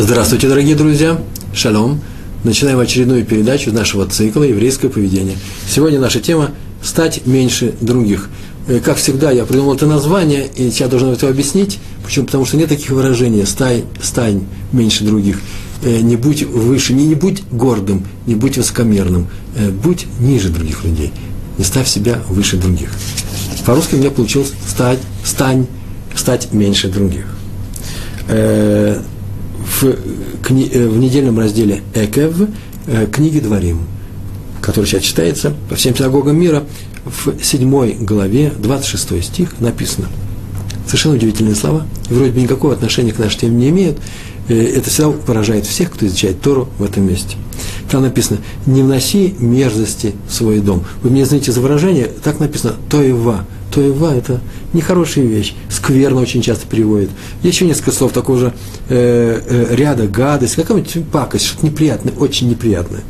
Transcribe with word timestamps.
Здравствуйте, 0.00 0.46
дорогие 0.46 0.76
друзья! 0.76 1.20
Шалом! 1.52 2.00
Начинаем 2.44 2.78
очередную 2.78 3.24
передачу 3.24 3.72
нашего 3.72 4.06
цикла 4.06 4.44
«Еврейское 4.44 4.88
поведение». 4.88 5.36
Сегодня 5.68 5.98
наша 5.98 6.20
тема– 6.20 6.52
«Стать 6.84 7.26
меньше 7.26 7.74
других». 7.80 8.28
Э, 8.68 8.78
как 8.78 8.98
всегда, 8.98 9.32
я 9.32 9.44
придумал 9.44 9.74
это 9.74 9.86
название, 9.86 10.46
и 10.54 10.70
сейчас 10.70 10.88
должен 10.88 11.08
это 11.08 11.28
объяснить. 11.28 11.80
Почему? 12.04 12.26
Потому 12.26 12.44
что 12.44 12.56
нет 12.56 12.68
таких 12.68 12.90
выражений 12.90 13.44
«стань, 13.44 13.82
стань 14.00 14.44
меньше 14.70 15.02
других». 15.02 15.40
Э, 15.82 15.98
не 15.98 16.14
будь 16.14 16.44
выше, 16.44 16.92
не, 16.92 17.04
не 17.04 17.16
будь 17.16 17.42
гордым, 17.50 18.06
не 18.24 18.36
будь 18.36 18.56
высокомерным, 18.56 19.26
э, 19.56 19.68
будь 19.70 20.06
ниже 20.20 20.50
других 20.50 20.84
людей. 20.84 21.10
Не 21.58 21.64
ставь 21.64 21.88
себя 21.88 22.22
выше 22.28 22.56
других. 22.56 22.90
По-русски 23.66 23.96
у 23.96 23.98
меня 23.98 24.12
получилось 24.12 24.52
«стать, 24.64 25.00
стань, 25.24 25.66
стать 26.14 26.52
меньше 26.52 26.86
других» 26.86 27.26
в, 29.68 29.84
э, 29.84 30.88
в 30.88 30.98
недельном 30.98 31.38
разделе 31.38 31.82
Экев 31.94 32.34
э, 32.86 33.06
книги 33.12 33.38
Дворим, 33.40 33.80
который 34.60 34.86
сейчас 34.86 35.02
читается 35.02 35.54
по 35.68 35.76
всем 35.76 35.96
синагогам 35.96 36.38
мира, 36.38 36.64
в 37.04 37.42
7 37.42 38.04
главе, 38.04 38.52
26 38.58 39.24
стих 39.24 39.60
написано. 39.60 40.08
Совершенно 40.86 41.14
удивительные 41.14 41.54
слова, 41.54 41.86
и 42.10 42.14
вроде 42.14 42.32
бы 42.32 42.40
никакого 42.40 42.72
отношения 42.72 43.12
к 43.12 43.18
нашей 43.18 43.40
теме 43.40 43.56
не 43.56 43.68
имеют. 43.68 43.98
Э, 44.48 44.54
это 44.54 44.90
всегда 44.90 45.10
поражает 45.10 45.66
всех, 45.66 45.92
кто 45.92 46.06
изучает 46.06 46.40
Тору 46.40 46.68
в 46.78 46.84
этом 46.84 47.06
месте. 47.06 47.36
Там 47.90 48.02
написано, 48.02 48.40
не 48.66 48.82
вноси 48.82 49.34
мерзости 49.38 50.14
в 50.28 50.34
свой 50.34 50.60
дом. 50.60 50.84
Вы 51.02 51.10
мне 51.10 51.24
знаете 51.24 51.52
за 51.52 51.60
выражение, 51.60 52.10
так 52.22 52.40
написано, 52.40 52.74
тоева– 52.88 53.44
то 53.70 53.80
Ива– 53.80 54.14
это 54.16 54.40
нехорошая 54.72 55.24
вещь, 55.24 55.54
скверно 55.70 56.20
очень 56.20 56.42
часто 56.42 56.66
переводит. 56.66 57.10
Есть 57.42 57.56
еще 57.56 57.66
несколько 57.66 57.92
слов 57.92 58.12
такого 58.12 58.38
же 58.38 58.54
э, 58.88 59.40
э, 59.46 59.74
ряда, 59.74 60.06
гадость, 60.06 60.56
какая-нибудь 60.56 61.08
пакость, 61.10 61.46
что-то 61.46 61.66
неприятное, 61.66 62.12
очень 62.14 62.48
неприятное. 62.48 63.02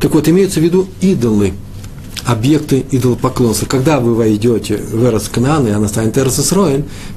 Так 0.00 0.14
вот, 0.14 0.28
имеются 0.28 0.60
в 0.60 0.62
виду 0.62 0.86
идолы– 1.00 1.52
объекты 2.24 2.84
идолопоклонства. 2.90 3.66
Когда 3.66 4.00
вы 4.00 4.14
войдете 4.14 4.76
в 4.76 5.04
Эрос 5.04 5.28
Кнаан, 5.28 5.66
и 5.66 5.70
она 5.70 5.88
станет 5.88 6.16
Эрос 6.18 6.52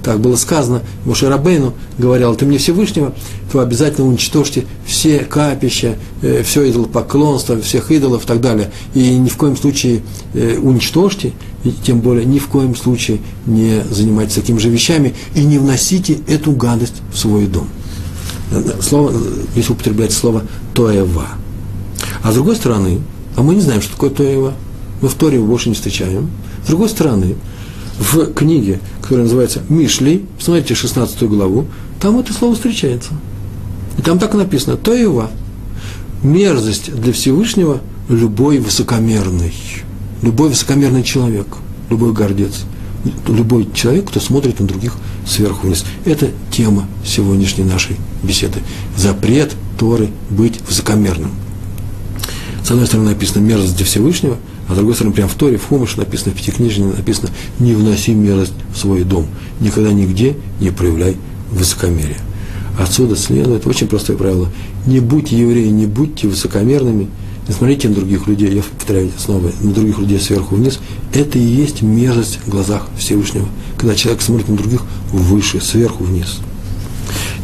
так 0.02 0.20
было 0.20 0.36
сказано, 0.36 0.82
Муше 1.06 1.30
Рабейну 1.30 1.74
говорил, 1.98 2.36
ты 2.36 2.46
мне 2.46 2.58
Всевышнего, 2.58 3.14
то 3.52 3.60
обязательно 3.60 4.08
уничтожьте 4.08 4.66
все 4.86 5.20
капища, 5.20 5.98
э, 6.22 6.44
все 6.44 6.70
идолопоклонство, 6.70 7.60
всех 7.62 7.92
идолов 7.92 8.24
и 8.24 8.28
так 8.28 8.42
далее. 8.42 8.72
И 8.94 9.16
ни 9.18 9.30
в 9.30 9.38
коем 9.38 9.58
случае 9.58 10.02
э, 10.34 10.58
уничтожьте, 10.58 11.34
и 11.64 11.72
тем 11.72 12.02
более 12.02 12.25
ни 12.25 12.39
в 12.39 12.47
коем 12.47 12.75
случае 12.75 13.19
не 13.45 13.83
занимайтесь 13.89 14.36
такими 14.36 14.59
же 14.59 14.69
вещами 14.69 15.14
и 15.36 15.44
не 15.44 15.58
вносите 15.58 16.19
эту 16.28 16.52
гадость 16.52 17.02
в 17.14 17.17
свой 17.17 17.45
дом. 17.47 17.67
Слово, 18.81 19.14
если 19.56 19.73
употреблять 19.73 20.11
слово 20.11 20.44
«тоева». 20.73 21.28
А 22.22 22.31
с 22.31 22.36
другой 22.36 22.56
стороны, 22.56 23.00
а 23.36 23.41
мы 23.41 23.56
не 23.56 23.61
знаем, 23.61 23.81
что 23.81 23.91
такое 23.94 24.09
«тоева», 24.09 24.53
мы 25.02 25.09
в 25.09 25.16
Торе 25.16 25.36
его 25.36 25.47
больше 25.47 25.67
не 25.69 25.75
встречаем. 25.75 26.30
С 26.64 26.67
другой 26.67 26.88
стороны, 26.88 27.36
в 28.00 28.34
книге, 28.34 28.80
которая 29.02 29.25
называется 29.25 29.61
Мишли, 29.67 30.25
посмотрите 30.38 30.75
16 30.75 31.23
главу, 31.23 31.67
там 32.00 32.19
это 32.19 32.31
слово 32.31 32.56
встречается. 32.56 33.11
И 33.97 34.02
там 34.02 34.17
так 34.17 34.34
написано, 34.34 34.78
то 34.78 34.94
его 34.94 35.30
мерзость 36.23 36.95
для 36.95 37.11
Всевышнего 37.11 37.81
любой 38.08 38.59
высокомерный, 38.59 39.53
любой 40.24 40.50
высокомерный 40.50 41.04
человек, 41.04 41.46
любой 41.92 42.14
гордец, 42.14 42.64
любой 43.28 43.70
человек, 43.74 44.06
кто 44.09 44.20
смотрит 44.20 44.59
на 44.59 44.66
других 44.66 44.96
сверху 45.28 45.68
вниз. 45.68 45.86
Это 46.06 46.30
тема 46.52 46.88
сегодняшней 47.06 47.66
нашей 47.66 47.97
беседы. 48.24 48.59
Запрет 48.97 49.53
Торы 49.78 50.09
быть 50.31 50.59
высокомерным. 50.68 51.31
С 52.64 52.72
одной 52.72 52.88
стороны 52.88 53.09
написано 53.09 53.44
мерзость 53.44 53.78
для 53.78 53.86
Всевышнего– 53.86 54.38
а 54.68 54.74
с 54.74 54.78
другой 54.78 54.96
стороны, 54.96 55.14
прямо 55.14 55.30
в 55.30 55.36
Торе, 55.36 55.58
в 55.58 55.66
Хумыше 55.66 55.97
написано, 55.97 56.31
в 56.31 56.36
Пятикнижине 56.36 56.94
написано, 56.94 57.30
не 57.59 57.74
вноси 57.74 58.14
мерзость 58.14 58.53
в 58.74 58.78
свой 58.78 59.03
дом. 59.03 59.28
Никогда 59.59 59.92
нигде 59.92 60.38
не 60.59 60.70
проявляй 60.70 61.18
высокомерие. 61.52 62.18
Отсюда 62.80 63.16
следует 63.16 63.68
очень 63.68 63.88
простое 63.88 64.18
правило. 64.18 64.50
Не 64.88 65.00
будьте 65.00 65.38
евреи, 65.38 65.68
не 65.68 65.86
будьте 65.86 66.28
высокомерными, 66.28 67.09
не 67.48 67.54
смотрите 67.54 67.90
на 67.90 67.96
других 67.96 68.28
людей, 68.28 68.54
я 68.54 68.64
повторяю 68.64 69.12
снова, 69.18 69.52
на 69.62 69.74
других 69.74 70.00
людей 70.00 70.20
сверху 70.20 70.56
вниз. 70.56 70.80
Это 71.14 71.38
и 71.38 71.44
есть 71.44 71.81
мерзость 71.81 72.40
в 72.46 72.50
глазах 72.50 72.88
Всевышнего, 72.98 73.48
когда 73.78 73.96
человек 73.96 74.22
смотрит 74.22 74.48
на 74.50 74.56
других 74.56 74.81
выше, 75.12 75.59
сверху 75.62 76.03
вниз. 76.03 76.40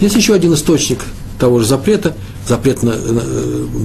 Есть 0.01 0.15
еще 0.15 0.33
один 0.33 0.53
источник 0.53 0.99
того 1.37 1.59
же 1.59 1.65
запрета– 1.65 2.15
запрет 2.49 2.83
на, 2.83 2.95
на, 2.95 3.21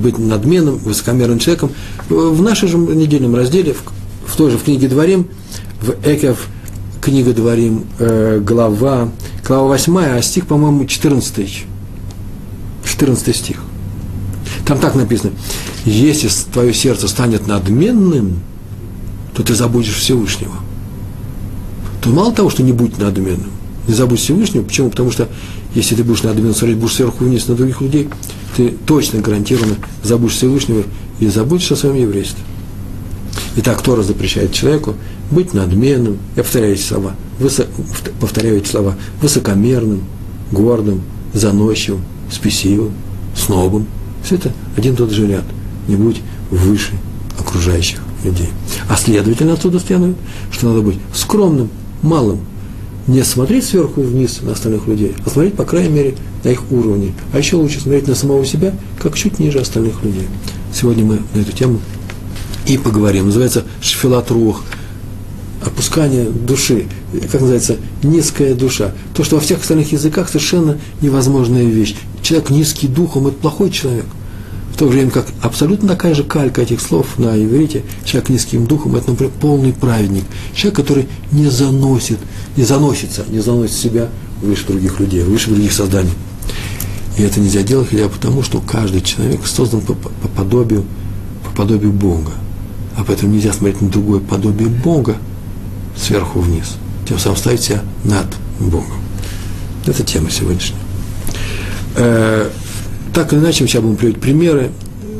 быть 0.00 0.18
надменным, 0.18 0.78
высокомерным 0.78 1.38
человеком. 1.38 1.70
В 2.08 2.42
нашем 2.42 2.68
же 2.68 2.78
недельном 2.78 3.36
разделе, 3.36 3.74
в, 3.74 3.82
в 4.26 4.36
той 4.36 4.50
же 4.50 4.58
в 4.58 4.64
книге 4.64 4.88
Дворим, 4.88 5.28
в 5.80 5.94
Экев, 6.04 6.48
книга 7.00 7.32
Дворим, 7.32 7.84
э, 7.98 8.40
глава, 8.40 9.10
глава 9.46 9.68
8, 9.68 9.98
а 9.98 10.22
стих, 10.22 10.46
по-моему, 10.46 10.86
14. 10.86 11.66
14 12.84 13.36
стих. 13.36 13.60
Там 14.66 14.78
так 14.78 14.94
написано, 14.94 15.32
если 15.84 16.28
твое 16.52 16.72
сердце 16.72 17.08
станет 17.08 17.46
надменным, 17.46 18.40
то 19.34 19.42
ты 19.42 19.54
забудешь 19.54 19.96
Всевышнего. 19.96 20.54
То 22.00 22.10
мало 22.10 22.32
того, 22.32 22.50
что 22.50 22.62
не 22.62 22.72
будь 22.72 22.98
надменным, 22.98 23.50
не 23.86 23.94
забудь 23.94 24.20
Всевышнего. 24.20 24.62
Почему? 24.62 24.90
Потому 24.90 25.10
что 25.10 25.28
если 25.74 25.94
ты 25.94 26.04
будешь 26.04 26.22
надменным 26.22 26.54
смотреть, 26.54 26.78
будешь 26.78 26.94
сверху 26.94 27.24
вниз 27.24 27.48
на 27.48 27.54
других 27.54 27.80
людей, 27.80 28.08
ты 28.56 28.74
точно 28.86 29.20
гарантированно 29.20 29.76
забудешь 30.02 30.36
Всевышнего 30.36 30.84
и 31.20 31.26
забудешь 31.28 31.72
о 31.72 31.76
своем 31.76 31.96
еврействе. 31.96 32.42
Итак, 33.56 33.82
Тора 33.82 34.02
запрещает 34.02 34.52
человеку 34.52 34.94
быть 35.30 35.54
надменным, 35.54 36.18
я 36.36 36.42
повторяю 36.42 36.74
эти 36.74 36.82
слова, 36.82 37.14
высо, 37.38 37.66
повторяю 38.20 38.58
эти 38.58 38.68
слова, 38.68 38.96
высокомерным, 39.20 40.04
гордым, 40.50 41.02
заносчивым, 41.32 42.04
спесивым, 42.30 42.92
снобом. 43.36 43.86
Все 44.24 44.36
это 44.36 44.52
один 44.76 44.96
тот 44.96 45.10
же 45.10 45.26
ряд. 45.26 45.44
Не 45.86 45.96
будь 45.96 46.22
выше 46.50 46.92
окружающих 47.38 48.00
людей. 48.24 48.48
А 48.88 48.96
следовательно, 48.96 49.52
отсюда 49.52 49.78
следует, 49.78 50.16
что 50.50 50.68
надо 50.68 50.80
быть 50.80 50.98
скромным, 51.14 51.68
малым, 52.02 52.40
не 53.06 53.22
смотреть 53.22 53.64
сверху 53.66 54.00
вниз 54.00 54.40
на 54.40 54.52
остальных 54.52 54.86
людей, 54.86 55.14
а 55.24 55.28
смотреть, 55.28 55.54
по 55.54 55.64
крайней 55.64 55.90
мере, 55.90 56.14
на 56.42 56.48
их 56.48 56.70
уровне. 56.70 57.12
А 57.32 57.38
еще 57.38 57.56
лучше 57.56 57.80
смотреть 57.80 58.08
на 58.08 58.14
самого 58.14 58.44
себя, 58.46 58.72
как 58.98 59.16
чуть 59.16 59.38
ниже 59.38 59.58
остальных 59.58 60.02
людей. 60.02 60.26
Сегодня 60.72 61.04
мы 61.04 61.20
на 61.34 61.40
эту 61.40 61.52
тему 61.52 61.80
и 62.66 62.78
поговорим. 62.78 63.26
Называется 63.26 63.64
«Шфилат 63.82 64.30
рух», 64.30 64.62
опускание 65.62 66.30
души, 66.30 66.86
как 67.30 67.40
называется, 67.40 67.76
низкая 68.02 68.54
душа. 68.54 68.92
То, 69.14 69.22
что 69.22 69.36
во 69.36 69.42
всех 69.42 69.60
остальных 69.60 69.92
языках 69.92 70.28
совершенно 70.28 70.78
невозможная 71.02 71.64
вещь. 71.64 71.96
Человек 72.24 72.50
низкий 72.50 72.88
духом– 72.88 73.26
это 73.28 73.36
плохой 73.36 73.70
человек– 73.70 74.06
в 74.74 74.76
то 74.76 74.86
время 74.86 75.12
как 75.12 75.26
абсолютно 75.40 75.86
такая 75.86 76.16
же 76.16 76.24
калька 76.24 76.62
этих 76.62 76.80
слов 76.80 77.16
на 77.16 77.40
иврите, 77.40 77.84
человек 78.04 78.28
низким 78.28 78.66
духом, 78.66 78.96
это, 78.96 79.10
например, 79.10 79.32
полный 79.40 79.72
праведник, 79.72 80.24
человек, 80.52 80.76
который 80.76 81.08
не 81.30 81.48
заносит, 81.48 82.18
не 82.56 82.64
заносится, 82.64 83.24
не 83.28 83.38
заносит 83.38 83.76
себя 83.76 84.08
выше 84.42 84.66
других 84.66 84.98
людей, 84.98 85.22
выше 85.22 85.50
других 85.50 85.72
созданий. 85.72 86.10
И 87.16 87.22
это 87.22 87.38
нельзя 87.38 87.62
делать 87.62 87.90
хотя 87.90 88.08
потому, 88.08 88.42
что 88.42 88.60
каждый 88.60 89.00
человек 89.00 89.46
создан 89.46 89.80
по, 89.80 89.94
по 89.94 90.28
подобию, 90.36 90.84
по 91.44 91.56
подобию 91.58 91.92
Бога. 91.92 92.32
А 92.96 93.04
поэтому 93.04 93.32
нельзя 93.32 93.52
смотреть 93.52 93.80
на 93.80 93.90
другое 93.90 94.18
подобие 94.18 94.68
Бога 94.68 95.18
сверху 95.96 96.40
вниз. 96.40 96.72
Тем 97.08 97.20
самым 97.20 97.38
ставить 97.38 97.60
себя 97.60 97.84
над 98.02 98.26
Богом. 98.58 98.98
Это 99.86 100.02
тема 100.02 100.30
сегодняшняя. 100.32 100.83
Э, 101.96 102.48
так 103.12 103.32
или 103.32 103.40
иначе, 103.40 103.62
мы 103.62 103.68
сейчас 103.68 103.82
будем 103.82 103.96
приводить 103.96 104.20
примеры 104.20 104.70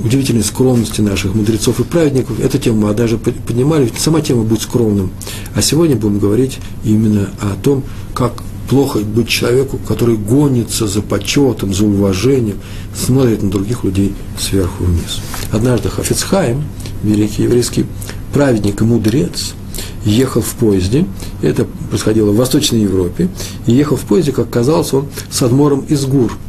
удивительной 0.05 0.43
скромности 0.43 1.01
наших 1.01 1.35
мудрецов 1.35 1.81
и 1.81 1.85
праведников. 1.85 2.39
Эту 2.41 2.59
тему 2.59 2.87
мы 2.87 2.95
даже 2.95 3.17
поднимали, 3.17 3.91
сама 3.97 4.21
тема 4.21 4.43
будет 4.43 4.63
скромным. 4.63 5.11
А 5.55 5.63
сегодня 5.63 5.97
будем 5.97 6.19
говорить 6.19 6.59
именно 6.85 7.31
о 7.41 7.55
том, 7.63 7.85
как 8.15 8.35
плохо 8.69 8.99
быть 8.99 9.29
человеку, 9.29 9.79
который 9.79 10.17
гонится 10.17 10.87
за 10.87 11.01
почетом, 11.03 11.73
за 11.73 11.87
уважением, 11.87 12.57
смотрит 12.95 13.43
на 13.43 13.51
других 13.51 13.85
людей 13.85 14.15
сверху 14.39 14.85
вниз. 14.85 15.21
Однажды 15.53 15.89
Хафицхайм, 15.89 16.65
великий 17.03 17.45
еврейский 17.45 17.87
праведник 18.33 18.81
и 18.81 18.85
мудрец, 18.85 19.55
ехал 20.05 20.43
в 20.43 20.55
поезде, 20.55 21.07
это 21.41 21.67
происходило 21.89 22.31
в 22.31 22.37
Восточной 22.37 22.81
Европе, 22.81 23.29
и 23.67 23.73
ехал 23.73 23.97
в 23.97 24.03
поезде, 24.03 24.33
как 24.33 24.51
казалось, 24.51 24.93
он 24.93 25.07
с 25.31 25.41
адмором 25.43 25.81
из 25.89 26.05
Гур– 26.05 26.37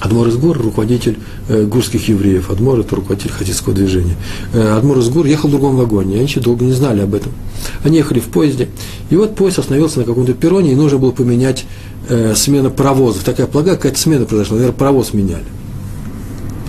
Адмор 0.00 0.28
из 0.28 0.36
Гор– 0.36 0.58
руководитель 0.62 1.18
э, 1.48 1.64
гурских 1.64 2.08
евреев. 2.08 2.50
Адмор– 2.50 2.78
это 2.80 2.96
руководитель 2.96 3.30
хасидского 3.30 3.74
движения. 3.74 4.16
Э, 4.54 4.76
Адмор 4.76 4.98
из 4.98 5.08
Гур 5.10 5.26
ехал 5.26 5.48
в 5.48 5.52
другом 5.52 5.76
вагоне, 5.76 6.16
они 6.16 6.24
еще 6.24 6.40
долго 6.40 6.64
не 6.64 6.72
знали 6.72 7.00
об 7.00 7.14
этом. 7.14 7.32
Они 7.84 7.98
ехали 7.98 8.18
в 8.18 8.28
поезде, 8.28 8.68
и 9.10 9.16
вот 9.16 9.36
поезд 9.36 9.58
остановился 9.58 9.98
на 9.98 10.04
каком-то 10.04 10.32
перроне, 10.32 10.72
и 10.72 10.74
нужно 10.74 10.98
было 10.98 11.10
поменять 11.10 11.66
э, 12.08 12.34
смена 12.34 12.70
паровозов. 12.70 13.24
Такая 13.24 13.46
плага, 13.46 13.76
какая-то 13.76 13.98
смена 13.98 14.24
произошла. 14.24 14.56
Наверное, 14.56 14.76
паровоз 14.76 15.12
меняли. 15.12 15.44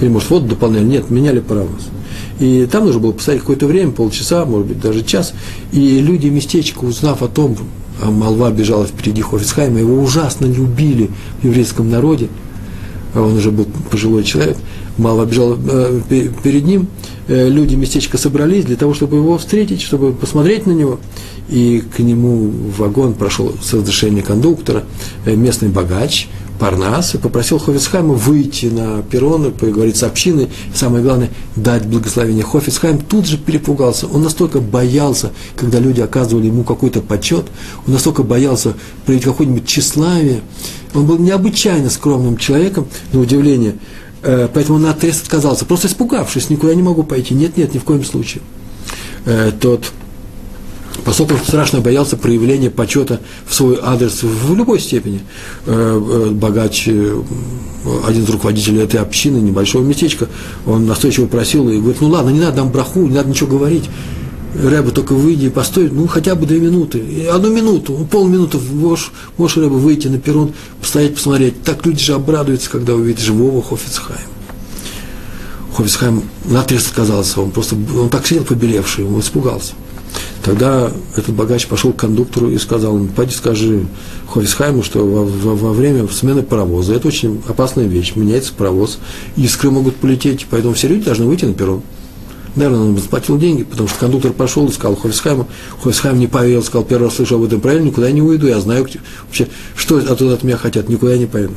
Или, 0.02 0.10
может, 0.10 0.30
воду 0.30 0.48
дополняли. 0.48 0.84
Нет, 0.84 1.10
меняли 1.10 1.40
паровоз. 1.40 1.90
И 2.40 2.68
там 2.70 2.86
нужно 2.86 3.00
было 3.00 3.12
поставить 3.14 3.42
какое-то 3.42 3.68
время, 3.68 3.92
полчаса, 3.92 4.46
может 4.46 4.68
быть, 4.68 4.82
даже 4.82 5.04
час. 5.04 5.34
И 5.72 6.00
люди 6.00 6.28
местечко, 6.28 6.84
узнав 6.84 7.22
о 7.22 7.28
том, 7.28 7.56
а 8.02 8.10
молва 8.10 8.52
бежала 8.52 8.86
впереди 8.86 9.22
Хофицхайма, 9.22 9.80
его 9.80 10.02
ужасно 10.02 10.48
любили 10.48 11.12
в 11.42 11.46
еврейском 11.46 11.90
народе, 11.90 12.30
а 13.14 13.22
он 13.22 13.38
уже 13.38 13.52
был 13.52 13.68
пожилой 13.90 14.24
человек, 14.24 14.58
мало 14.98 15.26
бежал 15.26 15.58
э, 15.58 16.02
перед 16.10 16.66
ним, 16.66 16.88
э, 17.28 17.50
люди 17.50 17.76
местечко 17.76 18.18
собрались 18.18 18.66
для 18.66 18.76
того, 18.76 18.94
чтобы 18.94 19.18
его 19.18 19.38
встретить, 19.38 19.82
чтобы 19.82 20.14
посмотреть 20.14 20.66
на 20.66 20.72
него, 20.72 21.00
и 21.50 21.84
к 21.96 22.00
нему 22.00 22.48
в 22.48 22.80
вагон 22.80 23.14
прошел 23.14 23.54
с 23.62 23.74
разрешения 23.74 24.22
кондуктора 24.22 24.84
э, 25.26 25.36
местный 25.36 25.70
богач, 25.70 26.28
Парнас, 26.62 27.16
и 27.16 27.18
попросил 27.18 27.58
Хофицхайма 27.58 28.14
выйти 28.14 28.68
на 28.68 29.02
перрон 29.02 29.48
и 29.48 29.50
поговорить 29.50 29.98
с 29.98 30.04
общиной, 30.04 30.48
самое 30.76 31.04
главное, 31.04 31.32
дать 31.56 31.88
благословение. 31.88 32.44
Хофицхайм 32.44 33.00
тут 33.00 33.26
же 33.26 33.40
перепугался, 33.40 34.06
он 34.06 34.22
настолько 34.22 34.60
боялся, 34.60 35.32
когда 35.56 35.80
люди 35.80 36.02
оказывали 36.02 36.46
ему 36.46 36.64
какой-то 36.64 37.02
почет, 37.02 37.48
он 37.88 37.94
настолько 37.94 38.22
боялся 38.22 38.76
проявить 39.08 39.26
какое-нибудь 39.26 39.66
тщеславие, 39.66 40.42
он 40.94 41.08
был 41.08 41.18
необычайно 41.18 41.90
скромным 41.90 42.38
человеком, 42.38 42.88
на 43.12 43.22
удивление, 43.22 43.78
э, 44.22 44.48
поэтому 44.54 44.76
он 44.76 44.84
наотрез 44.84 45.20
отказался, 45.20 45.66
просто 45.66 45.88
испугавшись, 45.88 46.52
никуда 46.52 46.76
не 46.76 46.84
могу 46.84 47.02
пойти, 47.02 47.34
нет, 47.34 47.58
нет, 47.58 47.74
ни 47.74 47.80
в 47.80 47.84
коем 47.84 48.06
случае. 48.06 48.44
Э, 49.26 49.52
тот 49.60 49.92
поскольку 51.06 51.36
страшно 51.38 51.80
боялся 51.82 52.18
проявления 52.18 52.70
почета 52.70 53.20
в 53.46 53.54
свой 53.54 53.80
адрес 53.82 54.24
в 54.24 54.56
любой 54.56 54.80
степени. 54.80 55.22
Э, 55.66 56.00
э, 56.02 56.30
богач, 56.32 56.88
э, 56.88 57.22
один 58.08 58.24
из 58.24 58.30
руководителей 58.30 58.82
этой 58.82 59.00
общины, 59.00 59.38
небольшого 59.38 59.84
местечка, 59.84 60.28
он 60.66 60.86
настойчиво 60.86 61.28
просил 61.28 61.70
и 61.70 61.78
говорит, 61.78 62.02
ну 62.02 62.10
ладно, 62.10 62.30
не 62.30 62.40
надо 62.40 62.58
нам 62.58 62.72
браху, 62.72 63.02
не 63.02 63.16
надо 63.16 63.30
ничего 63.30 63.58
говорить. 63.58 63.90
Рэба, 64.54 64.92
только 64.92 65.14
выйди 65.14 65.46
и 65.46 65.50
постой, 65.50 65.90
ну, 65.90 66.08
хотя 66.08 66.36
бы 66.36 66.46
две 66.46 66.60
минуты, 66.60 67.02
одну 67.32 67.54
минуту, 67.54 67.96
ну, 67.98 68.06
полминуты, 68.06 68.58
можешь, 68.74 69.14
можешь 69.38 69.56
Рэба, 69.56 69.74
выйти 69.76 70.10
на 70.10 70.20
перрон, 70.20 70.52
постоять, 70.82 71.16
посмотреть. 71.16 71.64
Так 71.64 71.86
люди 71.86 72.04
же 72.04 72.14
обрадуются, 72.14 72.70
когда 72.70 72.94
увидят 72.94 73.22
живого 73.22 73.64
Хофицхайма. 73.64 74.20
Хофицхайм 75.74 76.24
наотрез 76.46 76.88
отказался, 76.88 77.40
он 77.40 77.52
просто, 77.52 77.78
он 77.98 78.10
так 78.10 78.28
сидел 78.28 78.44
побелевший, 78.44 79.06
он 79.06 79.22
испугался. 79.22 79.74
Тогда 80.44 80.92
этот 81.16 81.36
богач 81.36 81.68
пошел 81.68 81.94
к 81.94 81.98
кондуктору 81.98 82.50
и 82.50 82.58
сказал 82.58 83.00
пойди 83.16 83.34
скажи 83.34 83.86
Хофисхайму, 84.28 84.82
что 84.82 85.06
во, 85.06 85.24
во, 85.24 85.56
во 85.56 85.72
время 85.72 86.08
смены 86.08 86.42
паровоза, 86.42 86.96
это 86.96 87.10
очень 87.10 87.42
опасная 87.48 87.86
вещь, 87.86 88.14
меняется 88.16 88.54
паровоз, 88.54 88.98
искры 89.36 89.70
могут 89.70 89.98
полететь, 89.98 90.48
поэтому 90.50 90.74
все 90.74 90.88
люди 90.88 91.06
должны 91.06 91.26
выйти 91.26 91.46
на 91.46 91.54
перрон. 91.54 91.84
Наверное, 92.56 92.80
он 92.80 92.98
заплатил 92.98 93.38
деньги, 93.38 93.64
потому 93.64 93.88
что 93.88 94.00
кондуктор 94.00 94.34
пошел 94.34 94.68
и 94.68 94.72
сказал 94.72 94.96
Хофисхайму, 94.96 95.48
Хофисхайм 95.84 96.20
не 96.20 96.28
поверил, 96.28 96.64
сказал, 96.64 96.86
первый 96.86 97.06
раз 97.06 97.16
слышал 97.16 97.38
об 97.38 97.46
этом 97.46 97.62
правильно, 97.62 97.86
никуда 97.86 98.12
не 98.12 98.22
уйду, 98.22 98.48
я 98.48 98.60
знаю 98.60 98.88
вообще, 99.24 99.48
что 99.76 99.98
оттуда 99.98 100.34
от 100.34 100.44
меня 100.44 100.58
хотят, 100.58 100.90
никуда 100.90 101.18
не 101.18 101.28
поеду. 101.28 101.54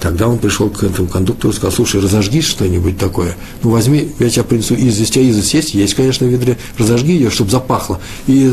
Тогда 0.00 0.28
он 0.28 0.38
пришел 0.38 0.70
к 0.70 0.84
этому 0.84 1.08
кондуктору 1.08 1.52
и 1.52 1.56
сказал, 1.56 1.72
слушай, 1.72 2.00
разожги 2.00 2.40
что-нибудь 2.40 2.98
такое. 2.98 3.36
Ну, 3.62 3.70
возьми, 3.70 4.12
я 4.20 4.30
тебя 4.30 4.44
принесу 4.44 4.74
известь, 4.74 5.16
а 5.16 5.20
известь 5.20 5.54
есть, 5.54 5.74
есть, 5.74 5.94
конечно, 5.94 6.26
в 6.26 6.30
ведре, 6.30 6.56
разожги 6.78 7.12
ее, 7.12 7.30
чтобы 7.30 7.50
запахло. 7.50 7.98
И, 8.28 8.48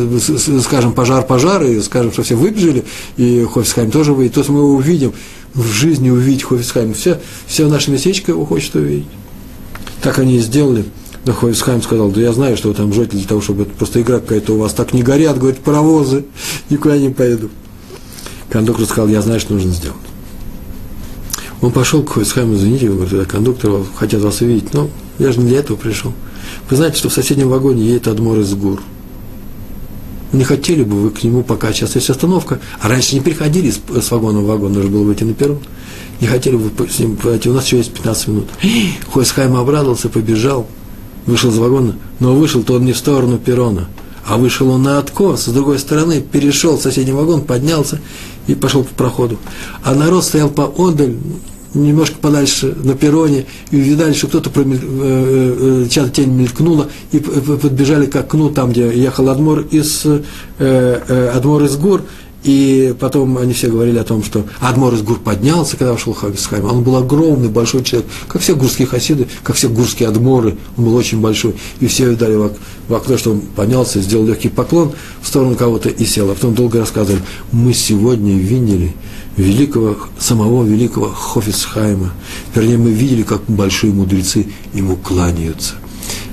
скажем, 0.64 0.94
пожар, 0.94 1.24
пожар, 1.24 1.64
и 1.64 1.80
скажем, 1.82 2.12
что 2.12 2.24
все 2.24 2.36
выбежали, 2.36 2.84
и 3.18 3.46
Хофисхайм 3.52 3.92
тоже 3.92 4.14
выйдет. 4.14 4.34
То 4.34 4.40
есть 4.40 4.50
мы 4.50 4.60
его 4.60 4.74
увидим, 4.74 5.14
в 5.54 5.68
жизни 5.72 6.10
увидеть 6.10 6.44
Хофисхайм. 6.44 6.96
Все, 6.96 7.20
все 7.46 7.68
наше 7.68 7.92
местечко 7.92 8.32
его 8.32 8.44
хочет 8.46 8.74
увидеть. 8.76 9.06
Так 10.02 10.18
они 10.18 10.38
и 10.38 10.40
сделали. 10.40 10.86
Да 11.26 11.34
Хофисхайм 11.34 11.84
сказал, 11.84 12.10
да 12.10 12.22
я 12.22 12.34
знаю, 12.34 12.58
что 12.58 12.70
вы 12.70 12.74
там 12.74 12.92
ждете 12.92 13.18
для 13.18 13.28
того, 13.28 13.42
чтобы 13.42 13.64
это 13.64 13.72
просто 13.72 14.02
игра 14.02 14.20
какая-то 14.20 14.54
у 14.54 14.58
вас 14.58 14.74
так 14.74 14.94
не 14.94 15.04
горят, 15.04 15.38
говорит, 15.38 15.60
паровозы, 15.60 16.26
никуда 16.72 16.98
не 16.98 17.10
поеду. 17.10 17.52
Кондуктор 18.50 18.86
сказал, 18.88 19.10
я 19.10 19.22
знаю, 19.22 19.40
что 19.40 19.54
нужно 19.54 19.72
сделать. 19.72 19.98
Он 21.66 21.72
пошел 21.72 22.04
к 22.04 22.10
Хойсхайму, 22.10 22.54
извините, 22.54 22.90
говорит, 22.90 23.12
это 23.12 23.26
кондуктор, 23.26 23.72
хотят 23.96 24.22
вас 24.22 24.40
увидеть. 24.42 24.76
Но 24.76 24.88
я 25.18 25.32
же 25.32 25.40
не 25.40 25.48
для 25.48 25.60
этого 25.62 25.76
пришел. 25.76 26.14
Вы 26.70 26.76
знаете, 26.76 27.00
что 27.00 27.10
в 27.10 27.14
соседнем 27.14 27.50
вагоне 27.50 27.84
едет 27.84 28.08
Адмор 28.08 28.38
из 28.38 28.54
Гур. 28.54 28.84
Не 30.32 30.44
хотели 30.44 30.84
бы 30.84 30.96
вы 30.96 31.10
к 31.10 31.24
нему, 31.24 31.42
пока 31.42 31.74
сейчас 31.74 31.96
есть 31.96 32.12
остановка, 32.12 32.60
а 32.80 32.88
раньше 32.88 33.16
не 33.16 33.22
приходили 33.22 33.72
с, 33.72 33.80
с 34.00 34.12
вагона 34.12 34.42
в 34.42 34.46
вагон, 34.46 34.74
нужно 34.74 34.92
было 34.92 35.06
выйти 35.06 35.24
на 35.24 35.34
перрон. 35.34 35.58
Не 36.22 36.28
хотели 36.28 36.56
бы 36.56 36.70
с 36.88 37.00
ним 37.00 37.16
пойти, 37.16 37.50
у 37.50 37.54
нас 37.54 37.66
еще 37.66 37.78
есть 37.78 37.94
15 37.94 38.28
минут. 38.28 38.48
Хойсхайм 39.12 39.56
обрадовался, 39.56 40.08
побежал, 40.10 40.68
вышел 41.26 41.50
из 41.50 41.58
вагона, 41.58 41.96
но 42.20 42.36
вышел-то 42.36 42.76
он 42.76 42.86
не 42.86 42.94
в 42.94 42.98
сторону 42.98 43.40
перрона, 43.40 43.88
а 44.24 44.38
вышел 44.38 44.70
он 44.70 44.84
на 44.84 45.00
откос, 45.00 45.46
с 45.46 45.48
другой 45.48 45.80
стороны, 45.80 46.22
перешел 46.22 46.78
в 46.78 46.82
соседний 46.84 47.14
вагон, 47.14 47.42
поднялся 47.42 48.00
и 48.46 48.54
пошел 48.54 48.84
по 48.84 48.94
проходу. 48.94 49.40
А 49.84 49.96
народ 49.96 50.24
стоял 50.24 50.52
поодаль, 50.52 51.16
немножко 51.76 52.16
подальше 52.20 52.76
на 52.84 52.96
перроне, 52.96 53.46
и 53.72 53.78
увидали, 53.78 54.14
что 54.14 54.28
кто-то 54.28 54.50
промель... 54.50 54.80
э, 54.82 55.84
э, 55.86 55.90
чья-то 55.90 56.10
тень 56.10 56.32
мелькнула, 56.32 56.88
и 57.12 57.20
подбежали 57.20 58.06
к 58.06 58.16
окну, 58.16 58.50
там, 58.50 58.72
где 58.72 58.90
ехал 58.92 59.30
Адмор 59.30 59.62
из, 59.72 60.06
э, 60.06 60.22
э, 60.60 61.32
Адмор 61.34 61.64
из 61.64 61.76
гор, 61.76 62.02
и 62.46 62.94
потом 63.00 63.40
они 63.40 63.54
все 63.54 63.70
говорили 63.70 63.98
о 63.98 64.04
том, 64.04 64.24
что 64.24 64.46
Адмор 64.60 64.94
из 64.94 65.02
Гур 65.02 65.18
поднялся, 65.18 65.78
когда 65.78 65.94
вошел 65.94 66.14
Хагисхайм. 66.14 66.66
Он 66.66 66.84
был 66.84 66.96
огромный, 66.96 67.50
большой 67.50 67.84
человек, 67.84 68.08
как 68.28 68.40
все 68.44 68.56
гурские 68.56 68.88
хасиды, 68.88 69.28
как 69.44 69.56
все 69.56 69.68
гурские 69.68 70.10
адморы. 70.10 70.56
Он 70.78 70.86
был 70.86 70.96
очень 70.96 71.20
большой. 71.20 71.56
И 71.80 71.88
все 71.88 72.12
видали 72.12 72.36
в 72.88 72.94
окно, 72.94 73.18
что 73.18 73.32
он 73.32 73.42
поднялся, 73.42 74.00
сделал 74.00 74.28
легкий 74.28 74.50
поклон 74.50 74.92
в 75.24 75.28
сторону 75.28 75.56
кого-то 75.56 75.90
и 75.90 76.06
сел. 76.06 76.30
А 76.30 76.36
потом 76.36 76.54
долго 76.54 76.78
рассказывали, 76.78 77.24
мы 77.52 77.74
сегодня 77.74 78.38
видели 78.38 78.94
великого, 79.38 79.98
самого 80.20 80.64
великого 80.64 81.08
Хофицхайма. 81.08 82.12
Вернее, 82.54 82.78
мы 82.78 82.92
видели, 82.92 83.24
как 83.24 83.42
большие 83.48 83.94
мудрецы 83.94 84.48
ему 84.74 84.96
кланяются. 84.96 85.76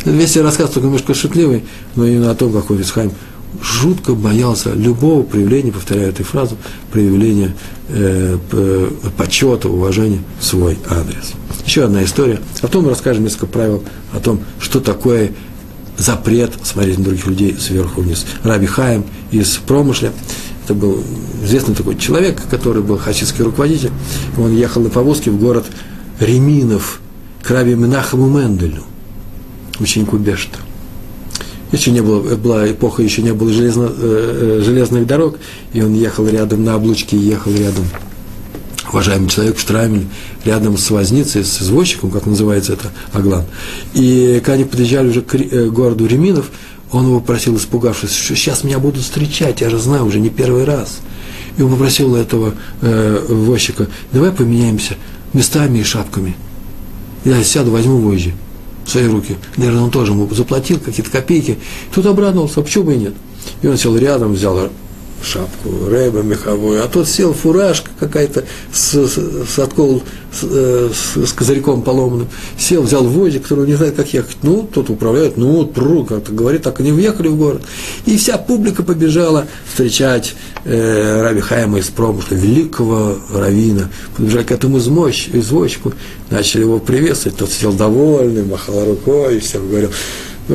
Весь 0.05 0.37
рассказ 0.37 0.71
только 0.71 0.87
немножко 0.87 1.15
шутливый, 1.15 1.65
но 1.95 2.07
именно 2.07 2.31
о 2.31 2.35
том, 2.35 2.53
как 2.53 2.69
Хофицхайм 2.69 3.13
жутко 3.61 4.15
боялся 4.15 4.73
любого 4.73 5.23
проявления, 5.23 5.73
повторяю 5.73 6.09
эту 6.09 6.25
фразу, 6.25 6.57
проявления 6.91 7.55
э, 7.89 8.39
почета, 9.17 9.69
уважения 9.69 10.21
в 10.41 10.45
свой 10.45 10.79
адрес. 10.89 11.33
Еще 11.67 11.85
одна 11.85 12.03
история. 12.03 12.41
А 12.59 12.63
потом 12.63 12.89
расскажем 12.89 13.25
несколько 13.25 13.47
правил 13.47 13.85
о 14.13 14.21
том, 14.21 14.41
что 14.59 14.81
такое 14.81 15.33
запрет 16.03 16.53
смотреть 16.65 16.99
на 16.99 17.05
других 17.05 17.27
людей 17.27 17.57
сверху 17.59 18.03
вниз. 18.03 18.27
Раби 18.43 18.67
Хаим 18.67 19.05
из 19.31 19.57
промышля. 19.57 20.13
Это 20.65 20.75
был 20.75 21.03
известный 21.43 21.75
такой 21.75 21.97
человек, 21.97 22.41
который 22.51 22.83
был 22.83 22.99
хасидский 22.99 23.45
руководитель. 23.45 23.91
Он 24.39 24.55
ехал 24.55 24.83
на 24.83 24.91
повозке 24.91 25.31
в 25.31 25.41
город 25.41 25.67
Реминов 26.21 27.01
к 27.43 27.51
Раби 27.51 27.75
Менахаму 27.75 28.29
Менделю, 28.29 28.85
ученику 29.81 30.19
Бешта 30.19 30.59
еще 31.73 31.91
не 31.91 32.03
было, 32.03 32.21
была 32.37 32.71
эпоха, 32.71 33.03
еще 33.03 33.23
не 33.23 33.33
было 33.33 33.51
железно, 33.51 33.91
э, 33.91 34.59
э, 34.61 34.63
железных 34.63 35.07
дорог, 35.07 35.39
и 35.73 35.83
он 35.83 35.95
ехал 35.95 36.29
рядом 36.29 36.65
на 36.65 36.75
облучке, 36.75 37.17
ехал 37.17 37.53
рядом, 37.53 37.87
уважаемый 38.93 39.29
человек 39.29 39.57
в 39.57 39.61
Штрамель, 39.61 40.07
рядом 40.45 40.77
с 40.77 40.91
возницей, 40.91 41.45
с 41.45 41.63
извозчиком, 41.63 42.11
как 42.11 42.27
называется 42.27 42.75
это, 42.75 42.91
Аглан. 43.13 43.45
И 43.95 44.41
когда 44.45 44.55
они 44.55 44.65
подъезжали 44.65 45.09
уже 45.09 45.23
к 45.23 45.35
э, 45.35 45.69
городу 45.69 46.07
Реминов, 46.07 46.51
он 46.91 47.07
его 47.07 47.21
просил, 47.21 47.57
испугавшись, 47.57 48.15
что 48.15 48.37
сейчас 48.37 48.65
меня 48.65 48.79
будут 48.79 49.03
встречать, 49.03 49.63
я 49.63 49.71
же 49.71 49.79
знаю, 49.79 50.05
уже 50.05 50.21
не 50.21 50.29
первый 50.29 50.65
раз. 50.65 50.99
И 51.57 51.63
он 51.63 51.71
попросил 51.71 52.15
этого 52.15 52.55
э, 52.83 53.25
возчика, 53.29 53.89
давай 54.13 54.31
поменяемся 54.31 54.97
местами 55.33 55.79
и 55.79 55.83
шапками. 55.83 56.37
Я 57.25 57.43
сяду, 57.43 57.71
возьму 57.71 57.99
вожжи 57.99 58.35
в 58.85 58.91
свои 58.91 59.07
руки. 59.07 59.37
Наверное, 59.57 59.83
он 59.83 59.91
тоже 59.91 60.13
ему 60.13 60.29
заплатил 60.35 60.79
какие-то 60.79 61.11
копейки. 61.11 61.59
Тут 61.95 62.07
обрадовался, 62.07 62.61
а 62.61 62.63
почему 62.63 62.85
бы 62.85 62.95
и 62.95 62.99
нет? 62.99 63.15
И 63.63 63.67
он 63.69 63.77
сел 63.77 63.97
рядом, 63.97 64.33
взял 64.33 64.71
шапку, 65.23 65.87
рэба 65.89 66.23
меховую, 66.23 66.85
а 66.85 66.89
тот 66.89 67.09
сел 67.09 67.33
фуражка 67.33 67.91
какая-то 67.99 68.45
с, 68.73 68.95
с, 68.95 69.47
с 69.49 69.59
откол, 69.59 70.03
с, 70.33 70.41
э, 70.43 70.91
с, 70.93 71.33
козырьком 71.33 71.83
поломанным, 71.83 72.29
сел, 72.59 72.83
взял 72.83 73.05
возик, 73.05 73.43
который 73.43 73.67
не 73.67 73.75
знает, 73.75 73.95
как 73.95 74.13
ехать. 74.13 74.39
Ну, 74.43 74.69
тот 74.73 74.91
управляет, 74.91 75.37
ну, 75.37 75.67
пру, 75.67 76.05
как-то 76.05 76.33
говорит, 76.33 76.63
так 76.63 76.81
они 76.81 76.93
въехали 76.93 77.29
в 77.29 77.37
город. 77.37 77.63
И 78.07 78.17
вся 78.17 78.39
публика 78.39 78.83
побежала 78.83 79.47
встречать 79.71 80.35
э, 80.65 81.23
Раби 81.23 81.41
Хайма 81.41 81.79
из 81.79 81.89
промысла, 81.89 82.35
великого 82.35 83.17
равина. 83.33 83.91
Побежали 84.17 84.45
к 84.45 84.53
этому 84.53 84.79
извозчику, 84.79 85.93
начали 86.31 86.63
его 86.63 86.79
приветствовать, 86.79 87.39
тот 87.39 87.51
сел 87.51 87.73
довольный, 87.73 88.45
махал 88.45 88.85
рукой, 88.85 89.37
и 89.37 89.41
всем 89.41 89.69
говорил, 89.69 89.91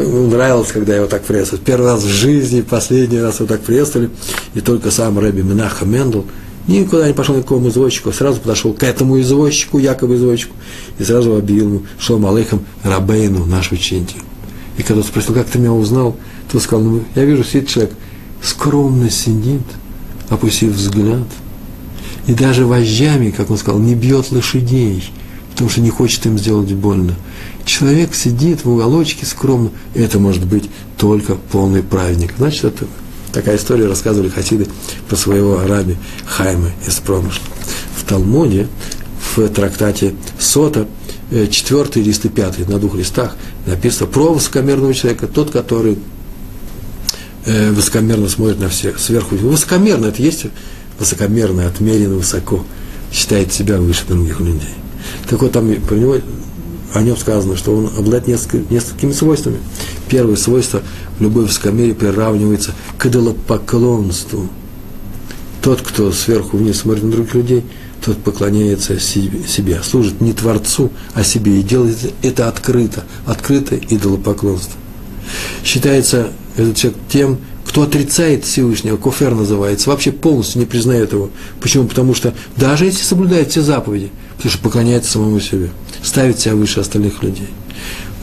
нравилось, 0.04 0.72
когда 0.72 0.96
его 0.96 1.08
так 1.08 1.24
приветствовали. 1.24 1.64
Первый 1.64 1.92
раз 1.92 2.04
в 2.04 2.08
жизни, 2.08 2.62
последний 2.62 3.20
раз 3.20 3.40
его 3.40 3.48
так 3.48 3.62
приветствовали. 3.62 4.10
И 4.54 4.62
только 4.62 4.92
сам 4.92 5.20
Рэби 5.20 5.42
Минаха 5.42 5.86
Мендел 5.86 6.26
никуда 6.68 7.08
не 7.08 7.14
пошел 7.14 7.36
ни 7.36 7.40
к 7.40 7.44
какому 7.44 7.70
извозчику, 7.70 8.12
сразу 8.12 8.40
подошел 8.40 8.74
к 8.74 8.84
этому 8.84 9.20
извозчику, 9.20 9.80
якобы 9.80 10.16
извозчику, 10.16 10.54
и 11.00 11.04
сразу 11.04 11.36
объявил 11.36 11.68
ему 11.68 11.82
Шалом 12.00 12.26
Алейхам 12.28 12.66
Рабейну, 12.84 13.46
наш 13.46 13.72
учитель. 13.72 14.22
И 14.78 14.84
когда 14.84 15.02
он 15.02 15.08
спросил, 15.08 15.34
как 15.34 15.48
ты 15.48 15.60
меня 15.60 15.74
узнал, 15.74 16.16
то 16.52 16.60
сказал, 16.60 16.84
ну, 16.84 17.04
я 17.16 17.26
вижу, 17.26 17.44
сидит 17.44 17.70
человек, 17.70 17.94
скромно 18.44 19.10
сидит, 19.10 19.64
опустив 20.30 20.74
взгляд, 20.74 21.26
и 22.28 22.34
даже 22.34 22.66
вожжами, 22.66 23.32
как 23.32 23.50
он 23.50 23.58
сказал, 23.58 23.80
не 23.80 23.96
бьет 23.96 24.32
лошадей, 24.32 25.04
потому 25.52 25.70
что 25.70 25.82
не 25.82 25.90
хочет 25.90 26.26
им 26.26 26.38
сделать 26.38 26.72
больно. 26.74 27.16
Человек 27.68 28.16
сидит 28.16 28.64
в 28.64 28.72
уголочке 28.72 29.26
скромно, 29.26 29.72
и 29.94 30.00
это 30.00 30.20
может 30.20 30.46
быть 30.46 30.70
только 30.98 31.36
полный 31.36 31.84
праведник. 31.84 32.34
Значит, 32.38 32.64
это 32.64 32.86
такая 33.34 33.58
история 33.58 33.88
рассказывали 33.88 34.30
хасиды 34.30 34.68
про 35.10 35.18
своего 35.18 35.60
араби 35.60 35.98
Хайма 36.26 36.72
из 36.88 36.96
промышла. 36.96 37.44
В 37.98 38.06
Талмуде, 38.06 38.70
в 39.20 39.50
трактате 39.50 40.16
Сота, 40.40 40.88
э, 41.30 41.48
четвертый 41.48 42.04
лист 42.04 42.24
и 42.24 42.30
пятый, 42.30 42.66
на 42.66 42.80
двух 42.80 42.96
листах, 42.96 43.36
написано 43.66 44.08
про 44.08 44.32
высокомерного 44.32 44.94
человека, 44.94 45.28
тот, 45.28 45.52
который 45.52 46.00
э, 47.46 47.72
высокомерно 47.72 48.30
смотрит 48.30 48.62
на 48.62 48.70
всех 48.70 48.98
сверху. 48.98 49.36
Высокомерно, 49.36 50.06
это 50.06 50.24
есть 50.24 50.46
высокомерно, 50.98 51.68
отмеренно 51.68 52.16
высоко, 52.16 52.64
считает 53.12 53.52
себя 53.52 53.78
выше 53.78 54.06
других 54.08 54.40
людей. 54.40 54.74
Так 55.30 55.42
вот, 55.42 55.52
там 55.52 55.70
про 55.82 55.96
него, 55.96 56.18
о 56.94 57.02
нем 57.02 57.18
сказано, 57.18 57.58
что 57.58 57.76
он 57.76 57.88
обладает 57.88 58.28
несколькими, 58.28 58.66
несколькими 58.70 59.12
свойствами. 59.12 59.58
Первое 60.08 60.36
свойство 60.36 60.82
в 61.18 61.22
любой 61.22 61.46
высокомерии 61.46 61.94
приравнивается 61.94 62.74
к 62.98 63.06
идолопоклонству. 63.06 64.50
Тот, 65.62 65.82
кто 65.82 66.12
сверху 66.12 66.58
вниз 66.58 66.80
смотрит 66.80 67.04
на 67.04 67.12
других 67.12 67.36
людей, 67.36 67.66
тот 68.04 68.18
поклоняется 68.20 69.00
себе, 69.00 69.82
служит 69.84 70.22
не 70.22 70.32
Творцу, 70.32 70.92
а 71.14 71.24
себе, 71.24 71.60
и 71.60 71.64
делает 71.64 71.98
это 72.22 72.48
открыто, 72.48 73.04
открыто 73.26 73.76
идолопоклонство. 73.76 74.80
Считается 75.64 76.30
этот 76.56 76.78
человек 76.78 77.00
тем, 77.10 77.38
кто 77.66 77.82
отрицает 77.82 78.46
Всевышнего, 78.46 78.96
кофер 78.96 79.36
называется, 79.36 79.90
вообще 79.90 80.12
полностью 80.12 80.62
не 80.62 80.66
признает 80.66 81.12
его. 81.12 81.30
Почему? 81.60 81.86
Потому 81.86 82.16
что 82.16 82.34
даже 82.56 82.86
если 82.86 83.04
соблюдает 83.04 83.52
все 83.52 83.62
заповеди, 83.62 84.10
потому 84.38 84.52
что 84.52 84.62
поклоняется 84.62 85.12
самому 85.12 85.40
себе, 85.42 85.70
ставит 86.02 86.40
себя 86.40 86.56
выше 86.56 86.80
остальных 86.80 87.24
людей. 87.24 87.50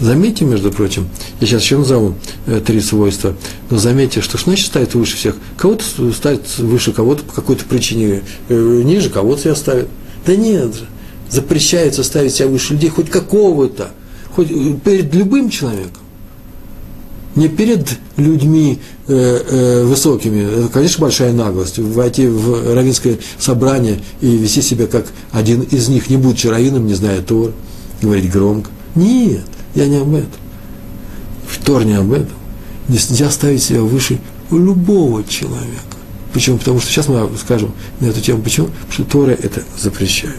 Заметьте, 0.01 0.45
между 0.45 0.73
прочим, 0.73 1.09
я 1.41 1.47
сейчас 1.47 1.63
еще 1.63 1.79
назову 1.79 2.15
э, 2.47 2.61
три 2.65 2.81
свойства, 2.81 3.37
но 3.71 3.79
заметьте, 3.79 4.21
что 4.21 4.39
что 4.39 4.51
значит 4.51 4.67
ставит 4.67 4.95
выше 4.95 5.17
всех? 5.17 5.37
Кого-то 5.57 5.85
ставит 6.13 6.59
выше 6.59 6.93
кого-то 6.93 7.23
по 7.23 7.33
какой-то 7.33 7.65
причине, 7.65 8.23
э, 8.49 8.83
ниже 8.85 9.09
кого-то 9.09 9.43
себя 9.43 9.55
ставит. 9.55 9.89
Да 10.27 10.35
нет 10.35 10.75
же, 10.75 10.87
запрещается 11.31 12.03
ставить 12.03 12.35
себя 12.35 12.49
выше 12.49 12.75
людей 12.75 12.91
хоть 12.91 13.09
какого-то, 13.09 13.91
хоть 14.35 14.51
э, 14.51 14.75
перед 14.85 15.15
любым 15.15 15.49
человеком 15.49 16.04
не 17.37 17.49
перед 17.49 17.99
людьми 18.17 18.79
э, 19.09 19.13
э, 19.15 19.85
высокими, 19.85 20.43
это, 20.43 20.69
конечно, 20.69 21.01
большая 21.01 21.33
наглость, 21.33 21.79
войти 21.79 22.27
в 22.27 22.75
равинское 22.75 23.19
собрание 23.39 24.01
и 24.21 24.37
вести 24.37 24.63
себя 24.63 24.87
как 24.87 25.07
один 25.33 25.63
из 25.63 25.89
них, 25.89 26.09
не 26.11 26.17
будучи 26.17 26.47
раввином, 26.47 26.87
не 26.87 26.95
зная 26.95 27.23
Тор, 27.23 27.53
говорить 28.01 28.31
громко. 28.31 28.71
Нет, 28.95 29.45
я 29.75 29.87
не 29.87 29.97
об 29.97 30.15
этом. 30.15 30.31
Тор 31.65 31.85
не 31.85 31.95
об 31.95 32.13
этом. 32.13 32.37
Нельзя 32.89 33.31
ставить 33.31 33.63
себя 33.63 33.81
выше 33.81 34.19
любого 34.51 35.25
человека. 35.25 35.81
Почему? 36.33 36.59
Потому 36.59 36.81
что 36.81 36.91
сейчас 36.91 37.09
мы 37.09 37.29
скажем 37.41 37.73
на 38.01 38.07
эту 38.07 38.21
тему. 38.21 38.43
Почему? 38.43 38.67
Потому 38.67 38.93
что 38.93 39.05
Тора 39.05 39.31
это 39.31 39.63
запрещает. 39.81 40.37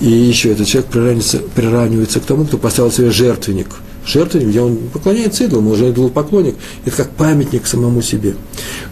И 0.00 0.08
еще 0.08 0.52
этот 0.52 0.68
человек 0.68 0.90
приравнивается, 0.90 1.38
приравнивается 1.38 2.20
к 2.20 2.24
тому, 2.24 2.44
кто 2.44 2.58
поставил 2.58 2.92
себе 2.92 3.10
жертвенник– 3.10 3.68
жертвенник, 4.06 4.48
где 4.48 4.60
он 4.60 4.76
поклоняется 4.92 5.44
идолам, 5.44 5.68
он 5.68 5.72
уже 5.72 5.90
идолопоклонник. 5.90 6.56
Это 6.84 6.96
как 6.96 7.10
памятник 7.10 7.66
самому 7.66 8.02
себе. 8.02 8.34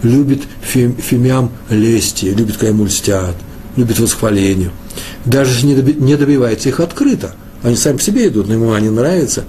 Любит 0.02 0.42
фем, 0.60 0.96
фемиам 0.96 1.50
лести, 1.70 2.26
любит, 2.26 2.56
когда 2.56 2.68
ему 2.68 2.84
льстят, 2.84 3.36
любит 3.76 3.98
восхваление. 3.98 4.70
Даже 5.24 5.64
не 5.66 6.16
добивается 6.16 6.68
их 6.68 6.80
открыто, 6.80 7.34
они 7.62 7.76
сами 7.76 7.96
по 7.96 8.02
себе 8.02 8.28
идут, 8.28 8.48
но 8.48 8.54
ему 8.54 8.72
они 8.72 8.88
нравятся. 8.88 9.44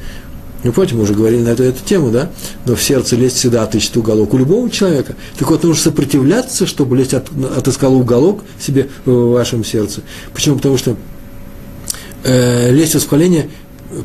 Ну, 0.63 0.71
помните, 0.71 0.95
мы 0.95 1.03
уже 1.03 1.13
говорили 1.13 1.41
на 1.41 1.49
эту, 1.49 1.63
эту 1.63 1.83
тему, 1.83 2.09
да? 2.09 2.29
Но 2.65 2.75
в 2.75 2.81
сердце 2.81 3.17
лезть 3.17 3.35
всегда 3.35 3.63
отыщет 3.63 3.97
уголок 3.97 4.33
у 4.33 4.37
любого 4.37 4.69
человека. 4.69 5.15
Так 5.37 5.49
вот, 5.49 5.63
нужно 5.63 5.83
сопротивляться, 5.83 6.65
чтобы 6.65 6.95
лезть 6.95 7.13
от, 7.13 7.27
отыскал 7.57 7.93
уголок 7.95 8.43
себе 8.59 8.87
в 9.03 9.31
вашем 9.31 9.65
сердце. 9.65 10.01
Почему? 10.33 10.55
Потому 10.55 10.77
что 10.77 10.95
э, 12.23 12.71
лезть 12.71 12.95
восхваление 12.95 13.49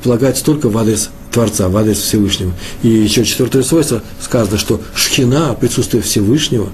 полагается 0.03 0.45
только 0.45 0.69
в 0.69 0.77
адрес 0.77 1.11
Творца, 1.33 1.69
в 1.69 1.77
адрес 1.77 1.99
Всевышнего. 1.99 2.53
И 2.83 2.89
еще 2.89 3.25
четвертое 3.25 3.63
свойство 3.63 4.03
сказано, 4.21 4.59
что 4.59 4.81
шхина, 4.95 5.55
присутствие 5.55 6.03
Всевышнего, 6.03 6.71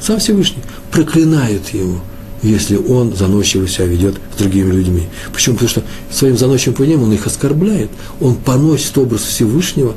сам 0.00 0.18
Всевышний, 0.18 0.62
проклинает 0.90 1.70
его, 1.70 2.00
если 2.42 2.76
он 2.76 3.16
заносчиво 3.16 3.66
себя 3.66 3.86
ведет 3.86 4.16
с 4.34 4.38
другими 4.38 4.70
людьми. 4.70 5.08
Почему? 5.32 5.54
Потому 5.56 5.70
что 5.70 5.82
своим 6.10 6.36
заносчивым 6.36 6.76
поведением 6.76 7.04
он 7.04 7.12
их 7.12 7.26
оскорбляет, 7.26 7.90
он 8.20 8.36
поносит 8.36 8.96
образ 8.98 9.22
Всевышнего 9.22 9.94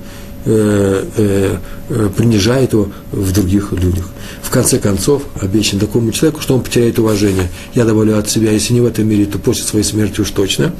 Э, 0.50 1.04
э, 1.18 1.58
э, 1.90 2.10
принижает 2.16 2.72
его 2.72 2.88
в 3.12 3.34
других 3.34 3.74
людях. 3.74 4.06
В 4.42 4.50
конце 4.50 4.80
концов, 4.80 5.24
обещан 5.42 5.78
такому 5.78 6.14
человеку, 6.14 6.40
что 6.40 6.56
он 6.56 6.62
потеряет 6.62 7.00
уважение. 7.00 7.50
Я 7.74 7.84
добавлю 7.84 8.18
от 8.18 8.30
себя, 8.30 8.52
если 8.52 8.74
не 8.74 8.80
в 8.80 8.86
этом 8.86 9.10
мире, 9.10 9.26
то 9.26 9.40
после 9.40 9.66
своей 9.66 9.84
смерти 9.84 10.22
уж 10.22 10.32
точно, 10.32 10.74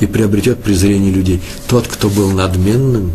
и 0.00 0.06
приобретет 0.06 0.58
презрение 0.58 1.12
людей. 1.12 1.40
Тот, 1.68 1.86
кто 1.86 2.08
был 2.08 2.32
надменным, 2.32 3.12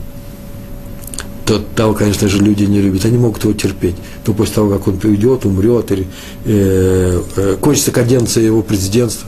тот, 1.45 1.75
того, 1.75 1.93
конечно 1.93 2.29
же, 2.29 2.37
люди 2.37 2.63
не 2.63 2.79
любят, 2.79 3.03
они 3.03 3.17
могут 3.17 3.43
его 3.43 3.51
терпеть. 3.51 3.95
Но 4.25 4.33
после 4.33 4.55
того, 4.55 4.77
как 4.77 4.87
он 4.87 5.01
уйдет, 5.03 5.43
умрет, 5.43 5.91
или 5.91 6.07
э, 6.45 7.21
э, 7.35 7.57
кончится 7.59 7.91
каденция 7.91 8.45
его 8.45 8.61
президентства, 8.61 9.27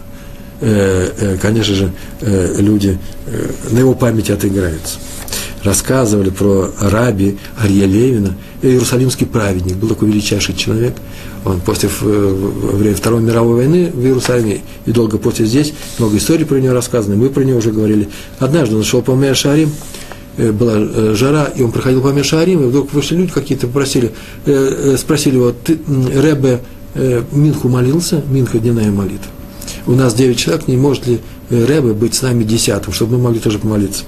э, 0.61 1.09
э, 1.19 1.37
конечно 1.41 1.75
же, 1.75 1.91
э, 2.21 2.55
люди 2.59 2.97
э, 3.25 3.51
на 3.71 3.79
его 3.79 3.93
памяти 3.95 4.31
отыграются 4.31 4.97
рассказывали 5.63 6.29
про 6.29 6.71
раби 6.79 7.37
Арье 7.57 7.85
Левина, 7.85 8.35
иерусалимский 8.61 9.25
праведник, 9.25 9.75
был 9.75 9.89
такой 9.89 10.09
величайший 10.09 10.55
человек. 10.55 10.95
Он 11.45 11.59
после 11.61 11.89
во 12.01 12.77
время 12.77 12.95
Второй 12.95 13.21
мировой 13.21 13.55
войны 13.55 13.91
в 13.93 14.01
Иерусалиме 14.03 14.61
и 14.85 14.91
долго 14.91 15.17
после 15.17 15.45
здесь, 15.45 15.73
много 15.97 16.17
историй 16.17 16.45
про 16.45 16.57
него 16.57 16.73
рассказано, 16.73 17.15
мы 17.15 17.29
про 17.29 17.43
него 17.43 17.59
уже 17.59 17.71
говорили. 17.71 18.09
Однажды 18.39 18.75
он 18.75 18.83
шел 18.83 19.01
по 19.01 19.13
э, 19.13 20.51
была 20.51 20.73
э, 20.75 21.13
жара, 21.15 21.45
и 21.55 21.61
он 21.61 21.71
проходил 21.71 22.01
по 22.01 22.09
Меашарим, 22.09 22.63
и 22.63 22.65
вдруг 22.65 22.91
вышли 22.93 23.15
люди 23.15 23.31
какие-то, 23.31 23.67
попросили, 23.67 24.11
э, 24.45 24.97
спросили 24.97 25.35
его, 25.35 25.51
ты, 25.51 25.79
Ребе, 26.13 26.59
Минху 27.31 27.69
молился, 27.69 28.21
Минха 28.29 28.57
дневная 28.57 28.91
молитва. 28.91 29.31
У 29.85 29.93
нас 29.93 30.13
девять 30.15 30.39
человек, 30.39 30.67
не 30.67 30.75
может 30.75 31.05
ли 31.07 31.19
Ребе 31.49 31.93
быть 31.93 32.15
с 32.15 32.21
нами 32.21 32.43
десятым, 32.43 32.93
чтобы 32.93 33.17
мы 33.17 33.25
могли 33.25 33.39
тоже 33.39 33.59
помолиться. 33.59 34.03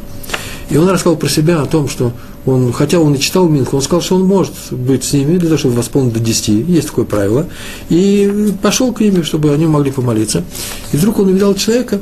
И 0.72 0.78
он 0.78 0.90
рассказал 0.90 1.18
про 1.18 1.28
себя 1.28 1.62
о 1.62 1.66
том, 1.66 1.90
что 1.90 2.13
он, 2.46 2.72
хотя 2.72 3.00
он 3.00 3.13
и 3.13 3.20
читал 3.20 3.48
Минху, 3.48 3.75
он 3.75 3.82
сказал, 3.82 4.01
что 4.01 4.16
он 4.16 4.24
может 4.24 4.54
быть 4.72 5.04
с 5.04 5.13
ними 5.13 5.38
для 5.38 5.50
того, 5.50 5.58
чтобы 5.58 5.75
восполнить 5.75 6.13
до 6.13 6.20
10, 6.20 6.70
есть 6.70 6.88
такое 6.88 7.06
правило, 7.06 7.46
и 7.90 8.54
пошел 8.62 8.94
к 8.94 9.01
ним, 9.01 9.24
чтобы 9.24 9.54
они 9.54 9.66
могли 9.66 9.92
помолиться. 9.92 10.44
И 10.94 10.98
вдруг 10.98 11.20
он 11.20 11.28
увидел 11.28 11.54
человека, 11.56 12.01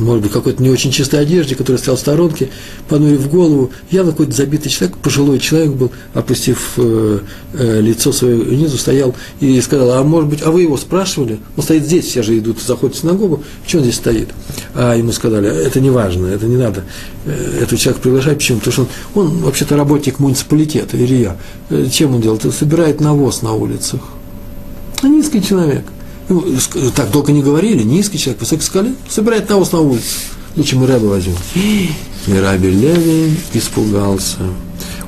может 0.00 0.22
быть, 0.22 0.32
какой-то 0.32 0.62
не 0.62 0.70
очень 0.70 0.90
чистой 0.90 1.20
одежде, 1.20 1.54
который 1.54 1.76
стоял 1.76 1.96
в 1.96 2.00
сторонке, 2.00 2.50
понурив 2.88 3.30
голову, 3.30 3.70
явно 3.90 4.12
какой-то 4.12 4.32
забитый 4.32 4.70
человек, 4.70 4.96
пожилой 4.98 5.38
человек 5.38 5.72
был, 5.72 5.92
опустив 6.14 6.72
э, 6.76 7.20
э, 7.54 7.80
лицо 7.80 8.12
свое 8.12 8.38
низу, 8.56 8.78
стоял 8.78 9.14
и 9.40 9.60
сказал, 9.60 9.92
а 9.92 10.02
может 10.02 10.28
быть, 10.28 10.42
а 10.42 10.50
вы 10.50 10.62
его 10.62 10.76
спрашивали? 10.76 11.38
Он 11.56 11.62
стоит 11.62 11.84
здесь, 11.84 12.06
все 12.06 12.22
же 12.22 12.38
идут, 12.38 12.60
заходят 12.60 12.96
в 12.96 13.00
синагогу, 13.00 13.42
что 13.66 13.78
он 13.78 13.84
здесь 13.84 13.96
стоит? 13.96 14.28
А 14.74 14.94
ему 14.94 15.12
сказали, 15.12 15.48
это 15.48 15.80
не 15.80 15.90
важно, 15.90 16.26
это 16.26 16.46
не 16.46 16.56
надо, 16.56 16.84
э, 17.26 17.60
этого 17.62 17.78
человека 17.78 18.02
приглашать, 18.02 18.38
почему? 18.38 18.58
Потому 18.58 18.72
что 18.72 18.86
он, 19.14 19.26
он 19.26 19.38
вообще-то 19.42 19.76
работник 19.76 20.18
муниципалитета, 20.18 20.96
Илья. 20.96 21.36
Э, 21.68 21.86
чем 21.92 22.14
он 22.14 22.20
делает? 22.20 22.44
Он 22.44 22.52
собирает 22.52 23.00
навоз 23.00 23.42
на 23.42 23.52
улицах. 23.52 24.00
Низкий 25.02 25.42
человек– 25.42 25.84
ну, 26.30 26.44
так 26.94 27.10
долго 27.10 27.32
не 27.32 27.42
говорили, 27.42 27.82
низкий 27.82 28.18
человек, 28.18 28.40
высокий 28.40 28.62
скале, 28.62 28.94
собирает 29.08 29.48
навоз 29.48 29.72
на 29.72 29.80
улице. 29.80 30.16
Лучше 30.56 30.76
мы 30.76 30.86
Рэба 30.86 31.06
возьмем. 31.06 31.36
И 31.54 31.90
Раби 32.28 32.70
Леви 32.70 33.36
испугался. 33.52 34.38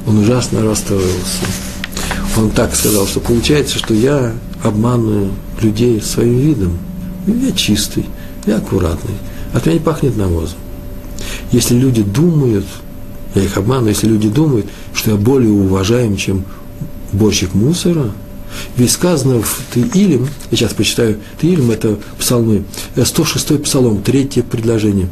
Он 0.06 0.18
ужасно 0.18 0.62
расстроился. 0.62 1.38
Он 2.36 2.50
так 2.50 2.74
сказал, 2.74 3.06
что 3.06 3.20
получается, 3.20 3.78
что 3.78 3.94
я 3.94 4.32
обманываю 4.62 5.30
людей 5.60 6.00
своим 6.00 6.38
видом. 6.38 6.78
Я 7.26 7.52
чистый, 7.52 8.06
я 8.46 8.56
аккуратный. 8.56 9.14
От 9.52 9.66
меня 9.66 9.74
не 9.74 9.80
пахнет 9.80 10.16
навозом. 10.16 10.58
Если 11.52 11.74
люди 11.74 12.02
думают, 12.02 12.64
я 13.34 13.42
их 13.42 13.56
обманываю, 13.56 13.90
если 13.90 14.08
люди 14.08 14.28
думают, 14.28 14.66
что 14.94 15.12
я 15.12 15.16
более 15.16 15.52
уважаем, 15.52 16.16
чем 16.16 16.44
борщик 17.12 17.54
мусора, 17.54 18.10
Ведь 18.76 18.90
сказано 18.90 19.42
в 19.42 19.60
Таилим, 19.72 20.28
я 20.50 20.56
сейчас 20.56 20.72
прочитаю 20.72 21.18
Таилим, 21.40 21.70
это 21.70 21.98
псалмы, 22.18 22.64
106-й 22.96 23.58
псалом, 23.58 24.02
третье 24.02 24.42
предложение, 24.42 25.08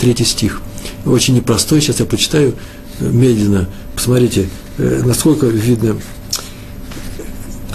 третий 0.00 0.24
стих. 0.24 0.60
Очень 1.04 1.36
непростой, 1.36 1.80
сейчас 1.80 2.00
я 2.00 2.06
прочитаю 2.06 2.54
медленно. 2.98 3.68
Посмотрите, 3.94 4.48
насколько 4.78 5.46
видно 5.46 5.96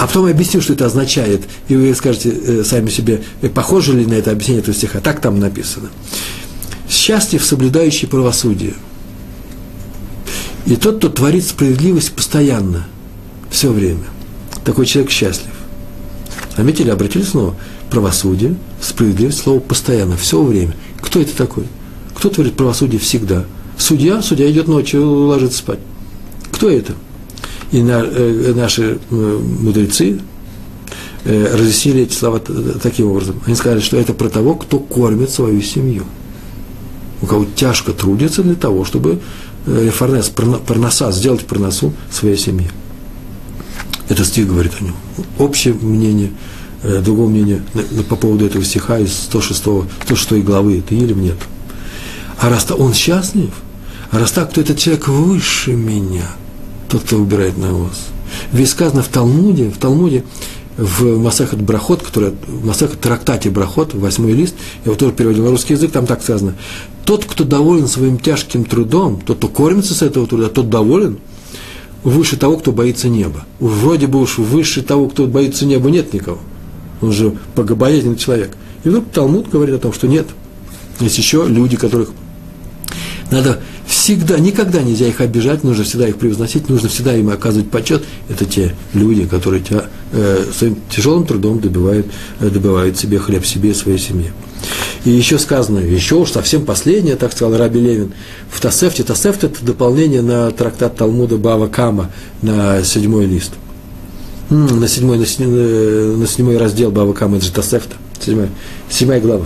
а 0.02 0.08
потом 0.08 0.26
я 0.26 0.34
объясню, 0.34 0.62
что 0.62 0.74
это 0.74 0.88
означает, 0.88 1.44
и 1.68 1.76
вы 1.76 1.94
скажете 1.94 2.32
э, 2.32 2.64
сами 2.64 2.90
себе, 2.90 3.22
э, 3.44 3.50
похоже 3.50 3.96
ли 3.96 4.04
на 4.04 4.16
это 4.16 4.32
объяснение 4.32 4.64
этого 4.64 4.76
стиха. 4.76 5.00
Так 5.00 5.22
там 5.22 5.40
написано. 5.40 5.90
Счастлив, 6.90 7.46
соблюдающий 7.46 8.08
правосудие. 8.08 8.74
И 10.66 10.76
тот, 10.76 10.98
кто 10.98 11.10
творит 11.10 11.46
справедливость 11.46 12.14
постоянно, 12.14 12.88
все 13.52 13.72
время. 13.72 14.06
Такой 14.72 14.86
человек 14.86 15.12
счастлив. 15.12 15.52
Заметили, 16.56 16.92
обратили 16.92 17.24
снова? 17.24 17.56
Правосудие, 17.90 18.56
справедливость, 18.80 19.40
слово 19.40 19.60
постоянно, 19.60 20.16
все 20.16 20.42
время. 20.42 20.74
Кто 21.02 21.20
это 21.20 21.36
такой? 21.36 21.66
Кто 22.16 22.30
творит 22.30 22.54
правосудие 22.54 22.98
всегда? 22.98 23.44
Судья, 23.78 24.22
судья 24.22 24.50
идет 24.50 24.70
ночью, 24.70 25.06
ложится 25.06 25.58
спать. 25.58 25.80
Кто 26.54 26.70
это? 26.70 26.94
И 27.74 27.84
на, 27.84 28.02
э, 28.02 28.54
наши 28.56 28.98
э, 29.12 29.40
мудрецы 29.60 30.22
э, 31.26 31.54
разъяснили 31.54 32.04
эти 32.04 32.14
слова 32.14 32.40
таким 32.40 33.08
образом. 33.08 33.42
Они 33.46 33.58
сказали, 33.58 33.82
что 33.82 33.98
это 33.98 34.14
про 34.14 34.30
того, 34.30 34.56
кто 34.56 34.80
кормит 34.80 35.32
свою 35.32 35.62
семью. 35.62 36.06
У 37.22 37.26
кого 37.26 37.46
тяжко 37.58 37.92
трудится 37.92 38.42
для 38.42 38.56
того, 38.56 38.86
чтобы 38.86 39.20
рефорнес, 39.68 40.30
парноса, 40.30 41.12
сделать 41.12 41.46
парносу 41.46 41.92
своей 42.10 42.38
семье. 42.38 42.72
Это 44.12 44.26
стих 44.26 44.48
говорит 44.48 44.74
о 44.82 44.84
нем. 44.84 44.96
Общее 45.40 45.74
мнение, 45.74 46.32
другое 46.84 47.28
мнение 47.28 47.64
по 48.10 48.18
поводу 48.18 48.46
этого 48.46 48.64
стиха 48.66 49.00
из 49.00 49.14
106, 49.14 49.64
106 50.04 50.44
главы, 50.44 50.80
это 50.80 50.94
или 50.94 51.14
нет. 51.14 51.38
А 52.38 52.50
раз 52.50 52.68
он 52.72 52.94
счастлив, 52.94 53.52
а 54.12 54.20
раз 54.20 54.32
так, 54.32 54.52
то 54.52 54.60
этот 54.60 54.78
человек 54.78 55.08
выше 55.08 55.72
меня– 55.72 56.30
тот, 56.92 57.04
кто 57.04 57.18
выбирает 57.18 57.58
навоз. 57.58 58.10
Ведь 58.52 58.70
сказано 58.70 59.02
в 59.02 59.08
Талмуде, 59.08 59.70
в 59.70 59.78
Талмуде, 59.78 60.26
в 60.76 61.18
Масахат 61.18 61.62
Брахот, 61.62 62.04
который, 62.04 62.34
в 62.48 62.66
Масахат 62.66 63.00
Трактате 63.00 63.50
Брахот, 63.50 63.94
восьмой 63.94 64.34
лист, 64.34 64.56
я 64.84 64.92
его 64.92 64.96
тоже 64.96 65.14
переводил 65.14 65.46
на 65.46 65.52
русский 65.52 65.76
язык, 65.76 65.92
там 65.92 66.06
так 66.06 66.22
сказано, 66.22 66.56
тот, 67.06 67.24
кто 67.24 67.46
доволен 67.46 67.88
своим 67.88 68.20
тяжким 68.20 68.66
трудом, 68.66 69.22
тот, 69.22 69.38
кто 69.38 69.48
кормится 69.48 69.94
с 69.94 70.02
этого 70.02 70.28
труда, 70.28 70.50
тот 70.50 70.70
доволен, 70.70 71.20
выше 72.04 72.38
того, 72.38 72.58
кто 72.58 72.72
боится 72.72 73.10
неба. 73.10 73.46
Вроде 73.60 74.08
бы 74.08 74.20
уж 74.20 74.38
выше 74.38 74.82
того, 74.82 75.08
кто 75.08 75.28
боится 75.28 75.66
неба, 75.66 75.90
нет 75.90 76.14
никого. 76.14 76.40
Он 77.02 77.12
же 77.12 77.36
богобоязненный 77.56 78.18
человек. 78.18 78.52
И 78.84 78.90
вдруг 78.90 79.06
Талмуд 79.12 79.50
говорит 79.50 79.76
о 79.76 79.80
том, 79.80 79.94
что 79.94 80.08
нет. 80.08 80.28
Есть 81.00 81.18
еще 81.18 81.46
люди, 81.48 81.78
которых 81.78 82.10
надо 83.32 83.62
всегда, 84.02 84.40
никогда 84.40 84.82
нельзя 84.82 85.08
их 85.08 85.22
обижать, 85.22 85.64
нужно 85.64 85.84
всегда 85.84 86.08
их 86.08 86.18
превозносить, 86.18 86.70
нужно 86.70 86.90
всегда 86.90 87.16
им 87.16 87.30
оказывать 87.30 87.70
почет. 87.70 88.04
Это 88.30 88.46
те 88.46 88.74
люди, 88.96 89.28
которые 89.28 89.62
тебя, 89.62 89.86
э, 90.12 90.44
своим 90.58 90.78
тяжелым 90.90 91.28
трудом 91.28 91.60
добивают, 91.60 92.08
э, 92.40 92.50
добывают 92.50 92.98
себе 92.98 93.20
хлеб 93.20 93.46
себе 93.46 93.70
и 93.70 93.74
своей 93.76 94.00
семье. 94.00 94.34
И 95.06 95.12
еще 95.12 95.38
сказано, 95.38 95.78
еще 95.78 96.16
уж 96.16 96.32
совсем 96.32 96.66
последнее, 96.66 97.16
так 97.16 97.32
сказал 97.32 97.56
Раби 97.56 97.80
Левин, 97.80 98.14
в 98.50 98.60
Тасефте. 98.60 99.04
Тасефт– 99.04 99.44
это 99.44 99.64
дополнение 99.64 100.24
на 100.24 100.50
трактат 100.50 100.98
Талмуда 100.98 101.38
Бава 101.38 101.68
Кама 101.68 102.12
на 102.42 102.84
седьмой 102.84 103.28
лист. 103.28 103.52
На 104.50 104.88
седьмой, 104.88 105.20
на 105.20 105.28
седьмой, 105.28 106.18
на 106.18 106.28
седьмой 106.28 106.58
раздел 106.58 106.90
Бава 106.90 107.14
Кама, 107.14 107.38
это 107.38 107.46
же 107.46 107.52
Тасефта, 107.52 107.98
седьмая, 108.20 108.50
седьмая 108.90 109.22
глава. 109.22 109.46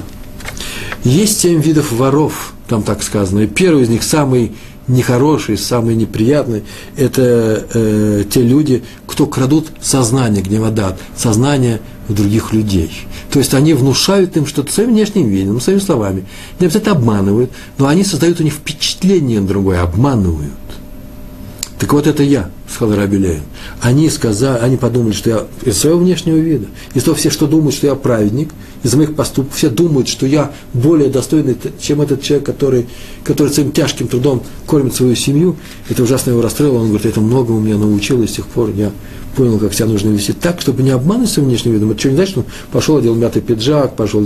Есть 1.04 1.42
семь 1.42 1.62
видов 1.62 1.92
воров– 1.92 2.54
там 2.68 2.84
так 2.84 3.04
сказано. 3.04 3.42
И 3.42 3.48
первый 3.48 3.84
из 3.84 3.90
них, 3.90 4.04
самый 4.04 4.54
нехороший, 4.88 5.58
самый 5.58 5.96
неприятный, 5.96 6.64
это 6.96 7.66
э, 7.74 8.24
те 8.30 8.42
люди, 8.42 8.84
кто 9.08 9.26
крадут 9.26 9.68
сознание, 9.82 10.44
гневодат, 10.44 11.00
сознание 11.16 11.82
других 12.08 12.54
людей. 12.54 12.92
То 13.32 13.40
есть 13.40 13.54
они 13.54 13.74
внушают 13.74 14.38
им 14.38 14.46
что-то 14.46 14.72
своим 14.72 14.92
внешним 14.92 15.28
видом, 15.28 15.60
своими 15.60 15.80
словами. 15.80 16.26
Не 16.60 16.68
обязательно 16.68 16.96
обманывают, 16.96 17.52
но 17.78 17.88
они 17.88 18.04
создают 18.04 18.40
у 18.40 18.44
них 18.44 18.54
впечатление 18.54 19.42
другое, 19.42 19.82
обманывают. 19.82 20.54
Так 21.80 21.92
вот 21.94 22.08
это 22.08 22.24
я, 22.24 22.50
сказал 22.76 22.96
Раби 22.96 23.18
Левин. 23.18 23.42
Они 23.82 24.10
сказали, 24.10 24.60
они 24.60 24.78
подумали, 24.78 25.14
что 25.14 25.30
я 25.30 25.44
из 25.64 25.78
своего 25.78 26.00
внешнего 26.00 26.38
вида, 26.38 26.68
из 26.94 27.04
того 27.04 27.16
все, 27.16 27.30
что 27.30 27.48
думают, 27.48 27.74
что 27.74 27.88
я 27.88 27.96
праведник, 27.96 28.50
из 28.84 28.94
моих 28.94 29.16
поступков, 29.16 29.56
все 29.56 29.70
думают, 29.70 30.08
что 30.08 30.28
я 30.28 30.52
более 30.74 31.10
достойный, 31.10 31.58
чем 31.80 32.02
этот 32.02 32.22
человек, 32.22 32.46
который, 32.46 32.86
который 33.24 33.52
своим 33.52 33.72
тяжким 33.72 34.08
трудом 34.08 34.44
кормит 34.68 34.94
свою 34.94 35.16
семью. 35.16 35.56
Это 35.90 36.04
ужасно 36.04 36.32
его 36.32 36.42
расстроило. 36.42 36.80
Он 36.80 36.90
говорит, 36.90 37.08
это 37.08 37.20
многому 37.20 37.60
меня 37.60 37.78
научил, 37.78 38.22
и 38.22 38.28
с 38.28 38.34
тех 38.34 38.46
пор 38.46 38.70
я 38.76 38.92
понял, 39.36 39.58
как 39.58 39.74
себя 39.74 39.88
нужно 39.88 40.10
вести 40.10 40.34
так, 40.34 40.62
чтобы 40.62 40.84
не 40.84 40.92
обмануть 40.92 41.30
своим 41.30 41.50
внешним 41.50 41.74
видом. 41.74 41.92
Это 41.92 42.00
что, 42.00 42.10
не 42.10 42.16
значит, 42.16 42.32
что 42.32 42.40
он 42.42 42.46
пошел, 42.72 42.98
одел 42.98 43.16
мятый 43.16 43.42
пиджак, 43.42 43.96
пошел 43.96 44.24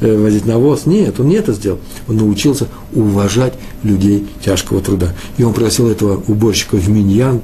э, 0.00 0.16
возить 0.18 0.46
навоз. 0.46 0.86
Нет, 0.86 1.20
он 1.20 1.28
не 1.28 1.36
это 1.36 1.52
сделал. 1.52 1.78
Он 2.08 2.16
научился 2.16 2.66
уважать 2.92 3.54
людей 3.82 4.26
тяжкого 4.44 4.80
труда. 4.80 5.14
И 5.38 5.44
он 5.44 5.52
пригласил 5.52 5.88
этого 5.88 6.22
уборщика 6.26 6.76
в 6.76 6.88
Миньян, 6.88 7.40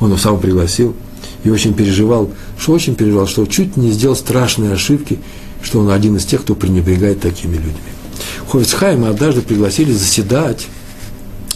он 0.00 0.08
его 0.08 0.18
сам 0.18 0.40
пригласил, 0.40 0.94
и 1.44 1.50
очень 1.50 1.74
переживал, 1.74 2.30
что 2.58 2.72
очень 2.72 2.94
переживал, 2.94 3.26
что 3.26 3.46
чуть 3.46 3.76
не 3.76 3.90
сделал 3.90 4.16
страшные 4.16 4.72
ошибки, 4.72 5.18
что 5.62 5.80
он 5.80 5.90
один 5.90 6.16
из 6.16 6.24
тех, 6.24 6.42
кто 6.42 6.54
пренебрегает 6.54 7.20
такими 7.20 7.56
людьми. 7.56 7.72
Ховицхайма 8.48 9.08
однажды 9.08 9.42
пригласили 9.42 9.92
заседать 9.92 10.66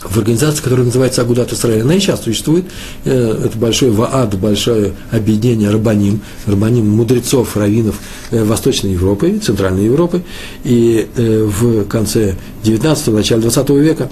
в 0.05 0.18
организации, 0.18 0.62
которая 0.62 0.87
называется 0.87 1.22
Агудат 1.22 1.52
Исраиль. 1.52 1.83
Она 1.83 1.94
и 1.94 2.00
сейчас 2.00 2.22
существует. 2.22 2.64
Э, 3.05 3.46
это 3.46 3.57
большое 3.57 3.92
ВААД, 3.92 4.37
большое 4.37 4.94
объединение 5.11 5.70
Рабаним, 5.70 6.20
Рабаним 6.46 6.88
мудрецов, 6.90 7.57
раввинов 7.57 7.96
э, 8.31 8.42
Восточной 8.42 8.92
Европы, 8.92 9.38
Центральной 9.38 9.85
Европы. 9.85 10.22
И 10.64 11.09
э, 11.16 11.44
в 11.44 11.85
конце 11.85 12.35
19-го, 12.64 13.16
начале 13.16 13.42
20 13.42 13.70
века 13.70 14.11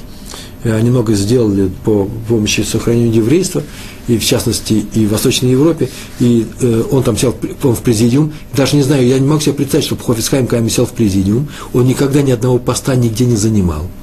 они 0.65 0.91
много 0.91 1.15
сделали 1.15 1.71
по 1.85 2.09
помощи 2.29 2.63
сохранению 2.63 3.15
еврейства, 3.15 3.63
и 4.09 4.19
в 4.19 4.25
частности 4.25 4.85
и 4.95 5.07
в 5.07 5.11
Восточной 5.11 5.51
Европе, 5.51 5.89
и 6.19 6.47
он 6.91 7.03
там 7.03 7.17
сел 7.17 7.35
в 7.63 7.81
президиум, 7.83 8.33
даже 8.57 8.77
не 8.77 8.83
знаю, 8.83 9.07
я 9.07 9.19
не 9.19 9.27
могу 9.27 9.41
себе 9.41 9.55
представить, 9.55 9.87
чтобы 9.87 10.03
Хофисхайм 10.03 10.47
Кайм 10.47 10.69
сел 10.69 10.87
в 10.87 10.93
президиум, 10.93 11.49
он 11.73 11.87
никогда 11.87 12.23
ни 12.23 12.31
одного 12.31 12.59
поста 12.59 12.95
нигде 12.95 13.25
не 13.27 13.37
занимал– 13.37 13.87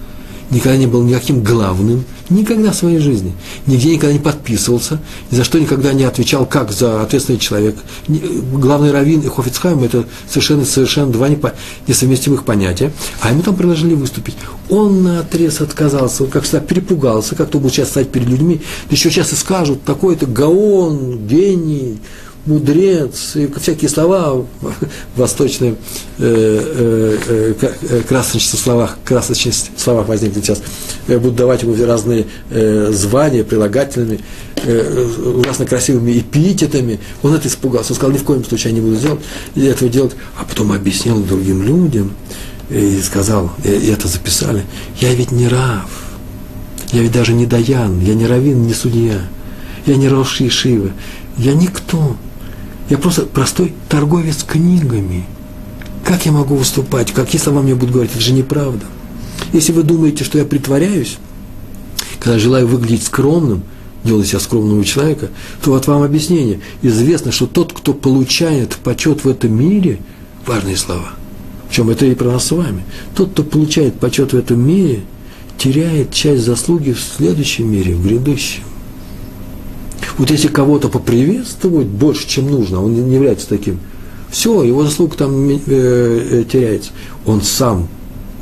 никогда 0.50 0.78
не 0.78 0.88
был 0.88 1.04
никаким 1.04 1.44
главным, 1.44 2.06
никогда 2.30 2.72
в 2.72 2.76
своей 2.76 3.00
жизни, 3.00 3.34
нигде 3.66 3.94
никогда 3.94 4.14
не 4.14 4.20
подписывался, 4.20 5.00
ни 5.32 5.36
за 5.36 5.44
что 5.44 5.60
никогда 5.60 5.94
не 5.94 6.04
отвечал 6.04 6.46
как 6.46 6.72
за 6.72 7.02
ответственный 7.02 7.40
человек. 7.40 7.78
Главный 8.08 8.92
раввин 8.92 9.22
и 9.22 9.30
Хофицхайм– 9.30 9.84
это 9.84 10.06
совершенно, 10.30 10.66
совершенно 10.66 11.12
два 11.12 11.30
несовместимых 11.88 12.46
понятия, 12.46 12.92
а 13.22 13.32
ему 13.32 13.42
там 13.42 13.56
предложили 13.56 13.94
выступить. 13.94 14.36
Он 14.70 15.04
на 15.04 15.20
отрез 15.20 15.62
отказался, 15.62 16.24
он 16.24 16.30
как 16.30 16.44
всегда 16.44 16.60
перепугался, 16.60 17.36
как 17.36 17.50
то 17.50 17.60
будет 17.60 17.74
сейчас 17.74 17.90
стать 17.90 18.10
перед 18.10 18.28
людьми, 18.28 18.62
еще 18.90 19.10
часто 19.10 19.36
скажут, 19.36 19.84
такой-то 19.84 20.26
гаон, 20.26 21.28
гений, 21.28 22.00
мудрец, 22.48 23.36
и 23.36 23.48
всякие 23.60 23.90
слова 23.90 24.46
восточные, 25.16 25.76
э, 26.18 27.16
э, 27.28 27.54
э, 27.82 28.02
красочности 28.08 28.56
словах, 28.56 28.98
красочность 29.04 29.72
в 29.76 29.82
словах 29.82 30.08
возникнет 30.08 30.46
сейчас, 30.46 30.62
э, 31.08 31.18
будут 31.18 31.36
давать 31.36 31.64
ему 31.64 31.76
разные 31.86 32.26
э, 32.50 32.92
звания, 32.92 33.44
прилагательными, 33.44 34.20
э, 34.56 35.08
ужасно 35.36 35.66
красивыми 35.66 36.18
эпитетами. 36.18 37.00
Он 37.22 37.34
это 37.34 37.48
испугался, 37.48 37.92
он 37.92 37.96
сказал, 37.98 38.14
ни 38.14 38.20
в 38.20 38.24
коем 38.24 38.44
случае 38.44 38.74
я 38.74 38.80
не 38.80 38.86
буду 38.86 38.98
делать, 38.98 39.22
этого 39.56 39.92
делать, 39.92 40.16
а 40.40 40.46
потом 40.46 40.72
объяснил 40.72 41.22
другим 41.24 41.64
людям 41.64 42.14
и 42.70 43.00
сказал, 43.02 43.52
и 43.64 43.90
это 43.92 44.08
записали, 44.08 44.64
я 45.00 45.14
ведь 45.14 45.32
не 45.32 45.48
рав, 45.48 45.90
я 46.92 47.02
ведь 47.02 47.12
даже 47.12 47.34
не 47.34 47.46
Даян, 47.46 48.00
я 48.02 48.14
не 48.14 48.26
равин, 48.26 48.66
не 48.66 48.74
судья, 48.74 49.22
я 49.86 49.96
не 49.96 50.08
Рош 50.08 50.42
Ешива, 50.42 50.92
я 51.38 51.54
никто. 51.54 52.16
Я 52.90 52.98
просто 52.98 53.24
простой 53.24 53.74
торговец 53.90 54.44
книгами. 54.44 55.26
Как 56.06 56.26
я 56.26 56.32
могу 56.32 56.56
выступать? 56.56 57.12
Какие 57.12 57.42
слова 57.42 57.62
мне 57.62 57.76
будут 57.76 57.94
говорить? 57.94 58.12
Это 58.14 58.22
же 58.22 58.34
неправда. 58.34 58.86
Если 59.52 59.74
вы 59.74 59.84
думаете, 59.84 60.24
что 60.24 60.38
я 60.38 60.46
притворяюсь, 60.46 61.18
когда 62.20 62.40
желаю 62.40 62.68
выглядеть 62.68 63.04
скромным, 63.04 63.64
делаю 64.04 64.24
себя 64.24 64.40
скромного 64.40 64.84
человека, 64.86 65.30
то 65.64 65.72
вот 65.72 65.88
вам 65.88 66.04
объяснение. 66.04 66.62
Известно, 66.82 67.32
что 67.32 67.46
тот, 67.46 67.74
кто 67.74 67.94
получает 67.94 68.78
почет 68.78 69.26
в 69.26 69.30
этом 69.30 69.54
мире, 69.54 70.00
важные 70.46 70.78
слова, 70.78 71.10
в 71.70 71.74
чем 71.74 71.90
это 71.90 72.06
и 72.06 72.16
про 72.16 72.32
нас 72.32 72.46
с 72.46 72.52
вами, 72.52 72.84
тот, 73.16 73.32
кто 73.32 73.44
получает 73.44 74.00
почет 74.00 74.32
в 74.32 74.38
этом 74.38 74.66
мире, 74.66 75.02
теряет 75.58 76.14
часть 76.14 76.46
заслуги 76.46 76.94
в 76.94 77.02
следующем 77.02 77.70
мире, 77.70 77.96
в 77.96 78.06
грядущем. 78.06 78.64
Вот 80.18 80.32
если 80.32 80.48
кого-то 80.48 80.90
поприветствовать 80.90 81.88
больше, 81.88 82.28
чем 82.28 82.50
нужно, 82.50 82.84
он 82.84 82.94
не 82.94 83.14
является 83.14 83.48
таким, 83.48 83.80
все, 84.30 84.64
его 84.64 84.84
заслуга 84.84 85.16
там 85.16 85.50
э, 85.50 85.60
э, 85.68 86.44
теряется. 86.52 86.92
Он 87.26 87.42
сам 87.42 87.88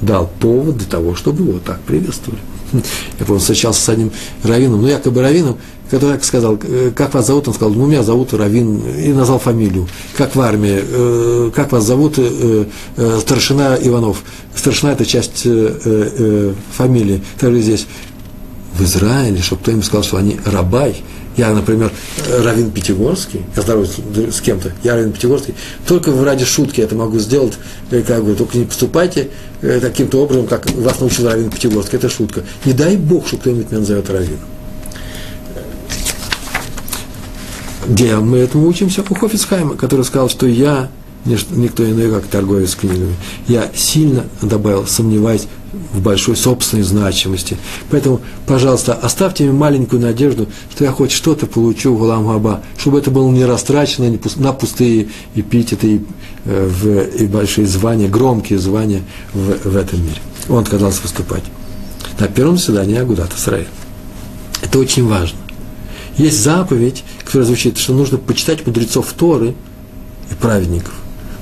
дал 0.01 0.29
повод 0.39 0.77
для 0.77 0.87
того, 0.87 1.15
чтобы 1.15 1.43
его 1.43 1.59
так 1.59 1.79
приветствовали. 1.81 2.41
Я 3.19 3.25
помню, 3.25 3.39
встречался 3.39 3.81
с 3.81 3.89
одним 3.89 4.11
раввином, 4.43 4.81
ну, 4.81 4.87
якобы 4.87 5.21
раввином, 5.21 5.57
который 5.89 6.19
сказал, 6.21 6.57
«Э, 6.63 6.91
как 6.95 7.13
вас 7.13 7.27
зовут? 7.27 7.47
Он 7.47 7.53
сказал, 7.53 7.73
ну, 7.73 7.85
меня 7.85 8.03
зовут 8.03 8.33
Равин, 8.33 8.81
и 8.97 9.13
назвал 9.13 9.39
фамилию. 9.39 9.87
Как 10.17 10.35
в 10.35 10.41
армии, 10.41 10.81
э, 10.81 11.51
как 11.53 11.71
вас 11.71 11.83
зовут? 11.83 12.15
Э, 12.17 12.65
старшина 13.19 13.77
Иванов. 13.81 14.23
Старшина– 14.55 14.91
это 14.93 15.05
часть 15.05 15.45
фамилии. 16.71 17.21
Также 17.39 17.61
здесь 17.61 17.87
в 18.77 18.83
Израиле, 18.83 19.41
чтобы 19.41 19.61
кто-нибудь 19.61 19.85
сказал, 19.85 20.03
что 20.03 20.17
они 20.17 20.39
рабай, 20.45 21.03
я, 21.37 21.51
например, 21.53 21.91
Равин 22.43 22.71
Пятигорский, 22.71 23.41
я 23.55 23.61
здороваюсь 23.61 23.97
с 24.33 24.39
кем-то, 24.39 24.71
я 24.83 24.95
Равин 24.95 25.11
Пятигорский, 25.11 25.53
только 25.85 26.11
ради 26.23 26.45
шутки 26.45 26.79
это 26.81 26.95
могу 26.95 27.19
сделать, 27.19 27.53
как 28.07 28.23
бы, 28.23 28.35
только 28.35 28.57
не 28.57 28.65
поступайте 28.65 29.29
таким-то 29.59 30.23
образом, 30.23 30.47
как 30.47 30.69
вас 30.71 30.99
научил 30.99 31.27
Равин 31.27 31.49
Пятигорский, 31.49 31.97
это 31.97 32.09
шутка. 32.09 32.43
Не 32.63 32.73
дай 32.73 32.95
Бог, 32.95 33.27
что 33.27 33.37
кто-нибудь 33.37 33.69
меня 33.69 33.79
назовет 33.79 34.09
Равином. 34.09 34.39
Где 37.87 38.15
мы 38.15 38.37
этому 38.37 38.67
учимся? 38.67 39.03
У 39.07 39.13
Хофицхайма, 39.13 39.75
который 39.75 40.05
сказал, 40.05 40.29
что 40.29 40.47
я, 40.47 40.89
никто 41.25 41.89
иной, 41.89 42.09
как 42.09 42.27
торговец 42.27 42.75
книгами, 42.75 43.15
я 43.47 43.69
сильно 43.75 44.25
добавил, 44.41 44.85
сомневаясь 44.85 45.47
в 45.93 46.01
большой 46.01 46.35
собственной 46.35 46.83
значимости. 46.83 47.57
Поэтому, 47.89 48.21
пожалуйста, 48.45 48.93
оставьте 48.93 49.43
мне 49.43 49.53
маленькую 49.53 50.01
надежду, 50.01 50.47
что 50.71 50.85
я 50.85 50.91
хоть 50.91 51.11
что-то 51.11 51.47
получу 51.47 51.95
в 51.95 52.07
Габа, 52.07 52.61
чтобы 52.77 52.99
это 52.99 53.11
было 53.11 53.29
не 53.31 53.45
растрачено 53.45 54.17
на 54.37 54.53
пустые 54.53 55.09
эпитеты 55.35 55.95
и, 55.95 56.05
э, 56.45 56.67
в, 56.67 57.21
и 57.21 57.27
большие 57.27 57.67
звания, 57.67 58.07
громкие 58.07 58.59
звания 58.59 59.01
в, 59.33 59.69
в 59.69 59.75
этом 59.75 60.01
мире. 60.01 60.21
Он 60.47 60.59
отказался 60.59 61.01
выступать 61.01 61.43
на 62.19 62.27
первом 62.27 62.57
заседании 62.57 62.97
Агудата 62.97 63.37
Сраил. 63.37 63.67
Это 64.61 64.79
очень 64.79 65.07
важно. 65.07 65.39
Есть 66.17 66.41
заповедь, 66.41 67.03
которая 67.25 67.45
звучит, 67.45 67.77
что 67.77 67.93
нужно 67.93 68.17
почитать 68.17 68.65
мудрецов 68.65 69.11
Торы 69.13 69.53
и 70.31 70.33
праведников. 70.35 70.93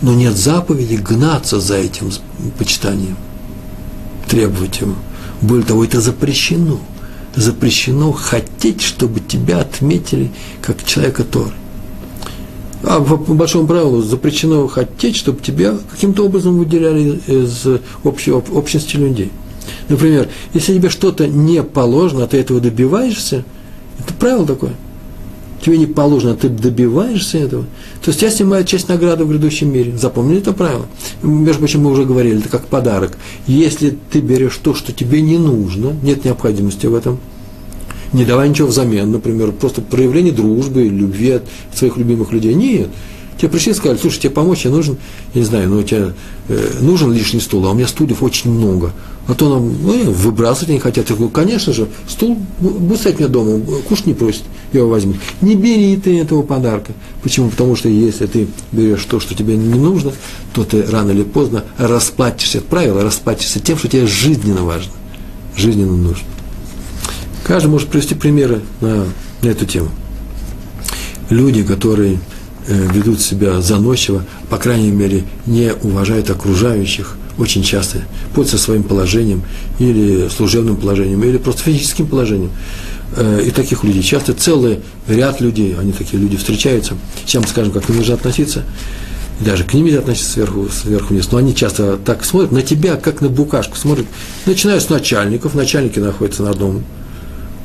Но 0.03 0.13
нет 0.13 0.37
заповеди 0.37 0.95
гнаться 0.95 1.59
за 1.59 1.77
этим 1.77 2.11
почитанием, 2.59 3.17
требовать 4.27 4.81
его. 4.81 4.93
Более 5.41 5.65
того, 5.65 5.83
это 5.83 5.99
запрещено. 5.99 6.79
Запрещено 7.35 8.11
хотеть, 8.11 8.81
чтобы 8.83 9.19
тебя 9.19 9.61
отметили 9.61 10.29
как 10.61 10.85
человека 10.85 11.23
Торы. 11.23 11.53
А 12.83 12.99
по 13.01 13.33
большому 13.33 13.65
правилу 13.65 14.03
запрещено 14.03 14.67
хотеть, 14.67 15.15
чтобы 15.15 15.41
тебя 15.41 15.75
каким-то 15.89 16.25
образом 16.25 16.59
выделяли 16.59 17.19
из 17.25 17.65
общей, 18.03 18.33
общности 18.33 18.97
людей. 18.97 19.31
Например, 19.89 20.29
если 20.53 20.75
тебе 20.75 20.89
что-то 20.89 21.27
не 21.27 21.63
положено, 21.63 22.25
а 22.25 22.27
ты 22.27 22.37
этого 22.37 22.59
добиваешься– 22.59 23.43
это 23.99 24.13
правило 24.13 24.45
такое. 24.45 24.73
Тебе 25.63 25.77
не 25.77 25.85
положено, 25.85 26.35
ты 26.35 26.49
добиваешься 26.49 27.37
этого. 27.37 27.63
То 28.03 28.11
есть 28.11 28.21
я 28.21 28.29
снимаю 28.29 28.65
часть 28.65 28.89
награды 28.89 29.23
в 29.23 29.29
грядущем 29.29 29.71
мире. 29.71 29.97
Запомни 29.97 30.37
это 30.37 30.51
правило. 30.51 30.87
Между 31.21 31.59
прочим, 31.59 31.83
мы 31.83 31.91
уже 31.91 32.03
говорили, 32.03 32.39
это 32.39 32.49
как 32.49 32.65
подарок. 32.65 33.17
Если 33.47 33.97
ты 34.11 34.19
берешь 34.19 34.57
то, 34.61 34.73
что 34.73 34.91
тебе 34.91 35.21
не 35.21 35.37
нужно, 35.37 35.95
нет 36.03 36.25
необходимости 36.25 36.85
в 36.85 36.93
этом, 36.93 37.17
не 38.11 38.25
давай 38.25 38.49
ничего 38.49 38.67
взамен, 38.67 39.09
например, 39.09 39.53
просто 39.53 39.81
проявление 39.81 40.33
дружбы, 40.33 40.83
любви 40.83 41.31
от 41.31 41.43
своих 41.73 41.95
любимых 41.95 42.33
людей. 42.33 42.53
Нет. 42.53 42.89
Тебе 43.37 43.49
пришли 43.49 43.71
и 43.71 43.75
сказали, 43.75 43.97
слушай, 43.97 44.19
тебе 44.19 44.31
помочь, 44.31 44.65
я 44.65 44.71
нужен, 44.71 44.97
я 45.33 45.41
не 45.41 45.47
знаю, 45.47 45.69
но 45.69 45.77
у 45.77 45.83
тебя 45.83 46.13
э, 46.49 46.69
нужен 46.81 47.13
лишний 47.13 47.39
стул, 47.39 47.65
а 47.65 47.71
у 47.71 47.73
меня 47.73 47.87
стульев 47.87 48.21
очень 48.21 48.51
много. 48.51 48.91
А 49.27 49.33
то 49.35 49.49
нам 49.49 49.73
ну, 49.81 50.11
выбрасывать 50.11 50.69
не 50.69 50.79
хотят. 50.79 51.09
Я 51.09 51.15
говорю, 51.15 51.31
конечно 51.31 51.71
же, 51.71 51.87
стул 52.07 52.37
будет 52.59 52.99
стоять 52.99 53.17
у 53.17 53.19
меня 53.19 53.29
дома, 53.29 53.59
кушать 53.87 54.07
не 54.07 54.13
просит, 54.13 54.43
я 54.73 54.81
его 54.81 54.89
возьму. 54.89 55.15
Не 55.41 55.55
бери 55.55 55.95
ты 55.95 56.19
этого 56.19 56.41
подарка. 56.41 56.91
Почему? 57.21 57.49
Потому 57.49 57.75
что 57.75 57.87
если 57.87 58.25
ты 58.25 58.47
берешь 58.71 59.05
то, 59.05 59.19
что 59.21 59.33
тебе 59.33 59.55
не 59.55 59.79
нужно, 59.79 60.11
то 60.53 60.65
ты 60.65 60.83
рано 60.83 61.11
или 61.11 61.23
поздно 61.23 61.63
расплатишься, 61.77 62.59
правило, 62.61 63.01
расплатишься 63.01 63.59
тем, 63.59 63.77
что 63.77 63.87
тебе 63.87 64.07
жизненно 64.07 64.63
важно, 64.63 64.91
жизненно 65.55 65.95
нужно. 65.95 66.27
Каждый 67.45 67.67
может 67.67 67.87
привести 67.89 68.15
примеры 68.15 68.61
на, 68.81 69.05
на 69.41 69.47
эту 69.47 69.65
тему. 69.65 69.89
Люди, 71.29 71.63
которые 71.63 72.19
Э, 72.65 72.87
ведут 72.93 73.19
себя 73.19 73.59
заносчиво, 73.59 74.23
по 74.49 74.57
крайней 74.57 74.91
мере, 74.91 75.25
не 75.45 75.73
уважают 75.73 76.29
окружающих, 76.29 77.17
очень 77.37 77.63
часто 77.63 77.99
пользуются 78.35 78.65
своим 78.65 78.83
положением 78.83 79.43
или 79.79 80.27
служебным 80.29 80.77
положением, 80.77 81.23
или 81.23 81.37
просто 81.37 81.63
физическим 81.63 82.07
положением. 82.07 82.51
Э, 83.15 83.41
и 83.45 83.51
таких 83.51 83.83
людей 83.83 84.03
часто 84.03 84.33
целый 84.33 84.79
ряд 85.07 85.41
людей, 85.41 85.75
они 85.79 85.91
такие 85.91 86.21
люди 86.21 86.37
встречаются. 86.37 86.95
Мы 87.33 87.47
скажем, 87.47 87.71
как 87.71 87.85
к 87.85 87.89
ним 87.89 87.99
нужно 87.99 88.15
относиться. 88.15 88.63
Даже 89.39 89.63
к 89.63 89.73
ним 89.73 89.85
нельзя 89.85 89.99
относиться 89.99 90.31
сверху, 90.31 90.67
сверху 90.69 91.13
вниз. 91.13 91.31
Но 91.31 91.39
они 91.39 91.55
часто 91.55 91.97
так 91.97 92.23
смотрят 92.23 92.51
на 92.51 92.61
тебя, 92.61 92.95
как 92.95 93.21
на 93.21 93.29
букашку. 93.29 93.75
Смотрят, 93.75 94.05
начиная 94.45 94.79
с 94.79 94.89
начальников. 94.89 95.55
Начальники 95.55 95.99
находятся 95.99 96.43
на 96.43 96.51
одном, 96.51 96.83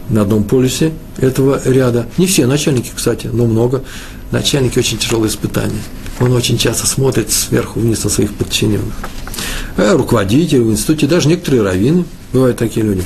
на 0.08 0.22
одном 0.22 0.44
полюсе 0.44 0.92
этого 1.18 1.60
ряда. 1.64 2.06
Не 2.16 2.26
все 2.26 2.46
начальники, 2.46 2.90
кстати, 2.94 3.28
но 3.30 3.46
много 3.46 3.84
начальники 4.30 4.78
очень 4.78 4.98
тяжелые 4.98 5.30
испытания. 5.30 5.80
Он 6.20 6.32
очень 6.32 6.58
часто 6.58 6.86
смотрит 6.86 7.30
сверху 7.30 7.80
вниз 7.80 8.02
на 8.04 8.10
своих 8.10 8.34
подчиненных. 8.34 8.94
А 9.76 9.96
руководители 9.96 10.58
в 10.58 10.70
институте, 10.70 11.06
даже 11.06 11.28
некоторые 11.28 11.62
раввины, 11.62 12.04
бывают 12.32 12.56
такие 12.56 12.84
люди. 12.84 13.04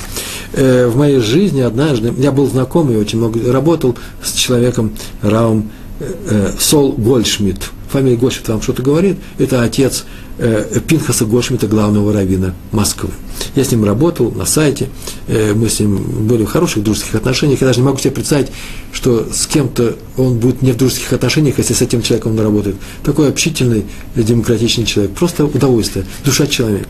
Э, 0.53 0.87
в 0.87 0.97
моей 0.97 1.19
жизни 1.19 1.61
однажды, 1.61 2.13
я 2.17 2.31
был 2.31 2.47
знакомый, 2.47 2.97
очень 2.97 3.19
много 3.19 3.51
работал 3.51 3.95
с 4.23 4.33
человеком 4.33 4.93
Раум 5.21 5.69
э, 5.99 6.13
э, 6.29 6.51
Сол 6.59 6.93
Гольдшмидт. 6.93 7.69
Фамилия 7.91 8.17
Гольдшмидт 8.17 8.49
вам 8.49 8.61
что-то 8.61 8.81
говорит? 8.81 9.17
Это 9.37 9.61
отец 9.61 10.05
э, 10.39 10.79
Пинхаса 10.87 11.25
Гольдшмидта, 11.25 11.67
главного 11.67 12.11
раввина 12.11 12.55
Москвы. 12.71 13.11
Я 13.55 13.63
с 13.63 13.71
ним 13.71 13.83
работал 13.83 14.31
на 14.31 14.45
сайте, 14.45 14.89
э, 15.27 15.53
мы 15.53 15.69
с 15.69 15.79
ним 15.79 15.97
были 16.27 16.43
в 16.43 16.49
хороших 16.49 16.83
дружеских 16.83 17.15
отношениях. 17.15 17.61
Я 17.61 17.67
даже 17.67 17.79
не 17.79 17.85
могу 17.85 17.97
себе 17.97 18.11
представить, 18.11 18.47
что 18.91 19.27
с 19.31 19.47
кем-то 19.47 19.95
он 20.17 20.39
будет 20.39 20.61
не 20.61 20.71
в 20.71 20.77
дружеских 20.77 21.13
отношениях, 21.13 21.57
если 21.57 21.73
с 21.73 21.81
этим 21.81 22.01
человеком 22.01 22.33
он 22.33 22.39
работает. 22.39 22.75
Такой 23.03 23.29
общительный, 23.29 23.85
демократичный 24.15 24.85
человек. 24.85 25.13
Просто 25.13 25.45
удовольствие, 25.45 26.05
душа 26.25 26.47
человека. 26.47 26.89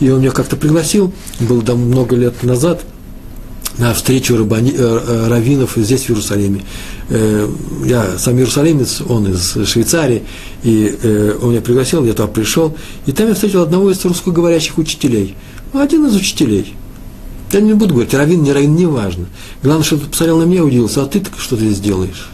И 0.00 0.10
он 0.10 0.20
меня 0.20 0.30
как-то 0.30 0.56
пригласил, 0.56 1.12
был 1.40 1.62
там 1.62 1.78
много 1.80 2.16
лет 2.16 2.42
назад, 2.42 2.82
на 3.78 3.94
встречу 3.94 4.36
рабани, 4.36 4.72
э, 4.76 4.76
э, 4.76 5.28
раввинов 5.28 5.74
здесь, 5.76 6.04
в 6.04 6.10
Иерусалиме. 6.10 6.64
Я 7.86 8.18
сам 8.18 8.36
иерусалимец, 8.36 9.00
он 9.08 9.32
из 9.32 9.56
Швейцарии, 9.66 10.24
и 10.62 10.94
он 11.40 11.52
меня 11.52 11.62
пригласил, 11.62 12.04
я 12.04 12.12
туда 12.12 12.28
пришел, 12.28 12.76
и 13.06 13.12
там 13.12 13.28
я 13.28 13.34
встретил 13.34 13.62
одного 13.62 13.90
из 13.90 14.04
русскоговорящих 14.04 14.76
учителей– 14.76 15.34
один 15.72 16.06
из 16.06 16.14
учителей. 16.14 16.74
Я 17.52 17.60
не 17.60 17.72
буду 17.72 17.94
говорить, 17.94 18.14
равин, 18.14 18.42
не 18.42 18.52
равин, 18.52 18.76
не 18.76 18.86
важно. 18.86 19.26
Главное, 19.62 19.84
что 19.84 19.96
ты 19.96 20.06
посмотрел 20.06 20.38
на 20.38 20.44
меня 20.44 20.64
удивился, 20.64 21.02
а 21.02 21.06
ты 21.06 21.22
что 21.38 21.56
ты 21.56 21.64
здесь 21.66 21.80
делаешь? 21.80 22.28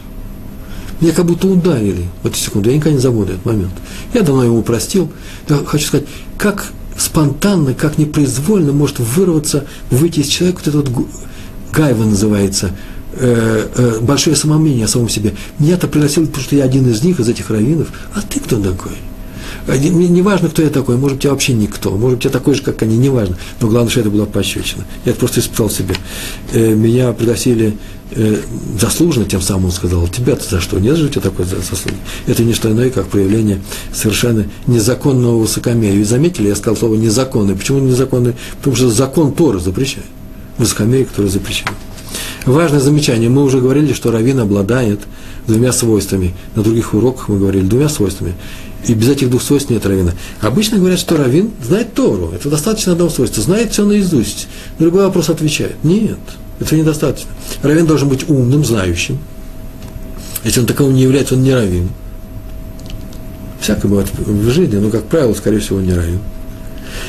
Меня 1.01 1.13
как 1.13 1.25
будто 1.25 1.47
ударили 1.47 2.05
в 2.23 2.27
эту 2.27 2.37
секунду, 2.37 2.69
я 2.69 2.75
никогда 2.75 2.95
не 2.95 3.01
забуду 3.01 3.33
этот 3.33 3.45
момент. 3.45 3.73
Я 4.13 4.21
давно 4.21 4.43
ему 4.43 4.61
простил. 4.61 5.11
Я 5.49 5.57
хочу 5.65 5.87
сказать, 5.87 6.07
как 6.37 6.71
спонтанно, 6.97 7.73
как 7.73 7.97
непроизвольно 7.97 8.71
может 8.71 8.99
вырваться, 8.99 9.65
выйти 9.89 10.21
из 10.21 10.27
человека 10.27 10.61
вот 10.65 10.67
этот 10.67 10.89
вот 10.89 11.07
гайва 11.71 12.05
называется, 12.05 12.71
э, 13.13 13.67
э, 13.75 13.99
большое 14.01 14.35
самомнение 14.35 14.85
о 14.85 14.87
самом 14.87 15.09
себе. 15.09 15.33
Меня-то 15.59 15.87
пригласили, 15.87 16.25
потому 16.25 16.43
что 16.43 16.55
я 16.55 16.63
один 16.63 16.89
из 16.89 17.03
них, 17.03 17.19
из 17.19 17.27
этих 17.27 17.49
раввинов. 17.49 17.89
А 18.13 18.21
ты 18.21 18.39
кто 18.39 18.57
такой? 18.61 18.93
Мне 19.67 20.07
не 20.07 20.21
важно, 20.21 20.49
кто 20.49 20.61
я 20.61 20.69
такой, 20.69 20.97
может 20.97 21.17
быть, 21.17 21.25
я 21.25 21.31
вообще 21.31 21.53
никто, 21.53 21.91
может 21.91 22.17
быть, 22.17 22.25
я 22.25 22.31
такой 22.31 22.53
же, 22.53 22.61
как 22.61 22.81
они, 22.83 22.97
не 22.97 23.09
важно. 23.09 23.37
Но 23.59 23.67
главное, 23.67 23.89
что 23.89 24.01
это 24.01 24.09
было 24.11 24.25
пощечина. 24.25 24.85
Я 25.05 25.11
это 25.11 25.19
просто 25.19 25.39
испытал 25.39 25.69
себе. 25.69 25.95
Э, 26.53 26.73
меня 26.75 27.11
пригласили 27.13 27.75
э, 28.11 28.41
заслуженно, 28.79 29.25
тем 29.25 29.41
самым 29.41 29.65
он 29.65 29.71
сказал, 29.71 30.07
тебя-то 30.07 30.47
за 30.47 30.61
что? 30.61 30.79
Нет 30.79 30.97
же 30.97 31.05
у 31.05 31.09
тебя 31.09 31.21
такой 31.21 31.45
заслуги. 31.45 31.97
Это 32.27 32.43
не 32.43 32.53
что 32.53 32.71
иное, 32.71 32.91
как 32.91 33.07
проявление 33.07 33.59
совершенно 33.91 34.45
незаконного 34.67 35.39
высокомерия. 35.39 35.99
И 35.99 36.03
заметили, 36.03 36.49
я 36.49 36.55
сказал 36.55 36.75
слово 36.77 36.95
незаконный. 36.95 37.55
Почему 37.55 37.79
незаконный? 37.79 38.35
Потому 38.57 38.75
что 38.75 38.89
закон 38.89 39.33
Тора 39.33 39.57
запрещает. 39.57 40.05
Высокомерие, 40.59 41.05
которое 41.05 41.29
запрещено. 41.29 41.71
Важное 42.45 42.79
замечание. 42.79 43.29
Мы 43.29 43.43
уже 43.43 43.59
говорили, 43.59 43.93
что 43.93 44.11
раввин 44.11 44.39
обладает 44.39 44.99
двумя 45.47 45.71
свойствами. 45.71 46.35
На 46.55 46.61
других 46.61 46.93
уроках 46.93 47.27
мы 47.27 47.39
говорили 47.39 47.65
двумя 47.65 47.89
свойствами. 47.89 48.33
И 48.87 48.93
без 48.93 49.09
этих 49.09 49.31
двух 49.31 49.41
свойств 49.41 49.71
нет 49.71 49.83
равина. 49.85 50.13
Обычно 50.41 50.77
говорят, 50.77 50.99
что 50.99 51.17
равин 51.17 51.49
знает 51.65 51.95
Тору. 51.95 52.31
Это 52.35 52.49
достаточно 52.49 52.91
одного 52.91 53.09
свойства. 53.09 53.41
Знает 53.41 53.71
все 53.71 53.83
наизусть. 53.83 54.47
На 54.77 54.85
любой 54.85 55.05
вопрос 55.05 55.29
отвечает. 55.29 55.75
Нет, 55.83 56.19
это 56.59 56.75
недостаточно. 56.75 57.31
Равин 57.63 57.87
должен 57.87 58.09
быть 58.09 58.29
умным, 58.29 58.63
знающим. 58.63 59.17
Если 60.43 60.59
он 60.59 60.67
таковым 60.67 60.93
не 60.93 61.01
является, 61.01 61.33
он 61.33 61.41
не 61.41 61.53
раввин. 61.53 61.89
Всякое 63.59 63.87
бывает 63.87 64.09
в 64.15 64.49
жизни, 64.51 64.75
но, 64.75 64.91
как 64.91 65.05
правило, 65.05 65.33
скорее 65.33 65.57
всего, 65.57 65.81
не 65.81 65.93
раввин. 65.93 66.19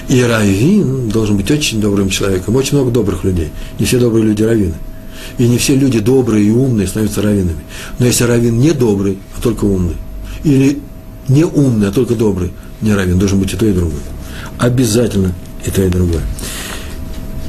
И 0.09 0.22
раввин 0.22 1.11
должен 1.11 1.37
быть 1.37 1.51
очень 1.51 1.83
добрым 1.83 2.09
человеком. 2.09 2.57
Очень 2.57 2.79
много 2.79 2.90
добрых 2.90 3.25
людей. 3.25 3.51
Не 3.79 3.85
все 3.85 3.99
добрые 3.99 4.25
люди 4.25 4.42
раввины. 4.42 4.75
И 5.38 5.46
не 5.46 5.58
все 5.58 5.74
люди 5.74 5.98
добрые 6.00 6.46
и 6.46 6.50
умные 6.50 6.86
становятся 6.86 7.22
раввинами. 7.22 7.60
Но 7.98 8.06
если 8.06 8.24
раввин 8.24 8.58
не 8.58 8.72
добрый, 8.72 9.18
а 9.36 9.42
только 9.42 9.64
умный, 9.64 9.96
или 10.44 10.80
не 11.28 11.44
умный, 11.44 11.88
а 11.88 11.92
только 11.92 12.14
добрый, 12.14 12.52
не 12.80 12.94
раввин, 12.94 13.18
должен 13.18 13.40
быть 13.40 13.52
и 13.52 13.56
то, 13.56 13.66
и 13.66 13.72
другое. 13.72 14.00
Обязательно 14.58 15.34
и 15.64 15.70
то, 15.70 15.82
и 15.82 15.88
другое. 15.88 16.22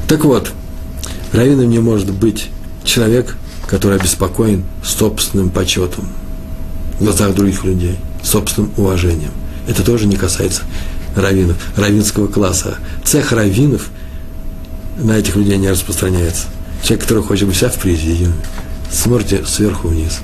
Так 0.08 0.24
вот, 0.24 0.50
раввином 1.32 1.68
не 1.68 1.78
может 1.78 2.12
быть 2.12 2.48
человек, 2.84 3.36
который 3.66 3.98
обеспокоен 3.98 4.64
собственным 4.82 5.50
почетом 5.50 6.08
в 6.98 7.04
глазах 7.04 7.34
других 7.34 7.64
людей, 7.64 7.96
собственным 8.22 8.72
уважением. 8.76 9.30
Это 9.66 9.84
тоже 9.84 10.06
не 10.06 10.16
касается 10.16 10.62
раввинов, 11.14 11.56
раввинского 11.76 12.26
класса. 12.26 12.78
Цех 13.04 13.32
раввинов 13.32 13.90
на 14.96 15.12
этих 15.12 15.36
людей 15.36 15.58
не 15.58 15.70
распространяется. 15.70 16.46
Человек, 16.82 17.02
который 17.02 17.22
хочет 17.22 17.46
быть 17.46 17.56
вся 17.56 17.68
в 17.68 17.78
президиуме, 17.78 18.34
смотрите 18.90 19.44
сверху 19.46 19.88
вниз, 19.88 20.20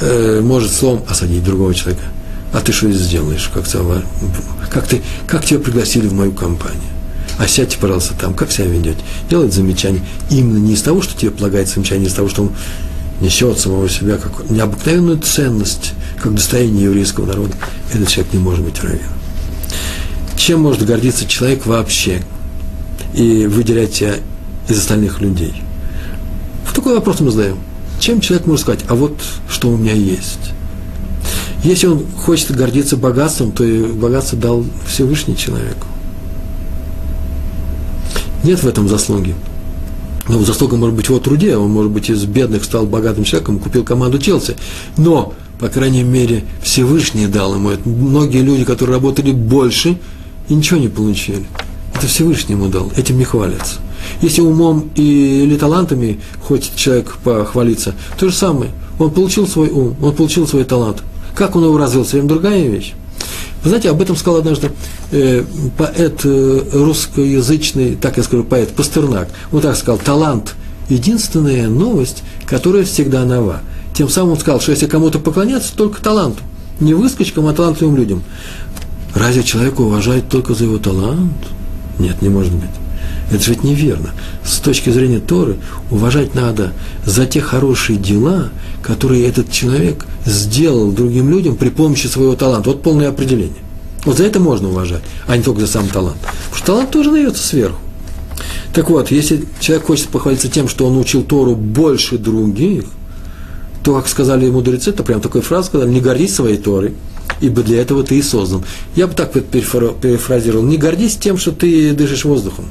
э, 0.00 0.40
может 0.42 0.72
словом 0.72 1.02
осадить 1.08 1.44
другого 1.44 1.74
человека. 1.74 2.04
А 2.52 2.60
ты 2.60 2.72
что 2.72 2.90
здесь 2.90 3.08
делаешь? 3.08 3.50
Как, 3.52 3.64
как, 4.70 4.86
ты, 4.86 5.02
как 5.26 5.44
тебя 5.44 5.58
пригласили 5.58 6.06
в 6.06 6.12
мою 6.12 6.32
компанию? 6.32 6.82
А 7.38 7.48
сядьте, 7.48 7.78
пожалуйста, 7.78 8.14
там, 8.14 8.34
как 8.34 8.52
себя 8.52 8.66
ведете? 8.66 8.98
Делает 9.28 9.52
замечание. 9.52 10.02
Именно 10.30 10.58
не 10.58 10.74
из 10.74 10.82
того, 10.82 11.02
что 11.02 11.18
тебе 11.18 11.32
полагается 11.32 11.74
замечание, 11.74 12.06
а 12.06 12.08
из 12.08 12.14
того, 12.14 12.28
что 12.28 12.42
он 12.42 12.52
несет 13.20 13.58
самого 13.58 13.88
себя 13.88 14.18
как 14.18 14.48
необыкновенную 14.50 15.18
ценность, 15.18 15.94
как 16.22 16.34
достояние 16.34 16.84
еврейского 16.84 17.26
народа. 17.26 17.54
Этот 17.92 18.08
человек 18.08 18.32
не 18.32 18.38
может 18.38 18.64
быть 18.64 18.82
равен. 18.82 19.00
Чем 20.36 20.60
может 20.60 20.84
гордиться 20.84 21.26
человек 21.26 21.66
вообще 21.66 22.22
и 23.14 23.46
выделять 23.46 23.94
себя 23.94 24.14
из 24.68 24.78
остальных 24.78 25.20
людей? 25.20 25.54
В 26.64 26.72
такой 26.72 26.94
вопрос 26.94 27.20
мы 27.20 27.30
задаем. 27.30 27.58
Чем 28.00 28.20
человек 28.20 28.46
может 28.46 28.62
сказать, 28.62 28.84
а 28.88 28.94
вот 28.94 29.18
что 29.48 29.68
у 29.68 29.76
меня 29.76 29.92
есть? 29.92 30.52
Если 31.62 31.86
он 31.86 32.04
хочет 32.16 32.54
гордиться 32.54 32.96
богатством, 32.96 33.52
то 33.52 33.64
и 33.64 33.90
богатство 33.92 34.38
дал 34.38 34.64
Всевышний 34.86 35.36
человеку. 35.36 35.86
Нет 38.42 38.62
в 38.62 38.68
этом 38.68 38.88
заслуги. 38.88 39.34
Но 40.28 40.42
заслуга 40.44 40.76
может 40.76 40.94
быть 40.94 41.06
в 41.06 41.10
его 41.10 41.20
труде, 41.20 41.56
он, 41.56 41.70
может 41.70 41.90
быть, 41.90 42.10
из 42.10 42.24
бедных 42.24 42.64
стал 42.64 42.86
богатым 42.86 43.24
человеком, 43.24 43.58
купил 43.58 43.84
команду 43.84 44.18
Челси. 44.18 44.56
Но, 44.96 45.34
по 45.58 45.68
крайней 45.68 46.02
мере, 46.02 46.44
Всевышний 46.62 47.26
дал 47.26 47.54
ему 47.54 47.70
это. 47.70 47.88
Многие 47.88 48.42
люди, 48.42 48.64
которые 48.64 48.96
работали 48.96 49.32
больше, 49.32 49.98
и 50.48 50.54
ничего 50.54 50.78
не 50.78 50.88
получили. 50.88 51.46
Это 51.94 52.06
Всевышний 52.06 52.54
ему 52.54 52.68
дал, 52.68 52.90
этим 52.96 53.18
не 53.18 53.24
хвалятся. 53.24 53.76
Если 54.20 54.40
умом 54.40 54.90
и, 54.94 55.44
или 55.44 55.56
талантами 55.56 56.20
хочет 56.42 56.76
человек 56.76 57.16
похвалиться, 57.22 57.94
то 58.18 58.28
же 58.28 58.34
самое. 58.34 58.70
Он 58.98 59.10
получил 59.10 59.46
свой 59.46 59.70
ум, 59.70 59.96
он 60.02 60.14
получил 60.14 60.46
свой 60.46 60.64
талант. 60.64 61.02
Как 61.34 61.56
он 61.56 61.64
его 61.64 61.76
развил, 61.76 62.04
совсем 62.04 62.28
другая 62.28 62.68
вещь. 62.68 62.94
Вы 63.62 63.70
знаете, 63.70 63.90
об 63.90 64.00
этом 64.02 64.14
сказал 64.14 64.40
однажды 64.40 64.70
э, 65.10 65.42
поэт 65.78 66.20
э, 66.24 66.60
русскоязычный, 66.72 67.96
так 67.96 68.18
я 68.18 68.22
скажу, 68.22 68.44
поэт 68.44 68.70
Пастернак. 68.74 69.28
Он 69.52 69.60
так 69.60 69.76
сказал, 69.76 69.98
талант– 69.98 70.54
единственная 70.88 71.68
новость, 71.68 72.22
которая 72.46 72.84
всегда 72.84 73.24
нова. 73.24 73.60
Тем 73.94 74.08
самым 74.08 74.32
он 74.32 74.38
сказал, 74.38 74.60
что 74.60 74.72
если 74.72 74.86
кому-то 74.86 75.18
поклоняться, 75.18 75.74
только 75.74 76.02
таланту. 76.02 76.42
Не 76.80 76.94
выскочкам, 76.94 77.46
а 77.46 77.54
талантливым 77.54 77.96
людям. 77.96 78.22
Разве 79.14 79.44
человека 79.44 79.80
уважают 79.80 80.28
только 80.28 80.54
за 80.54 80.64
его 80.64 80.78
талант? 80.78 81.32
Нет, 81.98 82.20
не 82.20 82.28
может 82.28 82.52
быть. 82.52 82.70
Это 83.30 83.42
же 83.42 83.50
ведь 83.52 83.64
неверно. 83.64 84.10
С 84.44 84.58
точки 84.58 84.90
зрения 84.90 85.18
Торы 85.18 85.56
уважать 85.90 86.34
надо 86.34 86.72
за 87.04 87.26
те 87.26 87.40
хорошие 87.40 87.98
дела, 87.98 88.50
которые 88.82 89.26
этот 89.26 89.50
человек 89.50 90.06
сделал 90.26 90.92
другим 90.92 91.30
людям 91.30 91.56
при 91.56 91.70
помощи 91.70 92.06
своего 92.06 92.36
таланта. 92.36 92.70
Вот 92.70 92.82
полное 92.82 93.08
определение. 93.08 93.62
Вот 94.04 94.18
за 94.18 94.24
это 94.24 94.40
можно 94.40 94.68
уважать, 94.68 95.02
а 95.26 95.36
не 95.36 95.42
только 95.42 95.62
за 95.62 95.66
сам 95.66 95.88
талант. 95.88 96.18
Потому 96.20 96.56
что 96.56 96.66
талант 96.66 96.90
тоже 96.90 97.10
дается 97.10 97.46
сверху. 97.46 97.78
Так 98.74 98.90
вот, 98.90 99.10
если 99.10 99.44
человек 99.60 99.86
хочет 99.86 100.08
похвалиться 100.08 100.48
тем, 100.48 100.68
что 100.68 100.86
он 100.86 100.98
учил 100.98 101.22
Тору 101.22 101.54
больше 101.54 102.18
других, 102.18 102.84
то, 103.82 103.94
как 103.94 104.08
сказали 104.08 104.50
мудрецы, 104.50 104.90
это 104.90 105.02
прям 105.02 105.20
такой 105.20 105.40
фраз 105.40 105.66
сказали, 105.66 105.90
не 105.90 106.00
гордись 106.00 106.34
своей 106.34 106.56
Торой, 106.56 106.94
ибо 107.40 107.62
для 107.62 107.80
этого 107.80 108.02
ты 108.02 108.18
и 108.18 108.22
создан. 108.22 108.64
Я 108.96 109.06
бы 109.06 109.14
так 109.14 109.32
перефразировал, 109.32 110.64
не 110.64 110.76
гордись 110.76 111.16
тем, 111.16 111.38
что 111.38 111.52
ты 111.52 111.92
дышишь 111.92 112.24
воздухом. 112.24 112.66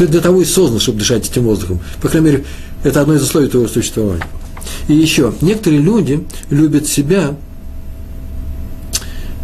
Ты 0.00 0.06
для 0.06 0.22
того 0.22 0.40
и 0.40 0.46
создан, 0.46 0.80
чтобы 0.80 1.00
дышать 1.00 1.28
этим 1.28 1.42
воздухом. 1.42 1.78
По 2.00 2.08
крайней 2.08 2.30
мере, 2.30 2.44
это 2.84 3.02
одно 3.02 3.16
из 3.16 3.22
условий 3.22 3.48
твоего 3.48 3.68
существования. 3.68 4.24
И 4.88 4.94
еще, 4.94 5.34
некоторые 5.42 5.82
люди 5.82 6.24
любят 6.48 6.86
себя 6.86 7.36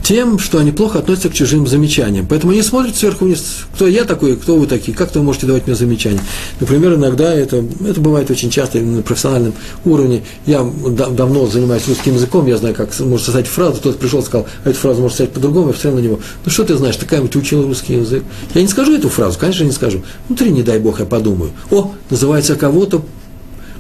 тем, 0.06 0.38
что 0.38 0.58
они 0.58 0.70
плохо 0.70 1.00
относятся 1.00 1.30
к 1.30 1.34
чужим 1.34 1.66
замечаниям. 1.66 2.28
Поэтому 2.28 2.52
они 2.52 2.62
смотрят 2.62 2.94
сверху 2.94 3.24
вниз, 3.24 3.42
кто 3.74 3.88
я 3.88 4.04
такой, 4.04 4.36
кто 4.36 4.56
вы 4.56 4.68
такие, 4.68 4.96
как 4.96 5.12
вы 5.16 5.22
можете 5.24 5.46
давать 5.46 5.66
мне 5.66 5.74
замечания. 5.74 6.20
Например, 6.60 6.94
иногда 6.94 7.34
это, 7.34 7.64
это 7.84 8.00
бывает 8.00 8.30
очень 8.30 8.48
часто 8.48 8.78
на 8.78 9.02
профессиональном 9.02 9.54
уровне. 9.84 10.22
Я 10.46 10.62
давно 10.62 11.48
занимаюсь 11.48 11.88
русским 11.88 12.14
языком, 12.14 12.46
я 12.46 12.56
знаю, 12.56 12.76
как 12.76 12.96
можно 13.00 13.18
создать 13.18 13.48
фразу, 13.48 13.78
кто-то 13.78 13.98
пришел 13.98 14.20
и 14.20 14.24
сказал, 14.24 14.46
а 14.62 14.70
эту 14.70 14.78
фразу 14.78 15.02
можно 15.02 15.14
сказать 15.16 15.32
по-другому, 15.32 15.68
я 15.68 15.72
посмотрел 15.72 16.00
на 16.00 16.04
него. 16.04 16.20
Ну 16.44 16.52
что 16.52 16.62
ты 16.62 16.76
знаешь, 16.76 16.96
такая 16.96 17.20
ты 17.26 17.38
учил 17.40 17.66
русский 17.66 17.94
язык. 17.94 18.22
Я 18.54 18.62
не 18.62 18.68
скажу 18.68 18.94
эту 18.94 19.08
фразу, 19.08 19.36
конечно, 19.40 19.64
не 19.64 19.72
скажу. 19.72 20.04
Внутри, 20.28 20.52
не 20.52 20.62
дай 20.62 20.78
бог, 20.78 21.00
я 21.00 21.06
подумаю. 21.06 21.50
О, 21.72 21.92
называется 22.10 22.54
кого-то 22.54 23.04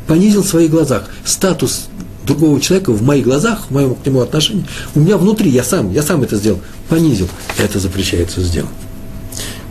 понизил 0.08 0.42
в 0.42 0.48
своих 0.48 0.72
глазах. 0.72 1.04
Статус 1.24 1.86
другого 2.26 2.60
человека 2.60 2.92
в 2.92 3.02
моих 3.02 3.24
глазах, 3.24 3.66
в 3.68 3.70
моем 3.72 3.94
к 3.94 4.04
нему 4.04 4.20
отношении, 4.20 4.66
у 4.94 5.00
меня 5.00 5.16
внутри, 5.16 5.50
я 5.50 5.64
сам, 5.64 5.92
я 5.92 6.02
сам 6.02 6.22
это 6.22 6.36
сделал, 6.36 6.60
понизил. 6.88 7.28
Это 7.58 7.78
запрещается 7.78 8.42
сделать. 8.42 8.70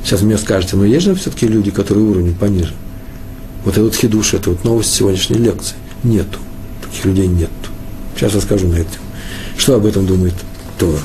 Сейчас 0.04 0.22
мне 0.22 0.38
скажете, 0.38 0.76
но 0.76 0.86
есть 0.86 1.06
же 1.06 1.16
все-таки 1.16 1.48
люди, 1.48 1.72
которые 1.72 2.06
уровень 2.06 2.36
пониже. 2.36 2.74
Вот 3.64 3.74
это 3.74 3.84
вот 3.84 3.96
хидуш, 3.96 4.36
это 4.36 4.52
вот 4.52 4.64
новость 4.64 4.94
сегодняшней 4.94 5.38
лекции. 5.38 5.76
Нету. 6.04 6.40
Таких 6.84 7.06
людей 7.06 7.28
нету. 7.28 7.52
Сейчас 8.16 8.34
расскажу 8.36 8.68
на 8.68 8.76
это. 8.76 8.92
Что 9.58 9.76
об 9.76 9.86
этом 9.86 10.06
думает 10.06 10.36
Тора? 10.78 11.00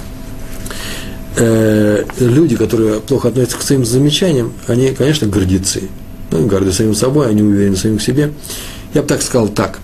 Э, 1.37 2.05
люди, 2.19 2.57
которые 2.57 3.01
плохо 3.01 3.29
относятся 3.29 3.57
к 3.57 3.63
своим 3.63 3.85
замечаниям, 3.85 4.53
они, 4.67 4.91
конечно, 4.91 5.27
гордецы. 5.27 5.89
Ну, 6.31 6.47
горды 6.47 6.71
самим 6.73 6.95
собой, 6.95 7.31
они 7.31 7.43
уверены 7.43 7.77
в 7.77 7.79
самим 7.79 7.99
себе. 7.99 8.33
Я 8.93 9.03
бы 9.03 9.09
так 9.09 9.23
сказал 9.23 9.49
так. 9.49 9.79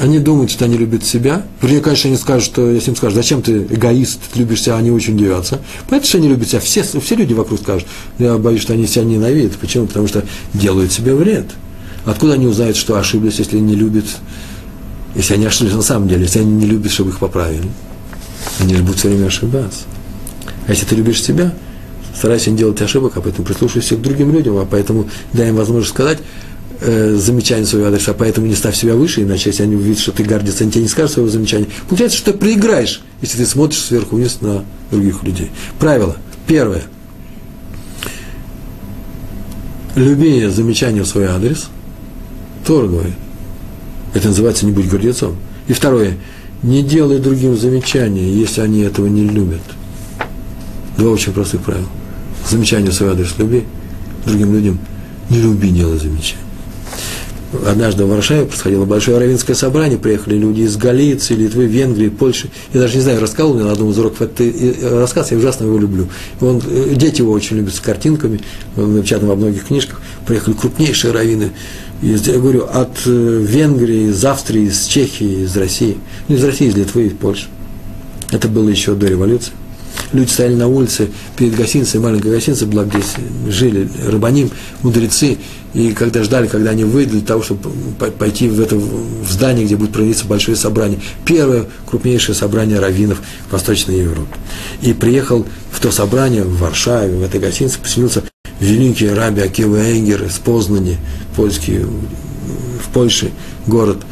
Они 0.00 0.18
думают, 0.18 0.50
что 0.50 0.64
они 0.64 0.78
любят 0.78 1.04
себя. 1.04 1.44
Вернее, 1.60 1.82
конечно, 1.82 2.08
они 2.08 2.16
скажут, 2.16 2.44
что 2.46 2.70
если 2.70 2.88
им 2.88 2.96
скажут, 2.96 3.16
зачем 3.16 3.42
ты 3.42 3.66
эгоист, 3.68 4.18
ты 4.32 4.38
любишь 4.38 4.62
себя, 4.62 4.76
они 4.76 4.90
очень 4.90 5.14
удивятся. 5.14 5.60
Понятно, 5.90 6.08
что 6.08 6.16
они 6.16 6.28
любят 6.28 6.48
себя. 6.48 6.60
Все, 6.60 6.82
все 6.82 7.14
люди 7.14 7.34
вокруг 7.34 7.60
скажут. 7.60 7.86
Я 8.18 8.38
боюсь, 8.38 8.62
что 8.62 8.72
они 8.72 8.86
себя 8.86 9.04
ненавидят. 9.04 9.58
Почему? 9.58 9.86
Потому 9.86 10.08
что 10.08 10.24
делают 10.54 10.90
себе 10.90 11.14
вред. 11.14 11.44
Откуда 12.06 12.32
они 12.32 12.46
узнают, 12.46 12.78
что 12.78 12.98
ошиблись, 12.98 13.40
если 13.40 13.58
не 13.58 13.74
любят, 13.74 14.06
если 15.14 15.34
они 15.34 15.44
ошиблись 15.44 15.74
на 15.74 15.82
самом 15.82 16.08
деле, 16.08 16.22
если 16.22 16.38
они 16.38 16.52
не 16.52 16.66
любят, 16.66 16.90
чтобы 16.90 17.10
их 17.10 17.18
поправили? 17.18 17.68
Они 18.58 18.74
же 18.74 18.82
будут 18.82 19.00
все 19.00 19.08
время 19.08 19.26
ошибаться. 19.26 19.80
А 20.66 20.70
если 20.70 20.86
ты 20.86 20.94
любишь 20.94 21.22
себя, 21.22 21.52
старайся 22.16 22.50
не 22.50 22.56
делать 22.56 22.80
ошибок, 22.80 23.18
а 23.18 23.20
поэтому 23.20 23.46
прислушивайся 23.46 23.96
к 23.96 24.00
другим 24.00 24.32
людям, 24.32 24.56
а 24.56 24.64
поэтому 24.64 25.10
дай 25.34 25.50
им 25.50 25.56
возможность 25.56 25.92
сказать, 25.92 26.20
э, 26.80 27.16
замечание 27.16 27.66
своего 27.66 27.88
адреса, 27.88 28.14
поэтому 28.14 28.46
не 28.46 28.54
ставь 28.54 28.76
себя 28.76 28.94
выше, 28.94 29.22
иначе 29.22 29.50
если 29.50 29.62
они 29.62 29.76
увидят, 29.76 29.98
что 29.98 30.12
ты 30.12 30.24
гордишься, 30.24 30.64
они 30.64 30.72
тебе 30.72 30.82
не 30.82 30.88
скажут 30.88 31.12
своего 31.12 31.30
замечания. 31.30 31.66
Получается, 31.88 32.18
что 32.18 32.32
ты 32.32 32.38
проиграешь, 32.38 33.02
если 33.20 33.38
ты 33.38 33.46
смотришь 33.46 33.80
сверху 33.80 34.16
вниз 34.16 34.38
на 34.40 34.64
других 34.90 35.22
людей. 35.22 35.50
Правило. 35.78 36.16
Первое. 36.46 36.82
Люби 39.94 40.46
замечание 40.46 41.02
в 41.02 41.06
свой 41.06 41.26
адрес. 41.26 41.68
Тор. 42.66 42.88
Это 44.14 44.28
называется 44.28 44.66
«не 44.66 44.72
будь 44.72 44.88
гордецом». 44.88 45.36
И 45.68 45.72
второе. 45.72 46.16
Не 46.62 46.82
делай 46.82 47.18
другим 47.18 47.56
замечания, 47.56 48.30
если 48.32 48.60
они 48.60 48.80
этого 48.80 49.06
не 49.06 49.26
любят. 49.26 49.62
Два 50.98 51.10
очень 51.10 51.32
простых 51.32 51.62
правила. 51.62 51.88
Замечание 52.48 52.90
в 52.90 52.94
свой 52.94 53.10
адрес 53.10 53.34
люби, 53.38 53.64
другим 54.26 54.52
людям 54.52 54.78
не 55.30 55.38
люби 55.40 55.70
делать 55.70 56.02
замечания. 56.02 56.49
Однажды 57.66 58.04
в 58.04 58.08
Варшаве 58.08 58.44
происходило 58.46 58.84
большое 58.84 59.18
равинское 59.18 59.56
собрание, 59.56 59.98
приехали 59.98 60.36
люди 60.36 60.62
из 60.62 60.76
Галиции, 60.76 61.34
Литвы, 61.34 61.66
Венгрии, 61.66 62.08
Польши. 62.08 62.48
Я 62.72 62.80
даже 62.80 62.96
не 62.96 63.02
знаю, 63.02 63.20
рассказывал 63.20 63.54
мне 63.54 63.64
на 63.64 63.72
одном 63.72 63.90
из 63.90 63.98
уроков 63.98 64.22
этот 64.22 64.82
рассказ, 64.82 65.30
я 65.32 65.38
ужасно 65.38 65.64
его 65.64 65.78
люблю. 65.78 66.08
Он, 66.40 66.62
э, 66.64 66.94
дети 66.94 67.20
его 67.20 67.32
очень 67.32 67.56
любят 67.56 67.74
с 67.74 67.80
картинками, 67.80 68.40
он 68.76 68.96
напечатан 68.96 69.28
во 69.28 69.34
многих 69.34 69.66
книжках. 69.66 70.00
Приехали 70.26 70.54
крупнейшие 70.54 71.12
раввины, 71.12 71.52
я 72.02 72.38
говорю, 72.38 72.64
от 72.64 72.98
э, 73.06 73.44
Венгрии, 73.46 74.08
из 74.10 74.24
Австрии, 74.24 74.66
из 74.66 74.86
Чехии, 74.86 75.44
из 75.44 75.56
России. 75.56 75.98
Ну, 76.28 76.36
из 76.36 76.44
России, 76.44 76.68
из 76.68 76.76
Литвы, 76.76 77.06
из 77.06 77.12
Польши. 77.12 77.46
Это 78.30 78.48
было 78.48 78.68
еще 78.68 78.94
до 78.94 79.06
революции. 79.06 79.52
Люди 80.12 80.28
стояли 80.28 80.54
на 80.54 80.66
улице 80.66 81.08
перед 81.36 81.54
гостиницей, 81.54 82.00
маленькой 82.00 82.32
гостиницей 82.32 82.66
была, 82.66 82.84
где 82.84 82.98
жили 83.48 83.88
рыбаним, 84.06 84.50
мудрецы, 84.82 85.38
и 85.72 85.92
когда 85.92 86.24
ждали, 86.24 86.48
когда 86.48 86.70
они 86.70 86.82
выйдут 86.82 87.12
для 87.12 87.26
того, 87.26 87.42
чтобы 87.42 87.70
пойти 88.18 88.48
в 88.48 88.60
это 88.60 88.74
в 88.74 89.30
здание, 89.30 89.64
где 89.64 89.76
будет 89.76 89.92
проводиться 89.92 90.24
большое 90.26 90.56
собрание. 90.56 90.98
Первое 91.24 91.66
крупнейшее 91.86 92.34
собрание 92.34 92.80
раввинов 92.80 93.22
Восточной 93.52 94.00
Европы. 94.00 94.34
И 94.82 94.92
приехал 94.92 95.46
в 95.70 95.80
то 95.80 95.92
собрание 95.92 96.42
в 96.42 96.58
Варшаве, 96.58 97.16
в 97.16 97.22
этой 97.22 97.38
гостинице, 97.38 97.78
поселился 97.78 98.24
великий 98.58 99.08
раби 99.08 99.42
Акива 99.42 99.76
Энгер 99.76 100.24
из 100.24 100.38
Познани, 100.38 100.98
польский, 101.36 101.78
в 101.78 102.92
Польше 102.92 103.30
город– 103.66 103.98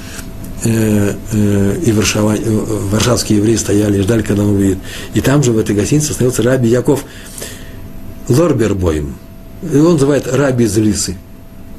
Э, 0.64 1.14
э, 1.32 1.78
и 1.84 1.92
Варшава, 1.92 2.34
э, 2.34 2.40
варшавские 2.90 3.38
евреи 3.38 3.54
стояли 3.54 3.98
и 3.98 4.00
ждали, 4.00 4.22
когда 4.22 4.42
он 4.42 4.56
выйдет. 4.56 4.78
И 5.14 5.20
там 5.20 5.42
же, 5.42 5.52
в 5.52 5.58
этой 5.58 5.76
гостинице, 5.76 6.10
остановился 6.10 6.42
раби 6.42 6.68
Яков 6.68 7.04
Лорбербойм. 8.28 9.14
И 9.62 9.76
он 9.76 9.92
называет 9.92 10.26
раби 10.26 10.64
из 10.64 10.76
Лисы. 10.76 11.16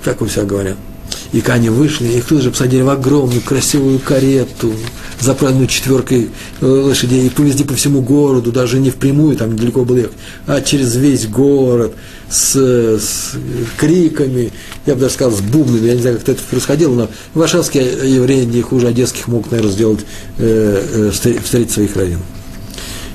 Так 0.03 0.21
он 0.21 0.29
все 0.29 0.45
говорят. 0.45 0.77
И 1.31 1.43
они 1.47 1.69
вышли, 1.69 2.07
их 2.07 2.25
тут 2.25 2.41
же 2.41 2.51
посадили 2.51 2.81
в 2.81 2.89
огромную 2.89 3.41
красивую 3.41 3.99
карету, 3.99 4.73
заправленную 5.19 5.67
четверкой 5.67 6.29
лошадей, 6.61 7.27
и 7.27 7.29
повезли 7.29 7.63
по 7.63 7.75
всему 7.75 8.01
городу, 8.01 8.51
даже 8.51 8.79
не 8.79 8.89
впрямую, 8.89 9.37
там 9.37 9.53
недалеко 9.53 9.85
было 9.85 9.97
ехать, 9.97 10.17
а 10.47 10.61
через 10.61 10.95
весь 10.95 11.27
город, 11.27 11.93
с, 12.29 12.55
с 12.55 13.31
криками, 13.77 14.51
я 14.85 14.93
бы 14.95 15.01
даже 15.01 15.13
сказал, 15.15 15.33
с 15.35 15.41
бубнами, 15.41 15.87
я 15.87 15.95
не 15.95 16.01
знаю, 16.01 16.17
как 16.19 16.29
это 16.29 16.41
происходило, 16.49 16.93
но 16.93 17.09
варшавские 17.33 17.85
евреи 18.15 18.45
не 18.45 18.61
хуже 18.61 18.87
одесских 18.87 19.27
могут, 19.27 19.51
наверное, 19.51 19.73
сделать, 19.73 19.99
э, 20.37 21.11
э, 21.13 21.39
встретить 21.41 21.71
своих 21.71 21.95
раввинов. 21.95 22.23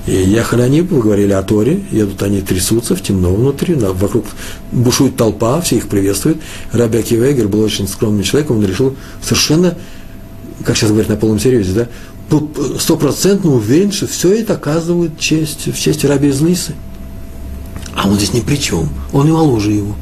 И 0.06 0.12
ехали 0.12 0.60
они, 0.60 0.82
поговорили 0.82 1.32
о 1.32 1.42
Торе, 1.42 1.82
едут 1.90 2.22
они, 2.22 2.42
трясутся 2.42 2.94
в 2.94 3.02
темно 3.02 3.34
внутри, 3.34 3.74
вокруг 3.74 4.26
бушует 4.70 5.16
толпа, 5.16 5.60
все 5.62 5.76
их 5.76 5.88
приветствуют. 5.88 6.38
Раби 6.72 6.98
Акивегер 6.98 7.48
был 7.48 7.60
очень 7.60 7.88
скромным 7.88 8.22
человеком, 8.22 8.58
он 8.58 8.66
решил 8.66 8.96
совершенно, 9.22 9.78
как 10.62 10.76
сейчас 10.76 10.90
говорят 10.90 11.08
на 11.08 11.16
полном 11.16 11.40
серьезе, 11.40 11.72
да, 11.72 11.88
стопроцентно 12.78 13.50
уверен, 13.50 13.92
что 13.92 14.06
все 14.06 14.34
это 14.34 14.54
оказывает 14.54 15.18
честь, 15.18 15.66
в 15.68 15.80
честь 15.80 16.04
раби 16.04 16.28
из. 16.28 16.68
А 17.94 18.08
он 18.08 18.16
здесь 18.16 18.34
ни 18.34 18.40
при 18.40 18.56
чем, 18.56 18.90
он 19.12 19.28
и 19.28 19.30
моложе 19.30 19.72
его. 19.72 19.94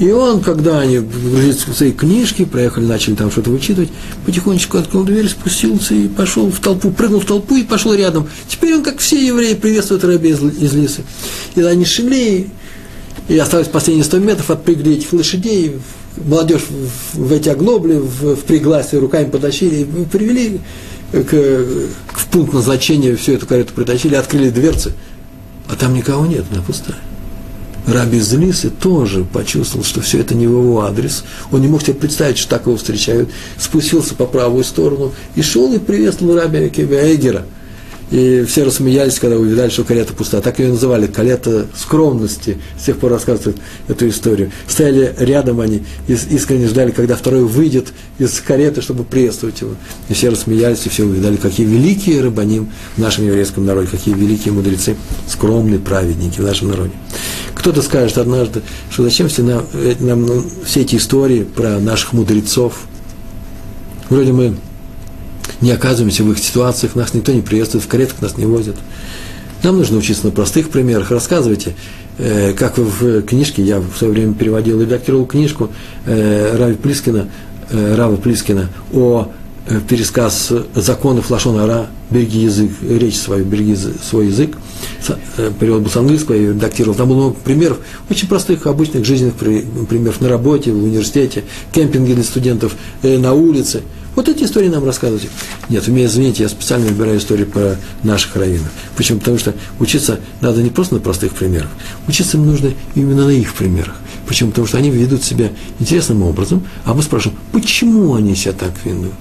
И 0.00 0.10
он, 0.10 0.40
когда 0.40 0.80
они 0.80 0.98
в 0.98 1.52
свои 1.52 1.92
книжки, 1.92 2.44
проехали, 2.44 2.84
начали 2.84 3.14
там 3.14 3.30
что-то 3.30 3.50
вычитывать, 3.50 3.90
потихонечку 4.26 4.78
открыл 4.78 5.04
дверь, 5.04 5.28
спустился 5.28 5.94
и 5.94 6.08
пошел 6.08 6.50
в 6.50 6.58
толпу, 6.58 6.90
прыгнул 6.90 7.20
в 7.20 7.26
толпу 7.26 7.56
и 7.56 7.62
пошел 7.62 7.94
рядом. 7.94 8.28
Теперь 8.48 8.74
он, 8.74 8.82
как 8.82 8.98
все 8.98 9.24
евреи, 9.24 9.54
приветствует 9.54 10.04
раби 10.04 10.30
из, 10.30 10.42
из 10.42 10.72
леса. 10.74 11.02
И 11.54 11.62
они 11.62 11.84
шли, 11.84 12.48
и 13.28 13.38
осталось 13.38 13.68
последние 13.68 14.04
100 14.04 14.18
метров, 14.18 14.50
отпрыгли 14.50 14.94
этих 14.94 15.12
лошадей, 15.12 15.76
молодежь 16.16 16.64
в, 17.12 17.26
в 17.28 17.32
эти 17.32 17.48
оглобли, 17.48 17.94
в, 17.94 18.36
в 18.36 18.92
руками 18.94 19.30
потащили, 19.30 19.86
привели 20.10 20.60
к, 21.12 21.30
к, 21.30 22.18
в 22.18 22.26
пункт 22.32 22.52
назначения 22.52 23.14
всю 23.14 23.32
эту 23.32 23.46
карету 23.46 23.72
притащили, 23.74 24.16
открыли 24.16 24.50
дверцы, 24.50 24.92
а 25.68 25.76
там 25.76 25.94
никого 25.94 26.26
нет, 26.26 26.44
она 26.50 26.62
пустая. 26.62 26.98
Раби 27.86 28.18
Злисы 28.20 28.70
тоже 28.70 29.24
почувствовал, 29.24 29.84
что 29.84 30.00
все 30.00 30.20
это 30.20 30.34
не 30.34 30.46
в 30.46 30.50
его 30.50 30.82
адрес. 30.82 31.24
Он 31.52 31.60
не 31.60 31.68
мог 31.68 31.82
себе 31.82 31.94
представить, 31.94 32.38
что 32.38 32.50
так 32.50 32.66
его 32.66 32.76
встречают. 32.76 33.30
Спустился 33.58 34.14
по 34.14 34.26
правую 34.26 34.64
сторону 34.64 35.12
и 35.34 35.42
шел 35.42 35.72
и 35.72 35.78
приветствовал 35.78 36.36
раби 36.36 36.66
Эгера– 36.66 37.44
и 38.10 38.44
все 38.46 38.64
рассмеялись, 38.64 39.18
когда 39.18 39.36
увидали, 39.36 39.70
что 39.70 39.84
карета 39.84 40.12
пуста. 40.12 40.40
Так 40.40 40.58
ее 40.58 40.68
называли, 40.68 41.06
карета 41.06 41.66
скромности. 41.74 42.58
С 42.78 42.84
тех 42.84 42.98
пор 42.98 43.12
рассказывают 43.12 43.58
эту 43.88 44.08
историю. 44.08 44.52
Стояли 44.68 45.14
рядом 45.18 45.60
они, 45.60 45.84
и 46.06 46.12
искренне 46.12 46.68
ждали, 46.68 46.90
когда 46.90 47.16
второй 47.16 47.44
выйдет 47.44 47.92
из 48.18 48.40
кареты, 48.40 48.82
чтобы 48.82 49.04
приветствовать 49.04 49.60
его. 49.60 49.72
И 50.08 50.14
все 50.14 50.28
рассмеялись, 50.28 50.86
и 50.86 50.88
все 50.88 51.04
увидали, 51.04 51.36
какие 51.36 51.66
великие 51.66 52.20
рыбаним 52.20 52.70
в 52.96 53.00
нашем 53.00 53.26
еврейском 53.26 53.64
народе, 53.64 53.88
какие 53.90 54.14
великие 54.14 54.52
мудрецы, 54.52 54.96
скромные 55.26 55.78
праведники 55.78 56.40
в 56.40 56.44
нашем 56.44 56.68
народе. 56.68 56.92
Кто-то 57.54 57.80
скажет 57.82 58.18
однажды, 58.18 58.62
что 58.90 59.02
зачем 59.02 59.28
все 59.28 59.42
нам, 59.42 59.64
э, 59.72 59.94
нам 60.00 60.26
ну, 60.26 60.44
все 60.64 60.82
эти 60.82 60.96
истории 60.96 61.44
про 61.44 61.78
наших 61.80 62.12
мудрецов. 62.12 62.84
Вроде 64.10 64.32
мы 64.32 64.54
не 65.64 65.72
оказываемся 65.72 66.22
в 66.22 66.30
их 66.30 66.38
ситуациях, 66.38 66.94
нас 66.94 67.14
никто 67.14 67.32
не 67.32 67.40
приветствует, 67.40 67.84
в 67.84 67.88
каретах 67.88 68.20
нас 68.20 68.36
не 68.36 68.44
возят. 68.44 68.76
Нам 69.62 69.78
нужно 69.78 69.96
учиться 69.96 70.26
на 70.26 70.30
простых 70.30 70.68
примерах. 70.68 71.10
Рассказывайте, 71.10 71.74
э, 72.18 72.52
как 72.52 72.76
вы 72.76 72.84
в 72.84 73.22
книжке, 73.22 73.62
я 73.62 73.80
в 73.80 73.96
свое 73.96 74.12
время 74.12 74.34
переводил, 74.34 74.80
редактировал 74.82 75.24
книжку 75.24 75.70
э, 76.04 76.56
Рави 76.58 76.74
Плискина, 76.74 77.28
э, 77.70 77.94
Рава 77.94 78.16
Плискина 78.16 78.68
о 78.92 79.28
э, 79.66 79.80
пересказ 79.88 80.52
законов 80.74 81.30
Лашона 81.30 81.64
Ара, 81.64 81.86
береги 82.10 82.40
язык, 82.40 82.70
речь 82.86 83.16
свою, 83.16 83.46
береги 83.46 83.74
свой 83.74 84.26
язык. 84.26 84.58
Э, 85.38 85.50
перевод 85.58 85.80
был 85.80 85.90
с 85.90 85.96
английского, 85.96 86.34
я 86.34 86.48
редактировал. 86.48 86.94
Там 86.94 87.08
было 87.08 87.16
много 87.16 87.36
примеров, 87.42 87.78
очень 88.10 88.28
простых, 88.28 88.66
обычных 88.66 89.06
жизненных 89.06 89.36
примеров 89.36 90.20
на 90.20 90.28
работе, 90.28 90.72
в 90.72 90.84
университете, 90.84 91.44
кемпинге 91.72 92.12
для 92.12 92.24
студентов, 92.24 92.76
э, 93.02 93.16
на 93.16 93.32
улице– 93.32 93.80
вот 94.14 94.28
эти 94.28 94.44
истории 94.44 94.68
нам 94.68 94.84
рассказывайте. 94.84 95.28
Нет, 95.68 95.86
вы 95.86 95.92
меня 95.92 96.06
извините, 96.06 96.44
я 96.44 96.48
специально 96.48 96.86
выбираю 96.86 97.18
истории 97.18 97.44
про 97.44 97.76
наших 98.02 98.36
раввинов. 98.36 98.70
Почему? 98.96 99.18
Потому 99.18 99.38
что 99.38 99.54
учиться 99.80 100.20
надо 100.40 100.62
не 100.62 100.70
просто 100.70 100.94
на 100.94 101.00
простых 101.00 101.34
примерах. 101.34 101.70
Учиться 102.06 102.38
нужно 102.38 102.72
именно 102.94 103.26
на 103.26 103.30
их 103.30 103.54
примерах. 103.54 103.96
Почему? 104.26 104.50
Потому 104.50 104.66
что 104.66 104.78
они 104.78 104.90
ведут 104.90 105.22
себя 105.22 105.50
интересным 105.80 106.22
образом, 106.22 106.66
а 106.84 106.94
мы 106.94 107.02
спрашиваем, 107.02 107.38
почему 107.52 108.14
они 108.14 108.34
себя 108.34 108.52
так 108.52 108.72
ведут? 108.84 109.12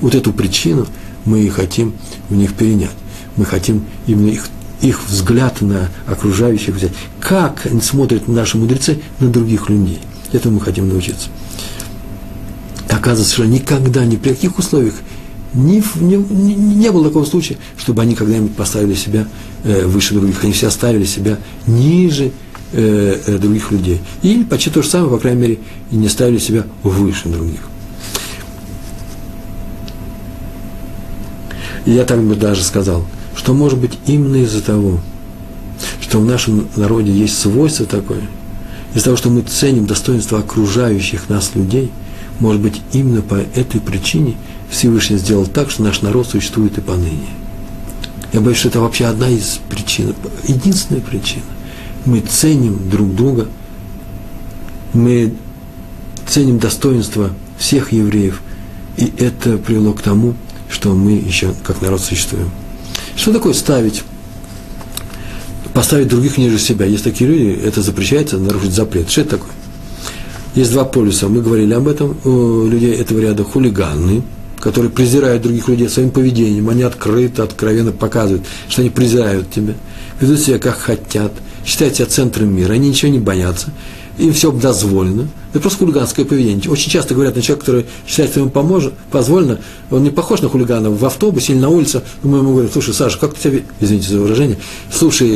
Вот 0.00 0.14
эту 0.14 0.32
причину 0.32 0.86
мы 1.24 1.40
и 1.40 1.48
хотим 1.48 1.94
в 2.28 2.34
них 2.34 2.54
перенять. 2.54 2.90
Мы 3.36 3.44
хотим 3.44 3.84
именно 4.06 4.30
их 4.30 4.48
их 4.82 5.00
взгляд 5.06 5.60
на 5.60 5.90
окружающих 6.08 6.74
взять. 6.74 6.90
Как 7.20 7.68
смотрят 7.80 8.26
наши 8.26 8.58
мудрецы 8.58 8.98
на 9.20 9.28
других 9.28 9.68
людей. 9.68 10.00
Этому 10.32 10.56
мы 10.56 10.60
хотим 10.60 10.88
научиться 10.88 11.28
оказывается, 12.96 13.34
что 13.34 13.44
никогда, 13.44 14.04
ни 14.04 14.16
при 14.16 14.30
каких 14.30 14.58
условиях 14.58 14.94
ни, 15.54 15.82
ни, 16.00 16.16
не 16.54 16.90
было 16.90 17.04
такого 17.04 17.24
случая, 17.24 17.58
чтобы 17.76 18.02
они 18.02 18.14
когда-нибудь 18.14 18.54
поставили 18.54 18.94
себя 18.94 19.26
э, 19.64 19.86
выше 19.86 20.14
других. 20.14 20.42
Они 20.42 20.52
все 20.52 20.68
оставили 20.68 21.04
себя 21.04 21.38
ниже 21.66 22.32
э, 22.72 23.20
э, 23.26 23.38
других 23.38 23.70
людей. 23.70 24.00
И 24.22 24.46
почти 24.48 24.70
то 24.70 24.82
же 24.82 24.88
самое, 24.88 25.10
по 25.10 25.18
крайней 25.18 25.40
мере, 25.40 25.58
и 25.90 25.96
не 25.96 26.08
ставили 26.08 26.38
себя 26.38 26.64
выше 26.82 27.28
других. 27.28 27.60
Я 31.84 32.04
так 32.04 32.22
бы 32.22 32.34
даже 32.36 32.62
сказал, 32.62 33.04
что 33.36 33.52
может 33.52 33.78
быть 33.78 33.98
именно 34.06 34.36
из-за 34.36 34.62
того, 34.62 35.00
что 36.00 36.20
в 36.20 36.24
нашем 36.24 36.68
народе 36.76 37.12
есть 37.12 37.38
свойство 37.38 37.84
такое, 37.84 38.22
из-за 38.94 39.06
того, 39.06 39.16
что 39.16 39.30
мы 39.30 39.42
ценим 39.42 39.84
достоинство 39.86 40.38
окружающих 40.38 41.28
нас 41.28 41.50
людей– 41.54 41.90
может 42.42 42.60
быть, 42.60 42.82
именно 42.92 43.22
по 43.22 43.36
этой 43.36 43.80
причине 43.80 44.34
Всевышний 44.68 45.16
сделал 45.16 45.46
так, 45.46 45.70
что 45.70 45.84
наш 45.84 46.02
народ 46.02 46.26
существует 46.26 46.76
и 46.76 46.80
поныне. 46.80 47.28
Я 48.32 48.40
боюсь, 48.40 48.58
что 48.58 48.68
это 48.68 48.80
вообще 48.80 49.04
одна 49.04 49.28
из 49.28 49.60
причин, 49.68 50.12
единственная 50.48 51.00
причина. 51.00 51.44
Мы 52.04 52.18
ценим 52.18 52.90
друг 52.90 53.14
друга, 53.14 53.46
мы 54.92 55.34
ценим 56.26 56.58
достоинство 56.58 57.30
всех 57.58 57.92
евреев, 57.92 58.42
и 58.96 59.12
это 59.18 59.56
привело 59.56 59.92
к 59.92 60.02
тому, 60.02 60.34
что 60.68 60.94
мы 60.94 61.12
еще 61.12 61.54
как 61.62 61.80
народ 61.80 62.00
существуем. 62.00 62.50
Что 63.14 63.32
такое 63.32 63.52
ставить? 63.52 64.02
Поставить 65.74 66.08
других 66.08 66.38
ниже 66.38 66.58
себя. 66.58 66.86
Есть 66.86 67.04
такие 67.04 67.30
люди, 67.30 67.60
это 67.64 67.82
запрещается, 67.82 68.38
нарушить 68.38 68.72
запрет. 68.72 69.08
Что 69.08 69.20
это 69.20 69.30
такое? 69.30 69.52
Есть 70.54 70.72
два 70.72 70.84
полюса, 70.84 71.28
мы 71.28 71.40
говорили 71.40 71.72
об 71.72 71.88
этом, 71.88 72.16
у 72.24 72.66
людей 72.66 72.94
этого 72.94 73.20
ряда 73.20 73.42
хулиганы, 73.42 74.22
которые 74.60 74.90
презирают 74.90 75.42
других 75.42 75.66
людей 75.68 75.88
своим 75.88 76.10
поведением, 76.10 76.68
они 76.68 76.82
открыто, 76.82 77.42
откровенно 77.42 77.90
показывают, 77.90 78.44
что 78.68 78.82
они 78.82 78.90
презирают 78.90 79.50
тебя, 79.50 79.74
ведут 80.20 80.40
себя 80.40 80.58
как 80.58 80.78
хотят, 80.78 81.32
считают 81.64 81.96
себя 81.96 82.06
центром 82.06 82.54
мира, 82.54 82.74
они 82.74 82.90
ничего 82.90 83.10
не 83.10 83.18
боятся. 83.18 83.72
Им 84.18 84.32
все 84.32 84.50
дозволено. 84.50 85.28
Это 85.50 85.60
просто 85.60 85.80
хулиганское 85.80 86.24
поведение. 86.24 86.70
Очень 86.70 86.90
часто 86.90 87.14
говорят 87.14 87.36
на 87.36 87.42
человека, 87.42 87.66
который 87.66 87.86
считает, 88.06 88.30
что 88.30 88.40
ему 88.40 88.50
поможет, 88.50 88.94
позволено, 89.10 89.58
он 89.90 90.02
не 90.02 90.10
похож 90.10 90.40
на 90.40 90.48
хулигана 90.48 90.90
в 90.90 91.04
автобусе 91.04 91.52
или 91.52 91.60
на 91.60 91.68
улице. 91.68 92.02
Мы 92.22 92.38
ему 92.38 92.52
говорим, 92.52 92.70
слушай, 92.72 92.94
Саша, 92.94 93.18
как 93.18 93.34
ты 93.34 93.50
себя, 93.50 93.62
извините 93.80 94.08
за 94.08 94.18
выражение, 94.18 94.58
слушай, 94.90 95.28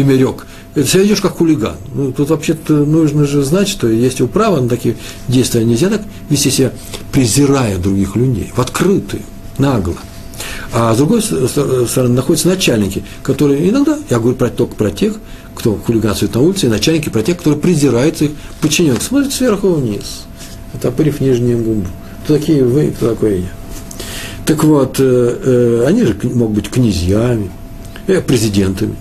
Имерек, 0.00 0.46
ты 0.74 0.84
себя 0.84 1.02
ведешь 1.02 1.20
как 1.20 1.36
хулиган. 1.36 1.76
Ну, 1.94 2.12
тут 2.12 2.30
вообще-то 2.30 2.72
нужно 2.84 3.26
же 3.26 3.42
знать, 3.42 3.68
что 3.68 3.88
есть 3.88 4.20
у 4.20 4.28
права 4.28 4.60
на 4.60 4.68
такие 4.68 4.96
действия. 5.28 5.64
Нельзя 5.64 5.88
так 5.88 6.02
вести 6.28 6.50
себя, 6.50 6.72
презирая 7.12 7.78
других 7.78 8.16
людей, 8.16 8.50
в 8.54 8.60
открытую, 8.60 9.22
нагло. 9.58 9.96
А 10.72 10.94
с 10.94 10.96
другой 10.96 11.22
стороны 11.22 12.14
находятся 12.14 12.48
начальники, 12.48 13.04
которые 13.22 13.68
иногда, 13.68 13.98
я 14.10 14.18
говорю 14.18 14.36
только 14.36 14.74
про 14.74 14.90
тех, 14.90 15.14
кто 15.62 15.76
хулиганствует 15.76 16.34
на 16.34 16.40
улице, 16.40 16.66
и 16.66 16.68
начальники 16.68 17.08
про 17.08 17.22
тех, 17.22 17.38
которые 17.38 17.60
презирают 17.60 18.16
своих 18.16 18.32
подчиненных, 18.60 19.00
смотрят 19.00 19.32
сверху 19.32 19.74
вниз, 19.74 20.24
отопырив 20.74 21.20
нижнюю 21.20 21.62
губу. 21.62 21.86
Кто 22.24 22.36
такие 22.36 22.64
вы, 22.64 22.90
кто 22.90 23.10
такой 23.10 23.42
я? 23.42 23.48
Так 24.44 24.64
вот, 24.64 24.96
э, 24.98 25.04
э, 25.04 25.84
они 25.86 26.02
же 26.04 26.16
могут 26.24 26.56
быть 26.56 26.68
князьями, 26.68 27.52
э, 28.08 28.20
президентами, 28.20 28.96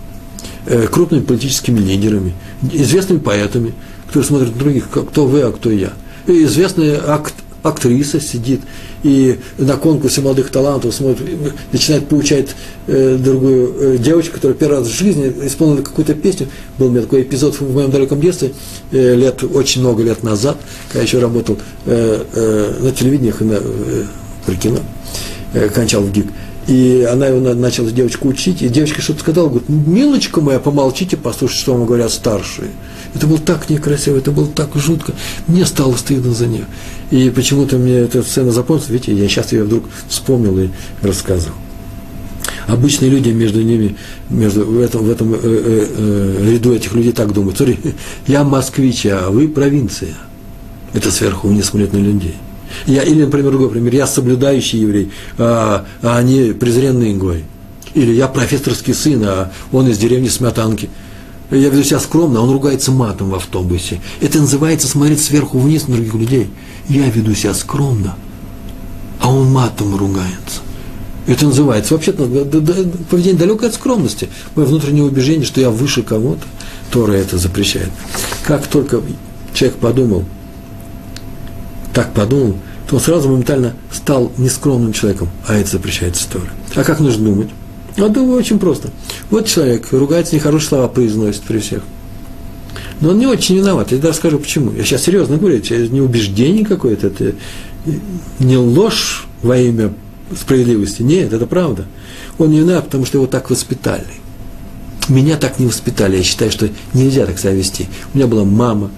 э, 0.68 0.86
крупными 0.86 1.24
политическими 1.24 1.80
лидерами, 1.80 2.34
известными 2.72 3.18
поэтами, 3.18 3.74
которые 4.06 4.28
смотрят 4.28 4.54
на 4.54 4.60
других, 4.60 4.88
кто 4.92 5.26
вы, 5.26 5.42
а 5.42 5.52
кто 5.52 5.72
я. 5.72 5.94
И 6.28 6.44
известные 6.44 7.02
акт, 7.04 7.34
актриса 7.64 8.20
сидит 8.20 8.62
и 9.04 9.40
на 9.58 9.78
конкурсе 9.78 10.22
молодых 10.22 10.50
талантов 10.50 10.94
смотрит, 10.94 11.28
начинает 11.72 12.08
получать 12.08 12.50
э, 12.88 13.18
другую 13.20 13.96
э, 13.96 13.98
девочку, 13.98 14.36
которая 14.36 14.58
первый 14.58 14.80
раз 14.80 14.88
в 14.88 14.94
жизни 14.94 15.32
исполнила 15.44 15.82
какую-то 15.84 16.14
песню. 16.14 16.48
Был 16.78 16.88
у 16.88 16.90
меня 16.92 17.02
такой 17.02 17.22
эпизод 17.22 17.60
в 17.60 17.74
моем 17.74 17.92
далеком 17.92 18.20
детстве, 18.20 18.54
э, 18.92 19.16
лет, 19.16 19.44
очень 19.44 19.82
много 19.82 20.04
лет 20.04 20.24
назад, 20.24 20.58
когда 20.88 21.00
я 21.00 21.06
еще 21.06 21.20
работал 21.20 21.58
э, 21.86 22.24
э, 22.34 22.74
на 22.80 22.92
телевидении, 22.92 23.34
на, 23.40 23.54
э, 23.54 24.06
при 24.46 24.56
кино, 24.56 24.80
э, 25.54 25.70
кончал 25.70 26.02
в 26.02 26.12
ГИК. 26.12 26.28
И 26.68 27.08
она 27.12 27.28
его 27.28 27.40
начала 27.56 27.90
девочку 27.90 28.28
учить, 28.28 28.62
и 28.62 28.70
девочка 28.70 29.02
что-то 29.02 29.22
сказала, 29.22 29.50
говорит, 29.50 29.68
милочка 29.68 30.42
моя, 30.42 30.60
помолчите, 30.60 31.18
послушайте, 31.18 31.64
что 31.64 31.74
вам 31.74 31.86
говорят 31.86 32.12
старшие. 32.12 32.70
Это 33.14 33.28
было 33.28 33.40
так 33.40 33.70
некрасиво, 33.70 34.18
это 34.18 34.32
было 34.32 34.48
так 34.48 34.70
жутко. 34.76 35.14
Мне 35.48 35.66
стало 35.66 35.96
стыдно 35.96 36.34
за 36.34 36.48
нее. 36.48 36.66
И 37.10 37.30
почему-то 37.30 37.78
мне 37.78 37.96
эта 37.96 38.24
сцена 38.24 38.52
запомнилась, 38.52 38.90
видите, 38.90 39.14
я 39.14 39.28
сейчас 39.28 39.52
ее 39.52 39.64
вдруг 39.64 39.84
вспомнил 40.08 40.58
и 40.60 40.70
рассказывал. 41.02 41.56
Обычные 42.68 43.12
люди 43.12 43.30
между 43.30 43.62
ними, 43.62 43.98
между, 44.30 44.66
в 44.66 44.80
этом, 44.80 45.04
в 45.04 45.10
этом 45.10 45.34
э, 45.34 45.40
э, 45.42 45.88
э, 45.98 46.54
ряду 46.54 46.74
этих 46.74 46.94
людей 46.94 47.12
так 47.12 47.34
думают. 47.34 47.58
Смотри, 47.58 47.80
я 48.28 48.44
москвич, 48.44 49.06
а 49.08 49.30
вы 49.30 49.50
провинция. 49.50 50.14
Это 50.94 51.12
сверху 51.12 51.50
вниз 51.50 51.66
смотрят 51.66 51.94
на 51.94 51.98
людей. 51.98 52.36
Я, 52.86 53.04
или, 53.04 53.26
например, 53.26 53.52
другой 53.52 53.70
пример, 53.70 53.94
я 53.94 54.08
соблюдающий 54.08 54.80
еврей, 54.80 55.12
а, 55.38 55.86
а 56.02 56.18
они 56.18 56.54
презренные 56.54 57.14
гой. 57.16 57.44
Или 57.94 58.14
я 58.14 58.28
профессорский 58.28 58.94
сын, 58.94 59.22
а 59.26 59.52
он 59.72 59.90
из 59.90 59.98
деревни 59.98 60.30
Сметанки 60.30 60.90
я 61.58 61.70
веду 61.70 61.84
себя 61.84 62.00
скромно, 62.00 62.40
а 62.40 62.44
он 62.44 62.52
ругается 62.52 62.92
матом 62.92 63.30
в 63.30 63.36
автобусе. 63.36 64.00
Это 64.22 64.40
называется 64.40 64.88
смотреть 64.88 65.22
сверху 65.22 65.60
вниз 65.60 65.88
на 65.88 65.96
других 65.96 66.14
людей. 66.14 66.50
Я 66.88 67.10
веду 67.10 67.34
себя 67.36 67.54
скромно, 67.54 68.16
а 69.20 69.34
он 69.34 69.52
матом 69.52 69.96
ругается. 69.96 70.62
Это 71.28 71.46
называется 71.46 71.94
вообще-то 71.94 72.26
поведение 72.26 73.40
далекое 73.40 73.70
от 73.70 73.76
скромности. 73.76 74.30
Мое 74.56 74.66
внутреннее 74.66 75.04
убеждение, 75.04 75.46
что 75.46 75.62
я 75.62 75.70
выше 75.70 76.04
кого-то, 76.04 76.42
Тора 76.90 77.14
это 77.14 77.38
запрещает. 77.38 77.90
Как 78.44 78.66
только 78.68 79.02
человек 79.54 79.78
подумал, 79.78 80.26
так 81.94 82.14
подумал, 82.14 82.58
то 82.90 82.96
он 82.96 83.02
сразу 83.02 83.30
моментально 83.30 83.74
стал 83.92 84.32
нескромным 84.38 84.94
человеком, 84.94 85.30
а 85.48 85.56
это 85.56 85.70
запрещается 85.70 86.28
Тора. 86.30 86.50
А 86.76 86.84
как 86.84 87.00
нужно 87.00 87.26
думать? 87.26 87.50
А 87.98 88.08
думаю, 88.08 88.38
очень 88.38 88.60
просто. 88.60 88.90
Вот 89.30 89.46
человек 89.48 89.88
ругается, 89.92 90.36
нехорошие 90.36 90.70
слова 90.70 90.88
произносит 90.88 91.42
при 91.42 91.60
всех. 91.60 91.84
Но 93.02 93.10
он 93.10 93.20
не 93.20 93.28
очень 93.28 93.58
виноват. 93.58 93.92
Я 93.92 93.98
даже 93.98 94.18
скажу, 94.18 94.40
почему. 94.40 94.72
Я 94.72 94.84
сейчас 94.84 95.04
серьезно 95.04 95.38
говорю, 95.38 95.58
это 95.58 95.76
не 95.88 96.02
убеждение 96.02 96.66
какое-то, 96.66 97.08
это 97.08 97.34
не 98.40 98.58
ложь 98.58 99.28
во 99.42 99.58
имя 99.58 99.92
справедливости. 100.40 101.02
Нет, 101.02 101.34
это 101.34 101.48
правда. 101.48 101.86
Он 102.38 102.52
не 102.52 102.60
виноват, 102.60 102.86
потому 102.86 103.06
что 103.06 103.18
его 103.18 103.28
так 103.28 103.50
воспитали. 103.50 104.06
Меня 105.10 105.36
так 105.36 105.60
не 105.60 105.66
воспитали. 105.66 106.18
Я 106.18 106.24
считаю, 106.24 106.52
что 106.52 106.70
нельзя 106.94 107.26
так 107.26 107.40
себя 107.40 107.54
вести. 107.54 107.88
У 108.14 108.18
меня 108.18 108.28
была 108.28 108.46
мама, 108.46 108.92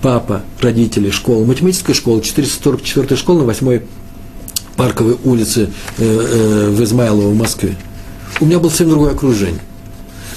папа, 0.00 0.42
родители, 0.60 1.10
школа, 1.10 1.44
математическая 1.44 1.94
школа, 1.94 2.22
444 2.22 3.16
школа 3.16 3.40
на 3.40 3.44
8 3.44 3.80
Парковой 4.76 5.16
улице 5.22 5.70
э, 5.98 6.04
э, 6.04 6.70
в 6.70 6.82
Измайлово 6.82 7.28
в 7.28 7.36
Москве 7.36 7.76
у 8.40 8.46
меня 8.46 8.58
было 8.58 8.70
совсем 8.70 8.90
другое 8.90 9.12
окружение. 9.12 9.60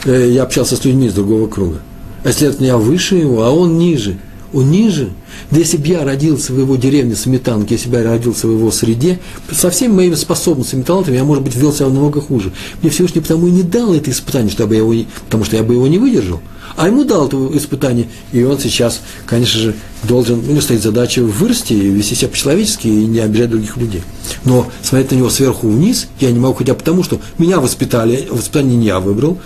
Э, 0.05 0.29
я 0.29 0.43
общался 0.43 0.75
с 0.75 0.85
людьми 0.85 1.07
из 1.07 1.13
другого 1.13 1.47
круга. 1.47 1.79
А 2.23 2.31
следовательно, 2.31 2.67
я 2.67 2.77
выше 2.77 3.15
его, 3.15 3.43
а 3.43 3.51
он 3.51 3.77
ниже. 3.77 4.17
Он 4.53 4.71
ниже. 4.71 5.09
Да 5.51 5.59
если 5.59 5.77
бы 5.77 5.87
я 5.87 6.03
родился 6.03 6.53
в 6.53 6.59
его 6.59 6.75
деревне 6.75 7.15
Сметанке, 7.15 7.75
если 7.75 7.89
бы 7.89 7.97
я 7.97 8.03
родился 8.03 8.47
в 8.47 8.51
его 8.51 8.71
среде, 8.71 9.19
со 9.51 9.69
всеми 9.69 9.93
моими 9.93 10.15
способностями 10.15 10.81
и 10.81 10.83
талантами 10.83 11.15
я, 11.15 11.23
может 11.23 11.43
быть, 11.43 11.55
вел 11.55 11.73
себя 11.73 11.87
намного 11.87 12.21
хуже. 12.21 12.51
Мне 12.81 12.91
Всевышний 12.91 13.21
потому 13.21 13.47
и 13.47 13.51
не 13.51 13.63
дал 13.63 13.93
это 13.93 14.09
испытание, 14.09 14.51
чтобы 14.51 14.75
я 14.75 14.81
его, 14.81 14.93
потому 15.25 15.43
что 15.43 15.57
я 15.57 15.63
бы 15.63 15.73
его 15.73 15.87
не 15.87 15.97
выдержал. 15.97 16.39
А 16.75 16.87
ему 16.87 17.03
дал 17.03 17.27
это 17.27 17.37
испытание, 17.57 18.07
и 18.31 18.43
он 18.43 18.59
сейчас, 18.59 19.01
конечно 19.25 19.59
же, 19.59 19.75
должен, 20.03 20.39
у 20.39 20.51
него 20.51 20.61
стоит 20.61 20.83
задача 20.83 21.23
вырасти, 21.23 21.73
вести 21.73 22.13
себя 22.13 22.29
по-человечески 22.29 22.87
и 22.87 23.05
не 23.05 23.19
обижать 23.19 23.49
других 23.49 23.77
людей. 23.77 24.03
Но 24.45 24.67
смотреть 24.83 25.11
на 25.11 25.15
него 25.15 25.29
сверху 25.29 25.69
вниз 25.69 26.07
я 26.19 26.31
не 26.31 26.39
могу, 26.39 26.53
хотя 26.53 26.75
потому, 26.75 27.03
что 27.03 27.19
меня 27.37 27.59
воспитали, 27.59 28.27
воспитание 28.29 28.77
не 28.77 28.85
я 28.85 28.99
выбрал, 28.99 29.39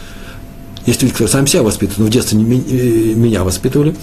есть 0.85 1.01
люди, 1.01 1.13
которые 1.13 1.31
сами 1.31 1.45
себя 1.45 1.63
воспитывают, 1.63 1.99
но 1.99 2.05
в 2.05 2.09
детстве 2.09 2.37
не, 2.37 2.59
э, 2.59 3.13
меня 3.13 3.43
воспитывали, 3.43 3.95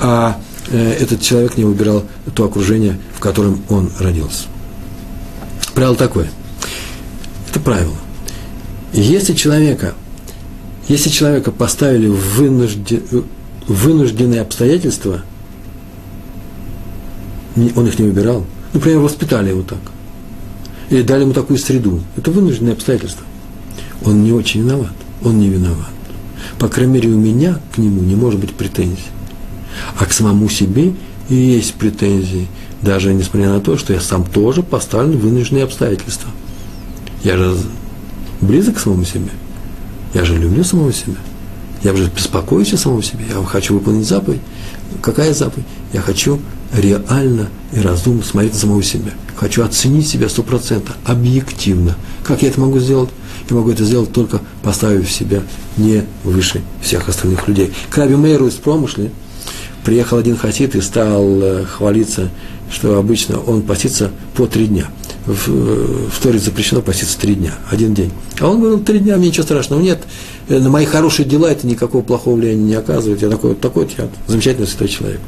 а 0.00 0.40
э, 0.70 0.92
этот 1.00 1.22
человек 1.22 1.56
не 1.56 1.64
выбирал 1.64 2.04
то 2.34 2.44
окружение, 2.44 2.98
в 3.14 3.20
котором 3.20 3.62
он 3.68 3.90
родился. 3.98 4.44
Правило 5.74 5.96
такое. 5.96 6.28
Это 7.50 7.60
правило. 7.60 7.94
Если 8.92 9.34
человека 9.34 9.94
если 10.88 11.08
человека 11.08 11.50
поставили 11.50 12.08
в 12.08 12.36
вынужден, 12.36 13.24
вынужденные 13.66 14.42
обстоятельства, 14.42 15.22
он 17.56 17.86
их 17.86 17.98
не 17.98 18.06
выбирал, 18.06 18.44
например, 18.72 18.98
воспитали 18.98 19.50
его 19.50 19.62
так, 19.62 19.78
или 20.90 21.02
дали 21.02 21.22
ему 21.22 21.32
такую 21.32 21.58
среду, 21.58 22.02
это 22.16 22.30
вынужденные 22.30 22.74
обстоятельства. 22.74 23.24
Он 24.04 24.22
не 24.22 24.32
очень 24.32 24.62
виноват, 24.62 24.92
он 25.22 25.38
не 25.38 25.48
виноват. 25.48 25.88
По 26.58 26.68
крайней 26.68 26.94
мере, 26.94 27.08
у 27.10 27.18
меня 27.18 27.58
к 27.74 27.78
нему 27.78 28.02
не 28.02 28.14
может 28.14 28.40
быть 28.40 28.54
претензий. 28.54 29.04
А 29.98 30.06
к 30.06 30.12
самому 30.12 30.48
себе 30.48 30.94
и 31.28 31.34
есть 31.34 31.74
претензии, 31.74 32.46
даже 32.82 33.12
несмотря 33.12 33.50
на 33.50 33.60
то, 33.60 33.76
что 33.76 33.92
я 33.92 34.00
сам 34.00 34.24
тоже 34.24 34.62
поставлен 34.62 35.18
в 35.18 35.22
вынужденные 35.22 35.64
обстоятельства. 35.64 36.30
Я 37.22 37.36
же 37.36 37.56
близок 38.40 38.76
к 38.76 38.78
самому 38.78 39.04
себе– 39.04 39.30
я 40.14 40.24
же 40.24 40.38
люблю 40.38 40.62
самого 40.62 40.92
себя. 40.92 41.16
Я 41.82 41.94
же 41.94 42.08
беспокоюсь 42.08 42.72
о 42.72 42.78
самом 42.78 43.02
себе. 43.02 43.24
Я 43.28 43.44
хочу 43.44 43.74
выполнить 43.74 44.06
заповедь. 44.06 44.40
Какая 45.02 45.34
заповедь? 45.34 45.66
Я 45.92 46.00
хочу 46.00 46.40
реально 46.72 47.48
и 47.72 47.80
разумно 47.80 48.22
смотреть 48.22 48.54
на 48.54 48.60
самого 48.60 48.82
себя. 48.82 49.10
Хочу 49.36 49.64
оценить 49.64 50.08
себя 50.08 50.28
сто 50.28 50.44
процентов, 50.44 50.96
объективно. 51.04 51.96
Как 52.22 52.42
я 52.42 52.48
это 52.48 52.60
могу 52.60 52.78
сделать? 52.78 53.10
Я 53.48 53.56
могу 53.56 53.70
это 53.70 53.84
сделать 53.84 54.12
только 54.12 54.40
поставив 54.62 55.10
себя 55.10 55.42
не 55.76 56.04
выше 56.22 56.62
всех 56.80 57.08
остальных 57.08 57.46
людей. 57.48 57.72
К 57.90 57.98
Раби 57.98 58.16
Мейру 58.16 58.46
из 58.46 58.54
промышли 58.54 59.10
приехал 59.84 60.18
один 60.18 60.36
хасид 60.36 60.74
и 60.74 60.80
стал 60.80 61.42
э, 61.42 61.64
хвалиться, 61.64 62.30
что 62.70 62.98
обычно 62.98 63.38
он 63.38 63.62
постится 63.62 64.10
по 64.34 64.46
три 64.46 64.66
дня– 64.66 64.88
в, 65.26 66.10
в 66.10 66.22
Торе 66.22 66.38
запрещено 66.38 66.82
поститься 66.82 67.18
три 67.18 67.34
дня, 67.34 67.54
один 67.70 67.94
день. 67.94 68.10
А 68.40 68.48
он 68.48 68.60
говорил, 68.60 68.80
три 68.80 68.98
дня, 68.98 69.16
мне 69.16 69.28
ничего 69.28 69.44
страшного 69.44 69.80
нет, 69.80 70.02
э, 70.48 70.58
на 70.58 70.68
мои 70.68 70.84
хорошие 70.84 71.26
дела 71.26 71.50
это 71.50 71.66
никакого 71.66 72.02
плохого 72.02 72.36
влияния 72.36 72.62
не 72.62 72.74
оказывает, 72.74 73.22
я 73.22 73.30
такой, 73.30 73.54
такой 73.54 73.88
я 73.96 74.08
замечательный 74.26 74.66
святой 74.66 74.88
человек. 74.88 75.20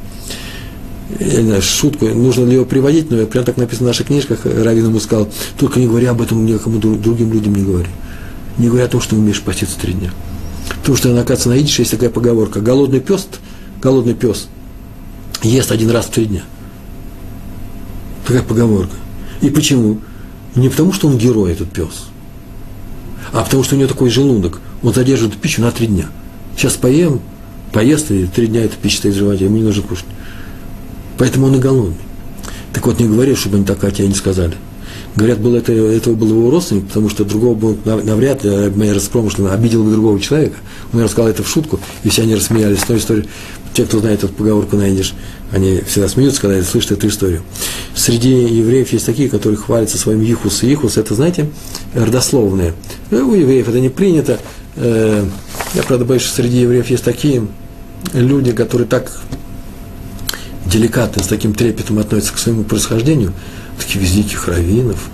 Я 1.19 1.41
не 1.41 1.47
знаю, 1.47 1.61
шутку, 1.61 2.05
нужно 2.05 2.45
ли 2.45 2.53
его 2.53 2.65
приводить, 2.65 3.09
но 3.09 3.25
прям 3.25 3.43
так 3.43 3.57
написано 3.57 3.87
в 3.87 3.89
наших 3.89 4.07
книжках, 4.07 4.45
Равин 4.45 4.85
ему 4.85 4.99
сказал, 4.99 5.27
только 5.57 5.79
не 5.79 5.87
говори 5.87 6.05
об 6.05 6.21
этом 6.21 6.45
никому 6.45 6.77
другим 6.77 7.33
людям 7.33 7.55
не 7.55 7.63
говори. 7.63 7.89
Не 8.57 8.67
говори 8.67 8.83
о 8.83 8.87
том, 8.87 9.01
что 9.01 9.15
умеешь 9.15 9.41
поститься 9.41 9.79
три 9.79 9.93
дня. 9.93 10.11
Потому 10.79 10.97
что, 10.97 11.09
оказывается, 11.09 11.49
на 11.49 11.59
идише 11.59 11.81
есть 11.81 11.91
такая 11.91 12.09
поговорка, 12.09 12.61
голодный 12.61 12.99
пес, 12.99 13.27
голодный 13.81 14.13
пес 14.13 14.47
ест 15.43 15.71
один 15.71 15.89
раз 15.91 16.05
в 16.05 16.09
три 16.11 16.25
дня. 16.25 16.43
Такая 18.25 18.43
поговорка. 18.43 18.95
И 19.41 19.49
почему? 19.49 19.99
Не 20.55 20.69
потому, 20.69 20.93
что 20.93 21.07
он 21.07 21.17
герой, 21.17 21.51
этот 21.51 21.69
пес, 21.71 22.07
а 23.31 23.43
потому, 23.43 23.63
что 23.63 23.75
у 23.75 23.77
него 23.79 23.87
такой 23.87 24.09
желудок. 24.09 24.59
Он 24.83 24.93
задерживает 24.93 25.37
пищу 25.37 25.61
на 25.61 25.71
три 25.71 25.87
дня. 25.87 26.07
Сейчас 26.55 26.73
поем, 26.73 27.19
поест, 27.71 28.11
и 28.11 28.25
три 28.25 28.47
дня 28.47 28.63
эта 28.63 28.75
пища 28.75 28.97
стоит 28.97 29.13
в 29.15 29.17
животе, 29.17 29.45
ему 29.45 29.57
не 29.57 29.63
нужно 29.63 29.83
кушать. 29.83 30.05
Поэтому 31.17 31.47
он 31.47 31.55
и 31.55 31.59
голодный. 31.59 31.97
Так 32.73 32.85
вот, 32.85 32.99
не 32.99 33.07
говори, 33.07 33.35
чтобы 33.35 33.57
они 33.57 33.65
так 33.65 33.83
о 33.83 33.91
тебе 33.91 34.07
не 34.07 34.13
сказали. 34.13 34.53
Говорят, 35.15 35.39
было 35.39 35.57
это, 35.57 35.73
этого 35.73 36.13
был 36.13 36.27
его 36.27 36.51
родственник, 36.51 36.87
потому 36.87 37.09
что 37.09 37.25
другого 37.25 37.55
был 37.55 37.77
навряд 37.85 38.43
ли, 38.43 38.69
моя 38.75 38.93
распромышленно, 38.93 39.51
обидел 39.51 39.83
бы 39.83 39.91
другого 39.91 40.19
человека. 40.19 40.57
Он 40.93 41.01
рассказал 41.01 41.31
это 41.31 41.41
в 41.41 41.49
шутку, 41.49 41.79
и 42.03 42.09
все 42.09 42.21
они 42.21 42.35
рассмеялись. 42.35 42.87
Но 42.87 42.97
история, 42.97 43.25
те, 43.73 43.85
кто 43.85 43.99
знает 43.99 44.23
эту 44.23 44.33
поговорку 44.33 44.75
найдешь, 44.75 45.15
они 45.51 45.81
всегда 45.87 46.07
смеются, 46.07 46.41
когда 46.41 46.61
слышат 46.61 46.91
эту 46.91 47.07
историю. 47.07 47.41
Среди 47.95 48.29
евреев 48.29 48.93
есть 48.93 49.07
такие, 49.07 49.27
которые 49.27 49.57
хвалятся 49.57 49.97
своим 49.97 50.21
ихус. 50.21 50.61
И 50.61 50.71
ихус– 50.71 50.97
это, 50.97 51.15
знаете, 51.15 51.49
родословные. 51.95 52.73
Ну, 53.09 53.29
у 53.29 53.33
евреев 53.33 53.67
это 53.67 53.79
не 53.79 53.89
принято. 53.89 54.39
Э, 54.75 55.25
я, 55.73 55.83
правда, 55.83 56.05
боюсь, 56.05 56.21
что 56.21 56.35
среди 56.35 56.59
евреев 56.61 56.89
есть 56.91 57.03
такие 57.03 57.47
люди, 58.13 58.51
которые 58.51 58.87
так 58.87 59.11
деликатно, 60.67 61.23
с 61.23 61.27
таким 61.27 61.53
трепетом 61.53 61.99
относятся 61.99 62.33
к 62.33 62.37
своему 62.37 62.63
происхождению, 62.63 63.33
таких 63.77 64.01
великих 64.01 64.47
раввинов, 64.47 65.09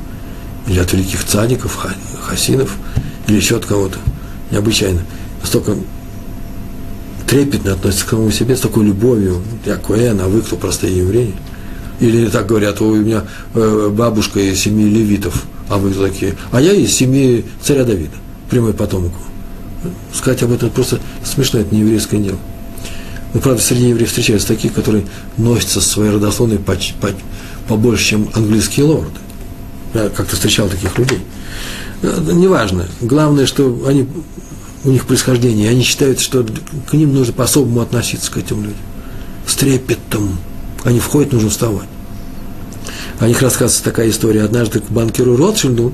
или 0.67 0.79
от 0.79 0.91
великих 0.93 1.23
цадиков, 1.23 1.77
хасинов, 2.21 2.75
или 3.27 3.35
еще 3.35 3.57
от 3.57 3.65
кого-то, 3.65 3.97
необычайно, 4.51 5.01
настолько 5.41 5.75
трепетно 7.27 7.73
относятся 7.73 8.05
к 8.05 8.09
самому 8.09 8.31
себе, 8.31 8.55
с 8.55 8.61
такой 8.61 8.85
любовью, 8.85 9.41
я 9.65 9.75
Коэн, 9.75 10.19
а 10.21 10.27
вы 10.27 10.41
кто, 10.41 10.55
простые 10.55 10.97
евреи? 10.97 11.33
Или 11.99 12.27
так 12.27 12.47
говорят, 12.47 12.81
у 12.81 12.95
меня 12.95 13.23
э, 13.53 13.89
бабушка 13.91 14.39
из 14.39 14.59
семьи 14.59 14.85
левитов, 14.85 15.45
а 15.69 15.77
вы 15.77 15.93
такие, 15.93 16.35
а 16.51 16.61
я 16.61 16.73
из 16.73 16.93
семьи 16.93 17.45
царя 17.61 17.83
Давида, 17.85 18.15
прямой 18.49 18.73
потомок. 18.73 19.13
Сказать 20.13 20.43
об 20.43 20.51
этом 20.51 20.69
просто 20.69 20.99
смешно, 21.23 21.59
это 21.59 21.73
не 21.73 21.81
еврейское 21.81 22.17
дело. 22.17 22.39
Но, 23.33 23.39
правда, 23.39 23.61
среди 23.61 23.89
евреев 23.89 24.09
встречаются 24.09 24.47
такие, 24.47 24.73
которые 24.73 25.05
носятся 25.37 25.81
со 25.81 25.89
своей 25.89 26.11
родословной 26.11 26.59
по, 26.59 26.75
по, 27.01 27.09
побольше, 27.67 28.05
чем 28.05 28.29
английские 28.33 28.85
лорды. 28.85 29.19
Я 29.93 30.09
как-то 30.09 30.35
встречал 30.35 30.69
таких 30.69 30.97
людей. 30.97 31.19
Э, 32.03 32.19
неважно. 32.31 32.87
Главное, 33.01 33.45
что 33.45 33.85
они, 33.87 34.07
у 34.83 34.91
них 34.91 35.05
происхождение, 35.05 35.69
они 35.69 35.81
считают, 35.81 36.19
что 36.19 36.45
к 36.89 36.93
ним 36.93 37.13
нужно 37.13 37.33
по-особому 37.33 37.81
относиться, 37.81 38.31
к 38.31 38.37
этим 38.37 38.61
людям. 38.61 38.77
С 39.47 39.55
трепетом. 39.55 40.37
Они 40.83 40.99
входят, 40.99 41.33
нужно 41.33 41.49
вставать. 41.49 41.87
О 43.19 43.27
них 43.27 43.41
рассказывается 43.41 43.83
такая 43.83 44.09
история. 44.09 44.43
Однажды 44.43 44.79
к 44.79 44.89
банкиру 44.89 45.35
Ротшильду, 45.37 45.93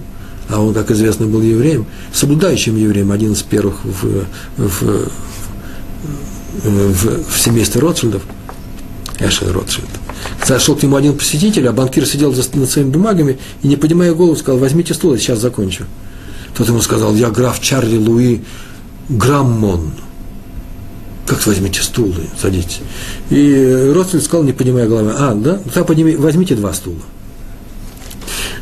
а 0.50 0.62
он, 0.62 0.74
как 0.74 0.92
известно, 0.92 1.28
был 1.28 1.42
евреем, 1.42 1.86
соблюдающим 2.12 2.76
евреем, 2.76 3.12
один 3.12 3.34
из 3.34 3.44
первых 3.44 3.84
в, 3.86 4.26
в, 4.58 5.10
в, 6.64 7.32
в 7.32 7.40
семействе 7.40 7.82
Ротшильдов, 7.82 8.24
Эшель 9.20 9.52
Ротшильд. 9.52 9.90
Зашел 10.46 10.76
к 10.76 10.84
нему 10.84 10.96
один 10.96 11.18
посетитель, 11.18 11.68
а 11.68 11.72
банкир 11.72 12.06
сидел 12.06 12.34
за, 12.34 12.44
над 12.58 12.70
своими 12.70 12.90
бумагами 12.90 13.38
и, 13.62 13.68
не 13.68 13.76
поднимая 13.76 14.14
голову, 14.14 14.36
сказал, 14.36 14.60
возьмите 14.60 14.94
стул, 14.94 15.14
я 15.14 15.20
сейчас 15.20 15.40
закончу. 15.40 15.86
Тот 16.56 16.68
ему 16.68 16.82
сказал, 16.82 17.16
я 17.16 17.30
граф 17.30 17.60
Чарли 17.62 17.98
Луи 17.98 18.42
Граммон. 19.10 19.92
Как 21.26 21.46
возьмите 21.46 21.82
стул 21.84 22.10
и 22.10 22.42
садитесь. 22.42 22.80
И 23.30 23.92
Ротшильд 23.94 24.24
сказал, 24.24 24.44
не 24.44 24.54
поднимая 24.54 24.88
головы, 24.88 25.14
а, 25.18 25.36
да, 25.36 25.58
тогда 25.58 25.84
подними, 25.84 26.16
возьмите 26.16 26.56
два 26.56 26.74
стула. 26.74 27.02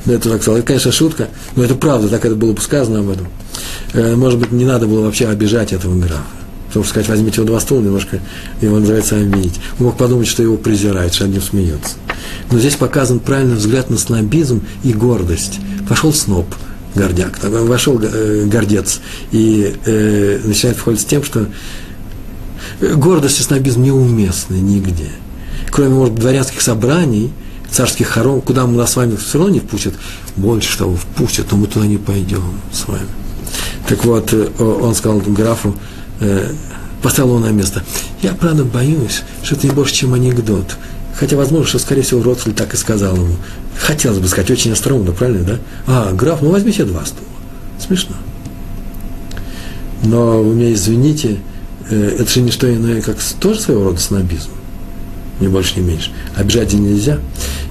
Да, 0.06 0.14
это 0.14 0.30
так 0.30 0.42
сказал. 0.42 0.58
Это, 0.58 0.68
конечно, 0.68 0.92
шутка, 0.92 1.30
но 1.56 1.64
это 1.64 1.76
правда, 1.76 2.10
так 2.10 2.26
это 2.26 2.36
было 2.36 2.54
бы 2.54 2.62
сказано 2.62 3.00
об 3.00 3.10
этом. 3.10 3.28
Э, 3.94 4.16
может 4.16 4.40
быть, 4.40 4.52
не 4.52 4.66
надо 4.66 4.88
было 4.88 5.02
вообще 5.02 5.28
обижать 5.28 5.74
этого 5.74 5.98
графа. 5.98 6.24
Потому 6.68 6.84
что 6.84 6.92
сказать, 6.92 7.10
возьмите 7.10 7.38
его 7.38 7.48
два 7.48 7.60
стула, 7.60 7.82
немножко 7.82 8.20
его 8.62 8.80
называется 8.80 9.16
обидеть. 9.16 9.60
Он 9.80 9.88
мог 9.88 9.98
подумать, 9.98 10.28
что 10.28 10.44
его 10.44 10.58
презирает, 10.58 11.14
что 11.14 11.28
над 11.28 11.54
ним. 11.54 11.78
Но 12.52 12.60
здесь 12.60 12.76
показан 12.76 13.20
правильный 13.20 13.56
взгляд 13.56 13.90
на 13.90 13.98
снобизм 13.98 14.62
и 14.84 14.94
гордость. 14.94 15.60
Пошел 15.88 16.14
сноб, 16.14 16.46
гордяк, 16.96 17.40
вошел 17.44 18.00
э, 18.02 18.46
гордец 18.46 19.00
и 19.32 19.74
э, 19.86 20.40
начинает 20.44 20.78
входить 20.78 21.02
с 21.02 21.06
тем, 21.06 21.24
что 21.24 21.48
гордость 22.82 23.40
и 23.40 23.44
снобизм 23.44 23.84
неуместны 23.84 24.56
нигде. 24.56 25.12
Кроме, 25.72 25.96
может 25.96 26.16
дворянских 26.16 26.62
собраний, 26.62 27.32
царских 27.70 28.10
хором, 28.10 28.42
куда 28.42 28.66
мы 28.66 28.78
нас 28.78 28.94
с 28.94 28.96
вами 28.96 29.16
все 29.16 29.38
равно 29.38 29.54
не 29.54 29.60
впустят, 29.60 29.94
больше 30.36 30.78
того, 30.78 30.96
впустят, 30.96 31.52
но 31.52 31.58
мы 31.58 31.68
туда 31.68 31.86
не 31.86 31.98
пойдем 31.98 32.44
с 32.72 32.88
вами. 32.88 33.08
Так 33.88 34.04
вот, 34.06 34.34
э, 34.34 34.50
он 34.60 34.96
сказал 34.96 35.20
графу, 35.20 35.76
э, 36.20 36.52
поставил 37.02 37.40
место. 37.52 37.84
Я, 38.22 38.34
правда, 38.34 38.64
боюсь, 38.64 39.24
что 39.44 39.56
это 39.56 39.68
не 39.68 39.74
больше, 39.74 39.94
чем 39.94 40.14
анекдот. 40.14 40.78
Хотя, 41.16 41.36
возможно, 41.36 41.68
что, 41.68 41.80
скорее 41.80 42.04
всего, 42.04 42.22
Ротфельд 42.22 42.56
так 42.56 42.74
и 42.74 42.78
сказал 42.78 43.16
ему. 43.16 43.36
Хотелось 43.80 44.20
бы 44.20 44.28
сказать, 44.28 44.52
очень 44.52 44.72
остроумно, 44.72 45.12
правильно, 45.12 45.44
да? 45.44 45.60
А, 45.88 46.14
граф, 46.14 46.42
ну 46.42 46.52
возьми 46.52 46.72
себе 46.72 46.86
два 46.86 47.06
стула. 47.06 47.28
Смешно. 47.80 48.16
Но 50.04 50.44
вы 50.44 50.56
меня 50.56 50.74
извините, 50.74 51.38
э, 51.90 52.18
это 52.20 52.30
же 52.30 52.42
не 52.42 52.52
что 52.52 52.72
иное, 52.74 53.02
как 53.02 53.18
тоже 53.40 53.60
своего 53.60 53.84
рода 53.86 54.00
снобизм. 54.00 54.50
Не 55.40 55.48
больше, 55.48 55.80
не 55.80 55.86
меньше. 55.86 56.12
Обижать 56.36 56.74
нельзя. 56.74 57.20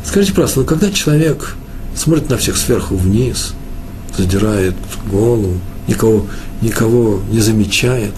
Скажите 0.05 0.33
просто, 0.33 0.61
ну 0.61 0.67
когда 0.67 0.91
человек 0.91 1.57
смотрит 1.95 2.29
на 2.31 2.37
всех 2.37 2.57
сверху 2.57 2.97
вниз, 2.97 3.55
задирает 4.17 4.75
голову, 5.11 5.55
никого, 5.89 6.27
никого 6.63 7.21
не 7.31 7.41
замечает, 7.41 8.13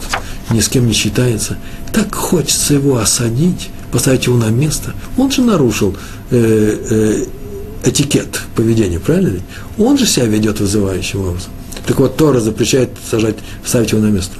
ни 0.51 0.61
с 0.61 0.69
кем 0.69 0.87
не 0.87 0.93
считается. 0.93 1.59
Так 1.93 2.15
хочется 2.15 2.75
его 2.75 2.99
осадить, 2.99 3.71
поставить 3.93 4.27
его 4.27 4.37
на 4.37 4.49
место. 4.51 4.95
Он 5.17 5.31
же 5.31 5.43
нарушил 5.43 5.97
э, 6.31 6.77
э, 6.91 7.89
этикет 7.89 8.41
поведения, 8.55 8.99
правильно? 8.99 9.41
Он 9.79 9.99
же 9.99 10.07
себя 10.07 10.27
ведет 10.27 10.61
вызывающим 10.61 11.21
образом. 11.21 11.51
Так 11.87 11.99
вот, 11.99 12.17
Тора 12.17 12.41
запрещает 12.41 12.91
сажать, 13.11 13.37
ставить 13.65 13.93
его 13.93 14.03
на 14.03 14.11
место. 14.11 14.37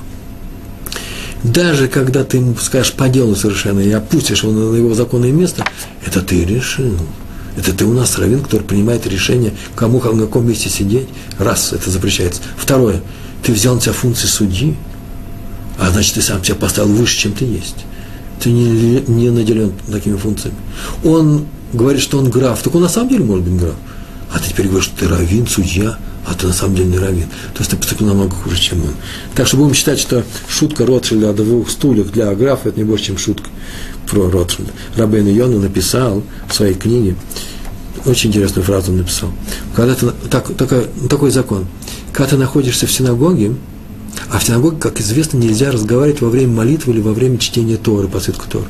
Даже 1.43 1.89
когда 1.89 2.25
ты 2.25 2.39
ему 2.39 2.57
скажешь 2.57 2.93
по 2.93 3.09
делу 3.09 3.37
совершенно 3.37 3.81
и 3.81 3.91
опустишь 3.93 4.43
его 4.43 4.53
на 4.53 4.75
его 4.75 4.95
законное 4.95 5.31
место, 5.31 5.65
это 6.05 6.21
ты 6.21 6.45
решил. 6.45 6.99
Это 7.59 7.73
ты 7.73 7.85
у 7.85 7.93
нас 7.93 8.17
раввин, 8.19 8.41
который 8.41 8.63
принимает 8.63 9.05
решение, 9.09 9.53
кому 9.75 10.01
на 10.01 10.27
каком 10.27 10.47
месте 10.47 10.69
сидеть. 10.69 11.09
Раз, 11.39 11.73
это 11.73 11.91
запрещается. 11.91 12.41
Второе, 12.57 13.03
ты 13.43 13.53
взял 13.53 13.75
на 13.75 13.81
себя 13.81 13.93
функции 13.93 14.29
судьи, 14.29 14.77
а 15.77 15.91
значит, 15.91 16.15
ты 16.15 16.23
сам 16.23 16.43
себя 16.45 16.55
поставил 16.55 16.91
выше, 16.91 17.19
чем 17.19 17.33
ты 17.33 17.45
есть. 17.45 17.85
Ты 18.41 18.53
не, 18.53 19.01
не 19.09 19.31
наделен 19.31 19.73
такими 19.91 20.17
функциями. 20.17 20.57
Он 21.03 21.47
говорит, 21.73 22.01
что 22.01 22.19
он 22.19 22.31
граф, 22.31 22.63
так 22.63 22.77
он 22.77 22.83
на 22.83 22.89
самом 22.89 23.09
деле 23.09 23.25
может 23.25 23.45
быть 23.45 23.61
граф. 23.61 23.75
А 24.33 24.39
ты 24.39 24.51
теперь 24.51 24.67
говоришь, 24.67 24.85
что 24.85 25.01
ты 25.01 25.09
раввин, 25.09 25.49
судья, 25.49 25.99
а 26.27 26.35
ты 26.35 26.47
на 26.47 26.53
самом 26.53 26.77
деле 26.77 26.91
не 26.91 26.99
раввин. 26.99 27.27
То 27.55 27.59
есть 27.59 27.73
ты 27.73 27.77
поступил 27.77 28.07
намного 28.07 28.37
хуже, 28.37 28.57
чем 28.57 28.85
он. 28.85 28.95
Так 29.35 29.49
что 29.49 29.57
будем 29.57 29.75
считать, 29.75 29.99
что 29.99 30.23
шутка 30.49 30.87
Ротшильда 30.87 31.31
о 31.31 31.33
двух 31.33 31.71
стульях 31.71 32.13
для 32.13 32.33
графа– 32.37 32.69
это 32.71 32.79
не 32.79 32.85
больше, 32.85 33.07
чем 33.07 33.19
шутка 33.19 33.49
про 34.09 34.31
Ротшильда. 34.31 34.73
Рабейн 34.97 35.29
Йона 35.29 35.59
написал 35.59 36.23
в 36.49 36.55
своей 36.55 36.75
книге, 36.75 37.17
очень 38.07 38.31
интересную 38.31 38.65
фразу 38.65 38.93
написал. 38.93 39.31
Когда 39.75 39.95
ты, 39.95 40.11
так, 40.31 40.55
такой, 40.57 40.87
такой 41.09 41.31
закон. 41.31 41.67
Когда 42.13 42.31
ты 42.31 42.37
находишься 42.37 42.87
в 42.87 42.93
синагоге, 42.93 43.55
а 44.31 44.39
в 44.39 44.45
синагоге, 44.45 44.79
как 44.79 45.01
известно, 45.01 45.39
нельзя 45.39 45.71
разговаривать 45.71 46.21
во 46.21 46.29
время 46.29 46.55
молитвы 46.55 46.93
или 46.93 47.01
во 47.01 47.13
время 47.13 47.39
чтения 47.39 47.77
Торы, 47.77 48.09
по 48.09 48.21
свитку 48.21 48.47
Торы. 48.49 48.67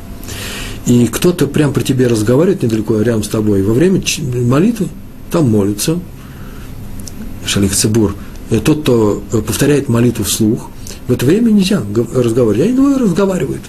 И 0.87 1.07
кто-то 1.07 1.47
прямо 1.47 1.73
при 1.73 1.83
тебе 1.83 2.07
разговаривает 2.07 2.63
недалеко, 2.63 3.01
рядом 3.01 3.23
с 3.23 3.29
тобой, 3.29 3.63
во 3.63 3.75
время 3.75 4.03
молитвы, 4.45 4.89
там 5.31 5.51
молится, 5.51 5.99
Шалих 7.45 7.75
Цибур, 7.75 8.15
э, 8.51 8.61
тот, 8.61 8.83
кто 8.83 9.23
э, 9.33 9.43
повторяет 9.43 9.89
молитву 9.89 10.25
вслух, 10.25 10.71
в 11.07 11.13
это 11.13 11.25
время 11.25 11.51
нельзя 11.51 11.83
разговаривать. 12.15 12.69
Они 12.69 12.77
двое 12.77 12.97
разговаривают. 12.97 13.63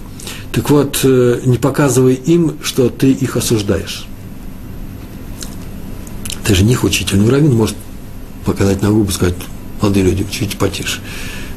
Так 0.60 0.72
вот, 0.72 1.00
э, 1.04 1.40
не 1.46 1.58
показывай 1.58 2.16
им, 2.16 2.58
что 2.62 2.90
ты 2.90 3.12
их 3.12 3.38
осуждаешь. 3.38 4.06
Ты 6.44 6.54
же 6.54 6.66
не 6.66 6.74
их 6.74 6.84
учитель. 6.84 7.18
Ну, 7.18 7.30
раввин 7.30 7.56
может 7.56 7.78
показать 8.44 8.82
на 8.82 8.92
губы, 8.92 9.10
сказать, 9.14 9.36
молодые 9.82 10.04
люди, 10.04 10.26
чуть 10.30 10.58
потише. 10.58 11.00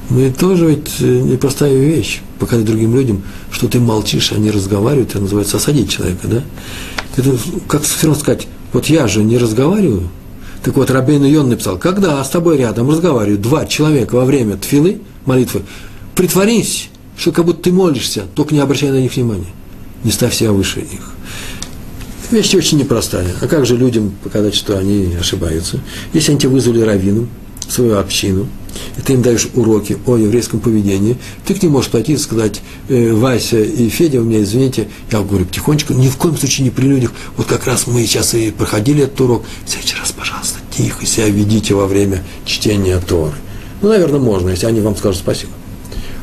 Мы 0.09 0.30
тоже 0.30 0.66
ведь 0.66 1.00
непростая 1.00 1.74
вещь, 1.74 2.20
показать 2.38 2.64
другим 2.64 2.94
людям, 2.94 3.24
что 3.50 3.66
ты 3.66 3.80
молчишь, 3.80 4.30
они 4.30 4.53
разговаривают, 4.53 5.11
это 5.11 5.18
называется 5.18 5.57
осадить 5.57 5.90
человека, 5.90 6.28
да? 6.28 6.44
Это 7.16 7.36
как 7.66 7.82
все 7.82 8.07
равно 8.07 8.20
сказать, 8.20 8.46
вот 8.72 8.86
я 8.86 9.09
же 9.09 9.24
не 9.24 9.36
разговариваю. 9.36 10.11
Так 10.62 10.76
вот, 10.76 10.92
Рабейн 10.92 11.24
Йон 11.24 11.48
написал, 11.48 11.76
когда 11.76 12.22
с 12.22 12.30
тобой 12.30 12.57
рядом 12.57 12.88
разговаривают 12.88 13.40
два 13.40 13.66
человека 13.66 14.14
во 14.14 14.24
время 14.24 14.59
тфилы, 14.59 15.00
молитвы, 15.26 15.62
притворись, 16.14 16.88
что 17.16 17.32
как 17.32 17.44
будто 17.44 17.62
ты 17.62 17.72
молишься, 17.72 18.24
только 18.34 18.54
не 18.54 18.60
обращай 18.60 18.90
на 18.90 19.00
них 19.00 19.14
внимания. 19.14 19.46
Не 20.04 20.10
ставь 20.10 20.34
себя 20.34 20.52
выше 20.52 20.80
их. 20.80 21.12
Вещь 22.30 22.54
очень 22.54 22.78
непростая. 22.78 23.28
А 23.40 23.46
как 23.46 23.66
же 23.66 23.76
людям 23.76 24.12
показать, 24.22 24.54
что 24.54 24.78
они 24.78 25.14
ошибаются? 25.20 25.80
Если 26.12 26.30
они 26.30 26.40
тебя 26.40 26.50
вызвали 26.50 26.80
раввином, 26.80 27.28
свою 27.68 27.98
общину, 27.98 28.48
и 28.96 29.00
ты 29.00 29.14
им 29.14 29.22
даешь 29.22 29.48
уроки 29.54 29.96
о 30.06 30.16
еврейском 30.16 30.60
поведении, 30.60 31.16
ты 31.46 31.54
к 31.54 31.62
ним 31.62 31.72
можешь 31.72 31.90
пойти 31.90 32.12
и 32.12 32.16
сказать, 32.16 32.60
э, 32.88 33.12
Вася 33.12 33.60
и 33.60 33.88
Федя, 33.88 34.20
у 34.20 34.24
меня, 34.24 34.42
извините, 34.42 34.88
я 35.10 35.20
говорю 35.20 35.46
потихонечку, 35.46 35.94
ни 35.94 36.08
в 36.08 36.16
коем 36.16 36.36
случае 36.36 36.64
не 36.64 36.70
при 36.70 36.86
людях, 36.86 37.12
вот 37.36 37.46
как 37.46 37.66
раз 37.66 37.86
мы 37.86 38.04
сейчас 38.04 38.34
и 38.34 38.50
проходили 38.50 39.04
этот 39.04 39.20
урок, 39.20 39.44
в 39.64 39.70
следующий 39.70 39.96
раз, 39.96 40.12
пожалуйста, 40.12 40.58
тихо 40.76 41.06
себя 41.06 41.28
ведите 41.28 41.74
во 41.74 41.86
время 41.86 42.22
чтения 42.44 42.98
Торы. 43.00 43.34
Ну, 43.80 43.88
наверное, 43.88 44.20
можно, 44.20 44.50
если 44.50 44.66
они 44.66 44.80
вам 44.80 44.96
скажут 44.96 45.20
спасибо. 45.20 45.52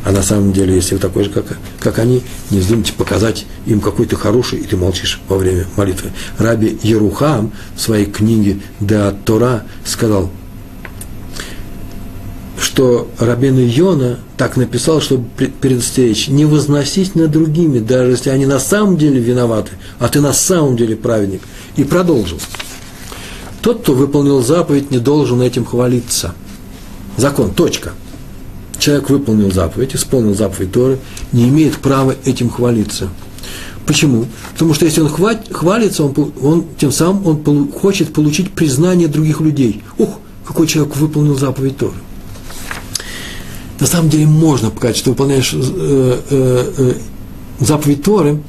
А 0.06 0.12
на 0.12 0.24
самом 0.24 0.54
деле, 0.54 0.76
если 0.76 0.95
вы 0.95 1.02
такой 1.02 1.26
же, 1.26 1.30
как, 1.30 1.58
как 1.80 2.00
они, 2.00 2.22
не 2.52 2.60
вздумайте 2.60 2.93
показать 2.93 3.45
им 3.66 3.82
какой 3.82 4.06
то 4.06 4.16
хороший, 4.16 4.60
и 4.60 4.64
ты 4.64 4.78
молчишь 4.78 5.20
во 5.28 5.38
время 5.38 5.66
молитвы. 5.76 6.12
Раби 6.38 6.80
Ерухам 6.84 7.52
в 7.76 7.82
своей 7.82 8.06
книге 8.06 8.60
«Да 8.80 9.14
Тора» 9.26 9.64
сказал, 9.86 10.30
что 12.58 13.10
Рабин 13.20 13.58
Йона 13.58 14.20
так 14.38 14.56
написал, 14.56 15.02
чтобы 15.02 15.28
предостеречь, 15.36 16.30
не 16.30 16.45
возносись 16.45 17.14
над 17.16 17.32
другими, 17.32 17.80
даже 17.80 18.12
если 18.12 18.30
они 18.30 18.45
на 18.45 18.60
самом 18.60 18.97
деле 18.97 19.20
виноваты, 19.20 19.72
а 20.00 20.08
ты 20.08 20.22
на 20.22 20.32
самом 20.32 20.78
деле 20.78 20.95
праведник. 20.95 21.41
И 21.76 21.84
продолжил. 21.84 22.39
Тот, 23.62 23.82
кто 23.82 23.93
выполнил 23.93 24.41
заповедь, 24.41 24.91
не 24.91 25.00
должен 25.00 25.41
этим 25.41 25.66
хвалиться. 25.66 26.34
Закон, 27.18 27.54
точка– 27.54 27.91
человек 28.80 29.09
выполнил 29.09 29.51
заповедь, 29.51 29.95
исполнил 29.95 30.34
заповедь 30.34 30.71
Торы, 30.71 30.99
не 31.32 31.49
имеет 31.49 31.77
права 31.77 32.15
этим 32.25 32.49
хвалиться. 32.49 33.09
Почему? 33.86 34.25
Потому 34.53 34.73
что 34.73 34.86
если 34.86 35.01
он 35.01 35.09
хвалится, 35.09 36.03
он, 36.03 36.34
он 36.41 36.65
тем 36.77 36.91
самым 36.91 37.25
он 37.25 37.38
полу, 37.43 37.67
хочет 37.71 38.13
получить 38.13 38.51
признание 38.51 39.07
других 39.07 39.41
людей. 39.41 39.84
Ух, 39.97 40.19
какой 40.45 40.67
человек 40.67 40.95
выполнил 40.95 41.36
заповедь 41.36 41.77
Торы. 41.77 41.95
На 43.80 43.88
самом 43.88 44.09
деле 44.09 44.27
можно 44.27 44.69
показать, 44.69 44.97
что 44.97 45.11
выполняешь 45.11 45.53
э, 45.53 45.57
э, 46.30 46.73
э, 46.77 46.93
заповедь 47.59 48.03
Торы, 48.03 48.41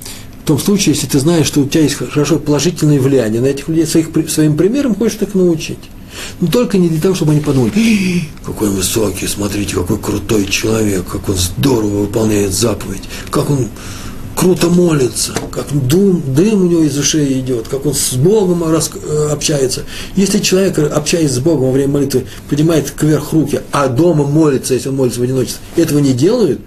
в 0.43 0.47
том 0.47 0.59
случае, 0.59 0.95
если 0.95 1.07
ты 1.07 1.20
знаешь, 1.20 1.47
что 1.47 1.61
у 1.61 1.68
тебя 1.68 1.85
есть 1.85 1.95
хорошо 1.95 2.39
положительное 2.39 2.99
влияние 2.99 3.41
на 3.41 3.47
этих 3.47 3.68
людей, 3.68 3.87
своих, 3.87 4.09
своим 4.28 4.57
примером 4.57 4.95
хочешь 4.95 5.18
так 5.18 5.35
научить. 5.35 5.78
Но 6.41 6.49
только 6.49 6.79
не 6.79 6.89
для 6.89 7.01
того, 7.01 7.14
чтобы 7.14 7.33
они 7.33 7.41
подумали, 7.41 7.73
какой 8.45 8.68
он 8.68 8.75
высокий, 8.75 9.27
смотрите, 9.27 9.75
какой 9.75 9.99
крутой 9.99 10.47
человек, 10.47 11.07
как 11.07 11.29
он 11.29 11.37
здорово 11.37 12.03
выполняет 12.03 12.53
заповедь, 12.53 13.03
как 13.31 13.51
он 13.51 13.68
круто 14.41 14.68
молится, 14.68 15.33
как 15.53 15.66
дым, 15.87 16.23
дым 16.35 16.62
у 16.62 16.66
него 16.66 16.83
из 16.83 16.97
ушей 16.97 17.41
идет, 17.41 17.68
как 17.68 17.85
он 17.85 17.95
с 17.95 18.14
Богом 18.14 18.64
э, 18.64 19.29
общается. 19.31 19.85
Если 20.16 20.39
человек, 20.39 20.79
общаясь 20.79 21.33
с 21.33 21.39
Богом 21.41 21.66
во 21.66 21.73
время 21.73 21.93
молитвы, 21.93 22.25
поднимает 22.49 22.91
кверх 22.91 23.35
руки, 23.35 23.61
а 23.71 23.89
дома 23.89 24.25
молится, 24.25 24.73
если 24.73 24.89
он 24.89 24.97
молится 24.97 25.21
в 25.21 25.25
одиночестве, 25.25 25.61
этого 25.77 25.99
не 25.99 26.14
делает, 26.14 26.61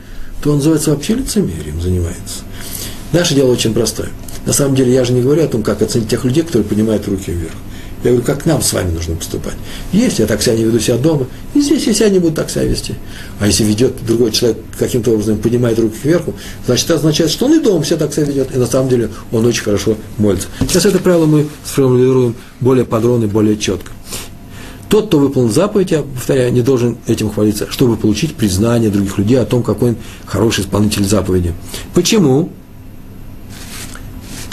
то 0.43 0.51
он 0.51 0.58
называется 0.58 0.91
вообще 0.91 1.16
лицемерием 1.16 1.82
занимается. 1.82 2.43
Наше 3.12 3.34
дело 3.34 3.51
очень 3.51 3.74
простое. 3.74 4.10
На 4.45 4.54
самом 4.54 4.76
деле, 4.76 4.93
я 4.93 5.06
же 5.06 5.14
не 5.14 5.22
говорю 5.22 5.43
о 5.43 5.47
том, 5.47 5.64
как 5.64 5.82
оценить 5.82 6.10
тех 6.10 6.26
людей, 6.26 6.43
которые 6.43 6.68
поднимают 6.68 7.08
руки 7.08 7.32
вверх. 7.32 7.54
Я 8.04 8.12
говорю, 8.12 8.26
как 8.26 8.45
нам 8.45 8.62
с 8.62 8.74
вами 8.74 8.91
нужно 8.91 9.16
поступать. 9.16 9.54
Если 9.93 10.24
я 10.24 10.28
так 10.28 10.41
себя 10.41 10.58
не 10.58 10.66
веду 10.66 10.78
себя 10.80 10.97
дома, 10.97 11.26
и 11.54 11.62
здесь 11.62 11.88
я 11.88 11.93
себя 11.93 12.10
не 12.10 12.20
буду 12.20 12.36
так 12.36 12.49
себя 12.49 12.66
вести. 12.66 12.95
А 13.39 13.47
если 13.47 13.64
ведет 13.64 14.06
другой 14.06 14.32
человек 14.32 14.58
каким-то 14.78 15.12
образом, 15.12 15.38
поднимает 15.38 15.80
руки 15.80 15.95
кверху, 16.01 16.34
значит, 16.66 16.86
это 16.86 16.95
означает, 16.95 17.32
что 17.32 17.45
он 17.45 17.54
и 17.54 17.60
дома 17.64 17.86
себя 17.86 17.97
так 17.97 18.14
себя 18.14 18.26
ведет, 18.26 18.54
и 18.54 18.60
на 18.60 18.66
самом 18.66 18.89
деле 18.89 19.10
он 19.32 19.45
очень 19.45 19.64
хорошо 19.64 19.95
молится. 20.18 20.47
Сейчас 20.60 20.86
это 20.86 20.99
правило 20.99 21.26
мы 21.26 21.47
сформулируем 21.64 22.36
более 22.60 22.84
подробно 22.84 23.24
и 23.24 23.28
более 23.28 23.58
четко. 23.58 23.91
Тот, 24.89 25.08
кто 25.08 25.18
выполнил 25.18 25.49
заповедь, 25.49 25.91
я 25.91 26.01
повторяю, 26.01 26.51
не 26.51 26.62
должен 26.62 26.97
этим 27.08 27.32
хвалиться, 27.32 27.72
чтобы 27.72 27.95
получить 27.95 28.36
признание 28.36 28.89
других 28.89 29.18
людей 29.18 29.39
о 29.39 29.45
том, 29.45 29.64
какой 29.64 29.91
он 29.91 29.95
хороший 30.26 30.66
исполнитель 30.66 31.06
заповеди. 31.06 31.54
Почему? 31.93 32.49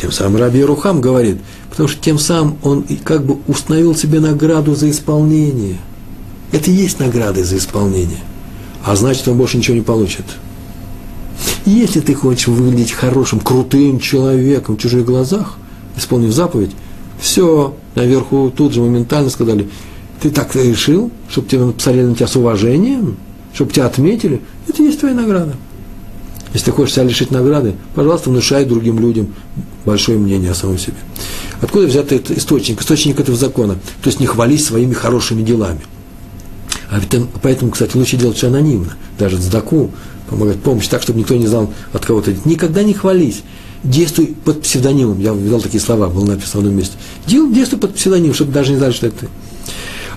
Тем 0.01 0.13
самым 0.13 0.41
Раби 0.41 0.63
Рухам 0.63 1.01
говорит– 1.01 1.39
потому 1.81 1.95
что 1.95 2.03
тем 2.03 2.19
самым 2.19 2.59
он 2.63 2.85
как 3.05 3.25
бы 3.25 3.39
установил 3.49 3.95
себе 3.97 4.21
награду 4.21 4.75
за 4.75 4.91
исполнение. 4.91 5.79
Это 6.53 6.71
и 6.71 6.75
есть 6.75 6.99
награда 6.99 7.43
за 7.43 7.57
исполнение. 7.57 8.21
А 8.85 8.95
значит, 8.97 9.27
он 9.29 9.39
больше 9.39 9.57
ничего 9.57 9.77
не 9.77 9.83
получит. 9.83 10.27
Если 11.65 12.01
ты 12.01 12.13
хочешь 12.13 12.49
выглядеть 12.49 12.93
хорошим, 12.93 13.41
крутым 13.41 13.99
человеком 13.99 14.77
в 14.77 14.79
чужих 14.79 15.07
глазах, 15.07 15.57
исполнив 15.97 16.35
заповедь, 16.35 16.73
все, 17.19 17.75
наверху 17.95 18.53
тут 18.55 18.75
же 18.75 18.83
моментально 18.83 19.31
сказали, 19.31 19.67
ты 20.21 20.29
так 20.29 20.55
решил, 20.55 21.11
чтобы 21.31 21.49
тебя 21.49 21.67
посмотрели 21.69 22.09
на 22.09 22.15
тебя 22.15 22.27
с 22.27 22.37
уважением, 22.37 23.17
чтобы 23.55 23.73
тебя 23.73 23.87
отметили, 23.87 24.43
это 24.69 24.83
и 24.83 24.85
есть 24.85 25.01
твоя 25.01 25.15
награда. 25.15 25.55
Если 26.53 26.67
ты 26.67 26.73
хочешь 26.73 26.95
себя 26.95 27.05
лишить 27.05 27.31
награды, 27.31 27.75
пожалуйста, 27.95 28.29
внушай 28.29 28.67
другим 28.67 28.99
людям 28.99 29.29
большое 29.87 30.19
мнение 30.19 30.51
о 30.51 30.55
самом 30.55 30.77
себе. 30.77 30.97
Откуда 31.61 31.87
взят 31.87 32.13
этот 32.13 32.37
источник? 32.37 32.81
Источник 32.81 33.21
этого 33.21 33.37
закона. 33.37 33.75
То 34.03 34.09
есть 34.09 34.21
не 34.21 34.27
хвались 34.27 34.65
своими 34.65 34.95
хорошими 34.95 35.43
делами. 35.43 35.81
А 36.91 36.99
ведь 36.99 37.15
поэтому, 37.43 37.71
кстати, 37.71 37.97
лучше 37.97 38.17
делать 38.17 38.37
все 38.37 38.49
анонимно. 38.49 38.97
Даже 39.19 39.39
цдаку 39.39 39.91
помогать 40.29 40.61
помощь 40.61 40.89
так, 40.89 41.03
чтобы 41.03 41.21
никто 41.21 41.37
не 41.37 41.47
знал, 41.47 41.73
от 41.93 42.05
кого 42.05 42.21
ты. 42.21 42.37
Никогда 42.45 42.83
не 42.83 42.95
хвались. 42.95 43.43
Действуй 43.83 44.35
под 44.45 44.63
псевдонимом. 44.63 45.21
Я 45.21 45.33
видел 45.33 45.61
такие 45.61 45.81
слова, 45.81 46.09
было 46.09 46.25
написано 46.25 46.63
в 46.63 46.65
одном 46.65 46.77
месте. 46.77 46.97
Действуй 47.27 47.79
под 47.79 47.95
псевдонимом, 47.95 48.35
чтобы 48.35 48.53
даже 48.53 48.73
не 48.73 48.79
знали, 48.79 48.93
что 48.93 49.07
это 49.07 49.21
ты. 49.21 49.29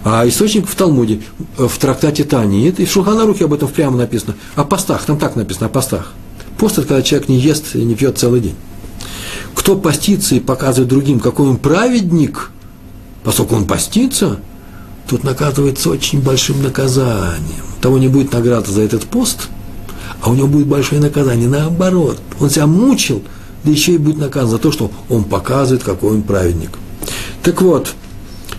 А 0.06 0.28
источник 0.28 0.68
в 0.68 0.76
Талмуде, 0.76 1.22
в 1.58 1.78
трактате 1.80 2.26
Танит, 2.26 2.80
и 2.80 2.86
в 2.86 2.92
Шуханарухе 2.92 3.46
об 3.46 3.54
этом 3.54 3.70
прямо 3.70 3.98
написано. 3.98 4.36
О 4.56 4.66
постах, 4.66 5.06
там 5.06 5.18
так 5.18 5.38
написано, 5.38 5.68
о 5.68 5.70
постах. 5.70 6.12
Пост– 6.58 6.78
это 6.78 6.88
когда 6.88 7.02
человек 7.02 7.30
не 7.30 7.40
ест 7.40 7.76
и 7.76 7.84
не 7.84 7.96
пьет 7.96 8.18
целый 8.18 8.42
день. 8.42 8.56
Кто 9.64 9.78
постится 9.78 10.36
и 10.36 10.42
показывает 10.42 10.90
другим, 10.90 11.22
какой 11.22 11.48
он 11.48 11.56
праведник, 11.56 12.52
поскольку 13.24 13.56
он 13.56 13.66
постится, 13.66 14.42
тот 15.08 15.24
наказывается 15.24 15.90
очень 15.90 16.22
большим 16.22 16.62
наказанием. 16.62 17.64
У 17.78 17.82
того 17.82 17.98
не 17.98 18.10
будет 18.10 18.34
награды 18.34 18.70
за 18.70 18.82
этот 18.82 19.06
пост, 19.06 19.48
а 20.22 20.32
у 20.32 20.34
него 20.34 20.48
будет 20.50 20.68
большое 20.68 21.00
наказание. 21.00 21.48
Наоборот, 21.48 22.20
он 22.42 22.50
себя 22.50 22.68
мучил, 22.68 23.24
да 23.64 23.72
еще 23.72 23.94
и 23.94 23.98
будет 23.98 24.18
наказан 24.18 24.50
за 24.50 24.58
то, 24.58 24.70
что 24.70 24.92
он 25.08 25.24
показывает, 25.24 25.82
какой 25.82 26.12
он 26.12 26.24
праведник. 26.24 26.72
Так 27.42 27.62
вот, 27.62 27.94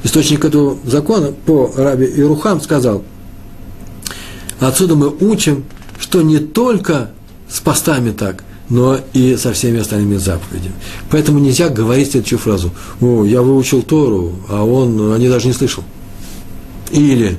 источник 0.05 0.47
этого 0.47 0.79
закона 0.87 1.33
по 1.33 1.71
Раби 1.77 2.07
Ирухам 2.07 2.63
сказал, 2.63 3.05
отсюда 4.59 4.97
мы 4.97 5.15
учим, 5.15 5.65
что 6.01 6.23
не 6.23 6.39
только 6.39 7.11
с 7.47 7.61
постами 7.61 8.11
так– 8.11 8.43
но 8.69 8.99
и 9.12 9.37
со 9.37 9.53
всеми 9.53 9.81
остальными 9.81 10.17
заповедями. 10.17 10.75
Поэтому 11.11 11.39
нельзя 11.39 11.69
говорить 11.69 12.11
следующую 12.12 12.39
фразу. 12.39 12.73
О, 13.01 13.25
я 13.25 13.43
выучил 13.43 13.83
Тору, 13.83 14.33
а 14.49 14.65
он, 14.65 15.12
они 15.12 15.29
даже 15.29 15.49
не 15.49 15.53
слышал. 15.53 15.85
Или, 16.91 17.37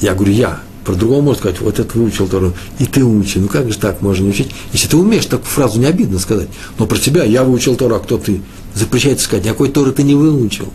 я 0.00 0.14
говорю, 0.14 0.32
я, 0.32 0.60
про 0.84 0.94
другого 0.94 1.20
можно 1.20 1.40
сказать, 1.40 1.60
вот 1.60 1.78
это 1.78 1.98
выучил 1.98 2.28
Тору, 2.28 2.52
и 2.78 2.86
ты 2.86 3.04
учи. 3.04 3.38
Ну 3.38 3.48
как 3.48 3.70
же 3.70 3.78
так 3.78 4.02
можно 4.02 4.28
учить? 4.28 4.50
Если 4.72 4.88
ты 4.88 4.96
умеешь 4.96 5.26
такую 5.26 5.46
фразу, 5.46 5.80
не 5.80 5.86
обидно 5.86 6.18
сказать. 6.18 6.48
Но 6.78 6.86
про 6.86 6.98
тебя, 6.98 7.24
я 7.24 7.44
выучил 7.44 7.76
Тору, 7.76 7.96
а 7.96 8.00
кто 8.00 8.18
ты? 8.18 8.40
Запрещается 8.74 9.24
сказать, 9.24 9.44
никакой 9.44 9.68
Торы 9.68 9.92
ты 9.92 10.02
не 10.02 10.14
выучил. 10.14 10.68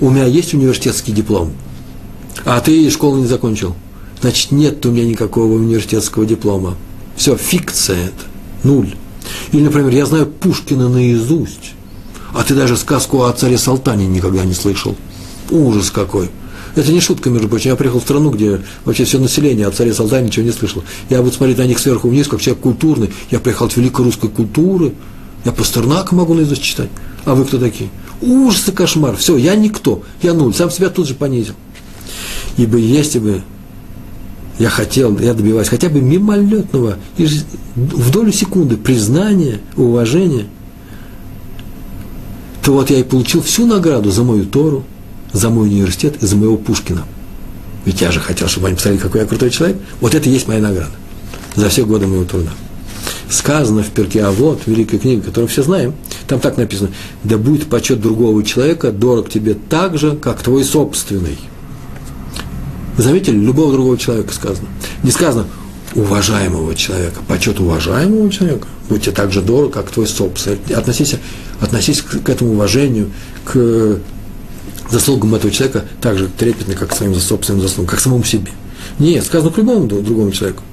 У 0.00 0.10
меня 0.10 0.24
есть 0.24 0.54
университетский 0.54 1.12
диплом, 1.12 1.52
а 2.44 2.60
ты 2.60 2.90
школу 2.90 3.18
не 3.18 3.26
закончил. 3.26 3.74
Значит, 4.20 4.50
нет 4.50 4.84
у 4.84 4.90
меня 4.90 5.04
никакого 5.04 5.52
университетского 5.54 6.26
диплома. 6.26 6.76
Все, 7.16 7.36
фикция 7.36 8.06
это. 8.06 8.24
Нуль. 8.64 8.94
Или, 9.52 9.62
например, 9.62 9.90
я 9.90 10.06
знаю 10.06 10.26
Пушкина 10.26 10.88
наизусть, 10.88 11.72
а 12.34 12.42
ты 12.44 12.54
даже 12.54 12.76
сказку 12.76 13.24
о 13.24 13.32
царе 13.32 13.58
Салтане 13.58 14.06
никогда 14.06 14.44
не 14.44 14.54
слышал. 14.54 14.96
Ужас 15.50 15.90
какой. 15.90 16.30
Это 16.74 16.92
не 16.92 17.00
шутка, 17.00 17.30
между 17.30 17.48
прочим. 17.48 17.70
Я 17.70 17.76
приехал 17.76 18.00
в 18.00 18.04
страну, 18.04 18.30
где 18.30 18.60
вообще 18.84 19.04
все 19.04 19.18
население 19.18 19.66
о 19.66 19.70
царе 19.70 19.92
Салтане 19.92 20.26
ничего 20.26 20.44
не 20.44 20.52
слышало. 20.52 20.84
Я 21.08 21.22
буду 21.22 21.34
смотреть 21.34 21.58
на 21.58 21.66
них 21.66 21.78
сверху 21.78 22.08
вниз, 22.08 22.28
как 22.28 22.40
человек 22.40 22.62
культурный. 22.62 23.10
Я 23.30 23.40
приехал 23.40 23.66
от 23.66 23.76
великой 23.76 24.04
русской 24.04 24.28
культуры. 24.28 24.94
Я 25.44 25.52
Пастернака 25.52 26.14
могу 26.14 26.34
наизусть 26.34 26.62
читать. 26.62 26.90
А 27.24 27.34
вы 27.34 27.44
кто 27.44 27.58
такие? 27.58 27.90
Ужас 28.20 28.68
и 28.68 28.72
кошмар. 28.72 29.16
Все, 29.16 29.36
я 29.36 29.54
никто. 29.54 30.02
Я 30.22 30.34
нуль. 30.34 30.54
Сам 30.54 30.70
себя 30.70 30.88
тут 30.88 31.08
же 31.08 31.14
понизил. 31.14 31.54
Ибо 32.56 32.76
если 32.76 33.18
бы 33.18 33.42
я 34.58 34.70
хотел, 34.70 35.16
я 35.18 35.34
добиваюсь 35.34 35.68
хотя 35.68 35.88
бы 35.88 36.00
мимолетного, 36.00 36.96
в 37.16 38.10
долю 38.10 38.32
секунды 38.32 38.76
признания, 38.76 39.60
уважения, 39.76 40.46
то 42.62 42.72
вот 42.72 42.90
я 42.90 42.98
и 42.98 43.02
получил 43.02 43.40
всю 43.42 43.66
награду 43.66 44.10
за 44.10 44.24
мою 44.24 44.44
Тору, 44.44 44.84
за 45.32 45.48
мой 45.50 45.68
университет 45.68 46.16
и 46.20 46.26
за 46.26 46.36
моего 46.36 46.56
Пушкина. 46.56 47.04
Ведь 47.84 48.00
я 48.00 48.10
же 48.10 48.20
хотел, 48.20 48.48
чтобы 48.48 48.66
они 48.66 48.76
посмотрели, 48.76 49.00
какой 49.00 49.20
я 49.20 49.26
крутой 49.26 49.50
человек. 49.50 49.78
Вот 50.00 50.14
это 50.14 50.28
и 50.28 50.32
есть 50.32 50.48
моя 50.48 50.60
награда 50.60 50.92
за 51.54 51.68
все 51.68 51.86
годы 51.86 52.06
моего 52.06 52.24
труда. 52.24 52.50
Сказано 53.30 53.82
в 53.82 53.88
перке 53.88 54.22
а 54.22 54.30
вот 54.30 54.62
великой 54.66 54.98
книге, 54.98 55.22
которую 55.22 55.48
все 55.48 55.62
знаем, 55.62 55.94
там 56.26 56.40
так 56.40 56.56
написано, 56.56 56.90
да 57.24 57.38
будет 57.38 57.68
почет 57.68 58.00
другого 58.00 58.42
человека 58.42 58.90
дорог 58.90 59.30
тебе 59.30 59.54
так 59.54 59.98
же, 59.98 60.16
как 60.16 60.42
твой 60.42 60.64
собственный. 60.64 61.38
Вы 62.98 63.04
заметили, 63.04 63.36
любого 63.36 63.72
другого 63.72 63.96
человека 63.96 64.34
сказано. 64.34 64.66
Не 65.04 65.12
сказано 65.12 65.46
уважаемого 65.94 66.74
человека, 66.74 67.20
почет 67.28 67.60
уважаемого 67.60 68.28
человека. 68.28 68.66
Будьте 68.88 69.12
так 69.12 69.30
же 69.30 69.40
дорог, 69.40 69.72
как 69.72 69.88
твой 69.90 70.08
собственный. 70.08 70.58
Относись, 70.74 71.14
относись 71.60 72.02
к, 72.02 72.28
этому 72.28 72.54
уважению, 72.54 73.10
к 73.44 74.00
заслугам 74.90 75.36
этого 75.36 75.52
человека 75.52 75.84
так 76.00 76.18
же 76.18 76.26
трепетно, 76.26 76.74
как 76.74 76.90
к 76.90 76.96
своим 76.96 77.14
собственным 77.14 77.62
заслугам, 77.62 77.88
как 77.88 78.00
к 78.00 78.02
самому 78.02 78.24
себе. 78.24 78.50
Нет, 78.98 79.24
сказано 79.24 79.52
к 79.52 79.58
любому 79.58 79.86
другому 79.86 80.32
человеку. 80.32 80.64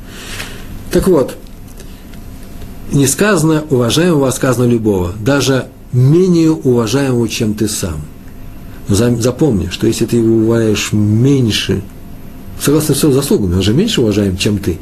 Так 0.90 1.08
вот, 1.08 1.36
не 2.92 3.06
сказано 3.06 3.66
уважаемого, 3.70 4.30
а 4.30 4.32
сказано 4.32 4.66
любого. 4.66 5.14
Даже 5.20 5.68
менее 5.92 6.52
уважаемого, 6.52 7.30
чем 7.30 7.54
ты 7.54 7.68
сам. 7.68 8.02
Запомни, 8.88 9.70
что 9.70 9.86
если 9.86 10.08
ты 10.08 10.18
его 10.18 10.38
уважаешь 10.38 10.92
меньше, 10.92 11.84
согласно 12.60 12.96
с 12.96 13.02
заслугами, 13.02 13.56
он 13.56 13.62
же 13.62 13.74
меньше 13.74 14.02
уважаем, 14.02 14.38
чем 14.38 14.58
ты, 14.58 14.78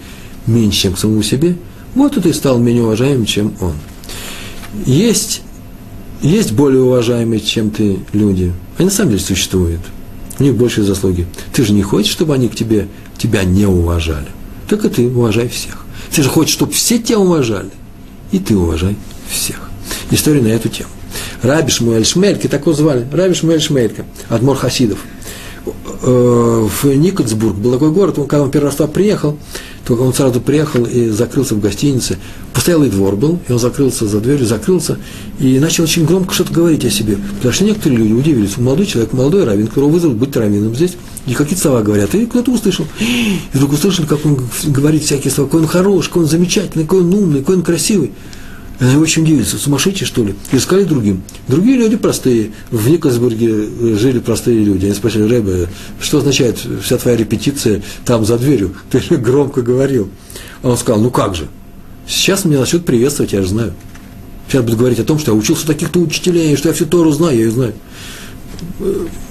меньше, 0.48 0.82
чем 0.82 0.94
к 0.94 1.00
самому 1.00 1.24
себе, 1.24 1.56
вот 1.96 2.18
и 2.18 2.22
ты 2.22 2.34
стал 2.34 2.60
менее 2.60 2.84
уважаемым, 2.84 3.26
чем 3.26 3.54
он. 3.60 3.74
Есть, 4.86 5.42
есть 6.22 6.52
более 6.54 6.82
уважаемые, 6.82 7.40
чем 7.40 7.70
ты 7.70 8.00
люди. 8.12 8.52
Они 8.78 8.86
на 8.86 8.92
самом 8.92 9.12
деле 9.12 9.22
существуют. 9.22 9.82
У 10.40 10.44
них 10.44 10.56
больше 10.56 10.84
заслуги. 10.84 11.28
Ты 11.54 11.64
же 11.64 11.74
не 11.74 11.84
хочешь, 11.84 12.12
чтобы 12.12 12.34
они 12.34 12.50
к 12.50 12.56
тебе, 12.56 12.88
тебя 13.18 13.44
не 13.44 13.68
уважали. 13.68 14.28
Так 14.68 14.84
и 14.86 14.90
ты 14.90 15.08
уважай 15.08 15.48
всех. 15.48 15.86
Ты 16.12 16.24
же 16.24 16.30
хочешь, 16.30 16.54
чтобы 16.54 16.72
все 16.72 16.98
тебя 16.98 17.20
уважали. 17.20 17.70
И 18.32 18.40
ты 18.40 18.58
уважай 18.58 18.96
всех. 19.30 19.70
История 20.10 20.42
на 20.42 20.48
эту 20.48 20.70
тему. 20.70 20.90
Раби 21.44 21.70
Шмуэль 21.70 22.06
Шмельки, 22.06 22.48
так 22.48 22.62
его 22.62 22.74
звали, 22.74 23.06
Раби 23.12 23.36
Шмуэль 23.36 23.62
Шмелька, 23.62 24.06
Адмор 24.30 24.58
Хасидов. 24.58 25.00
Э, 26.06 26.68
в 26.68 26.86
Никольсбург 26.86 27.56
был 27.56 27.72
такой 27.72 27.92
город, 27.92 28.20
он, 28.20 28.28
когда 28.28 28.44
он 28.44 28.52
первый 28.52 28.66
раз 28.66 28.76
туда 28.76 28.88
приехал, 28.88 29.38
только 29.88 30.02
он 30.02 30.14
сразу 30.14 30.42
приехал 30.42 30.84
и 30.84 31.10
закрылся 31.10 31.56
в 31.56 31.62
гостинице. 31.62 32.18
Постоялый 32.54 32.90
двор 32.90 33.16
был, 33.16 33.40
и 33.48 33.54
он 33.54 33.60
закрылся 33.60 34.06
за 34.06 34.20
дверью, 34.20 34.46
закрылся, 34.46 34.98
и 35.40 35.60
начал 35.60 35.86
очень 35.86 36.06
громко 36.06 36.34
что-то 36.34 36.54
говорить 36.54 36.84
о 36.84 36.90
себе. 36.90 37.18
Потому 37.38 37.54
что 37.54 37.64
некоторые 37.64 38.00
люди 38.00 38.14
удивились. 38.14 38.58
Молодой 38.58 38.86
человек, 38.86 39.14
молодой 39.14 39.46
раввин, 39.46 39.68
которого 39.68 39.92
вызовут 39.92 40.18
быть 40.18 40.36
раввином 40.36 40.76
здесь, 40.76 40.98
и 41.26 41.34
какие-то 41.34 41.62
слова 41.62 41.82
говорят. 41.82 42.14
И 42.16 42.26
кто-то 42.26 42.52
услышал. 42.52 42.86
И 43.00 43.40
вдруг 43.54 43.72
услышали, 43.72 44.06
как 44.06 44.26
он 44.26 44.40
говорит 44.66 45.04
всякие 45.04 45.32
слова, 45.32 45.48
какой 45.48 45.62
он 45.62 45.68
хороший, 45.68 46.08
какой 46.08 46.24
он 46.24 46.30
замечательный, 46.30 46.84
какой 46.84 47.00
он 47.00 47.14
умный, 47.14 47.40
какой 47.40 47.56
он 47.56 47.64
красивый. 47.64 48.12
Они 48.80 48.96
очень 48.98 49.24
удивились, 49.24 49.50
сумасшедший, 49.50 50.08
что 50.08 50.24
ли? 50.24 50.36
И 50.52 50.60
сказали 50.60 50.86
другим. 50.86 51.24
Другие 51.48 51.78
люди 51.78 51.96
простые. 51.96 52.52
В 52.72 52.90
Николсбурге 52.90 53.98
жили 53.98 54.20
простые 54.20 54.64
люди. 54.64 54.86
Они 54.86 54.96
спросили, 54.96 55.24
Рэбе, 55.24 55.70
что 56.02 56.18
означает 56.18 56.60
вся 56.82 56.98
твоя 56.98 57.16
репетиция 57.16 57.84
там 58.06 58.26
за 58.26 58.38
дверью? 58.38 58.74
Ты 58.92 59.00
громко 59.18 59.62
говорил. 59.62 60.10
А 60.64 60.70
он 60.70 60.78
сказал, 60.78 61.02
ну 61.02 61.12
как 61.12 61.36
же? 61.36 61.48
Сейчас 62.08 62.46
меня 62.46 62.60
начнут 62.60 62.86
приветствовать, 62.86 63.34
я 63.34 63.42
же 63.42 63.48
знаю. 63.48 63.74
Сейчас 64.48 64.64
будут 64.64 64.80
говорить 64.80 65.00
о 65.00 65.04
том, 65.04 65.20
что 65.20 65.32
я 65.32 65.38
учился 65.38 65.64
у 65.64 65.68
таких-то 65.68 66.00
учителей, 66.00 66.56
что 66.58 66.70
я 66.70 66.76
всю 66.76 66.86
Тору 66.86 67.12
знаю, 67.12 67.38
я 67.38 67.46
ее 67.46 67.52
знаю. 67.52 67.74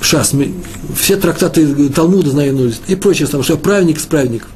Шас, 0.00 0.32
все 0.96 1.16
трактаты 1.16 1.88
Талмуда 1.90 2.30
знаю, 2.30 2.72
и 2.86 2.94
прочее, 2.94 3.26
что 3.26 3.42
я 3.46 3.56
праведник 3.56 3.98
из 3.98 4.04
праведников. 4.04 4.48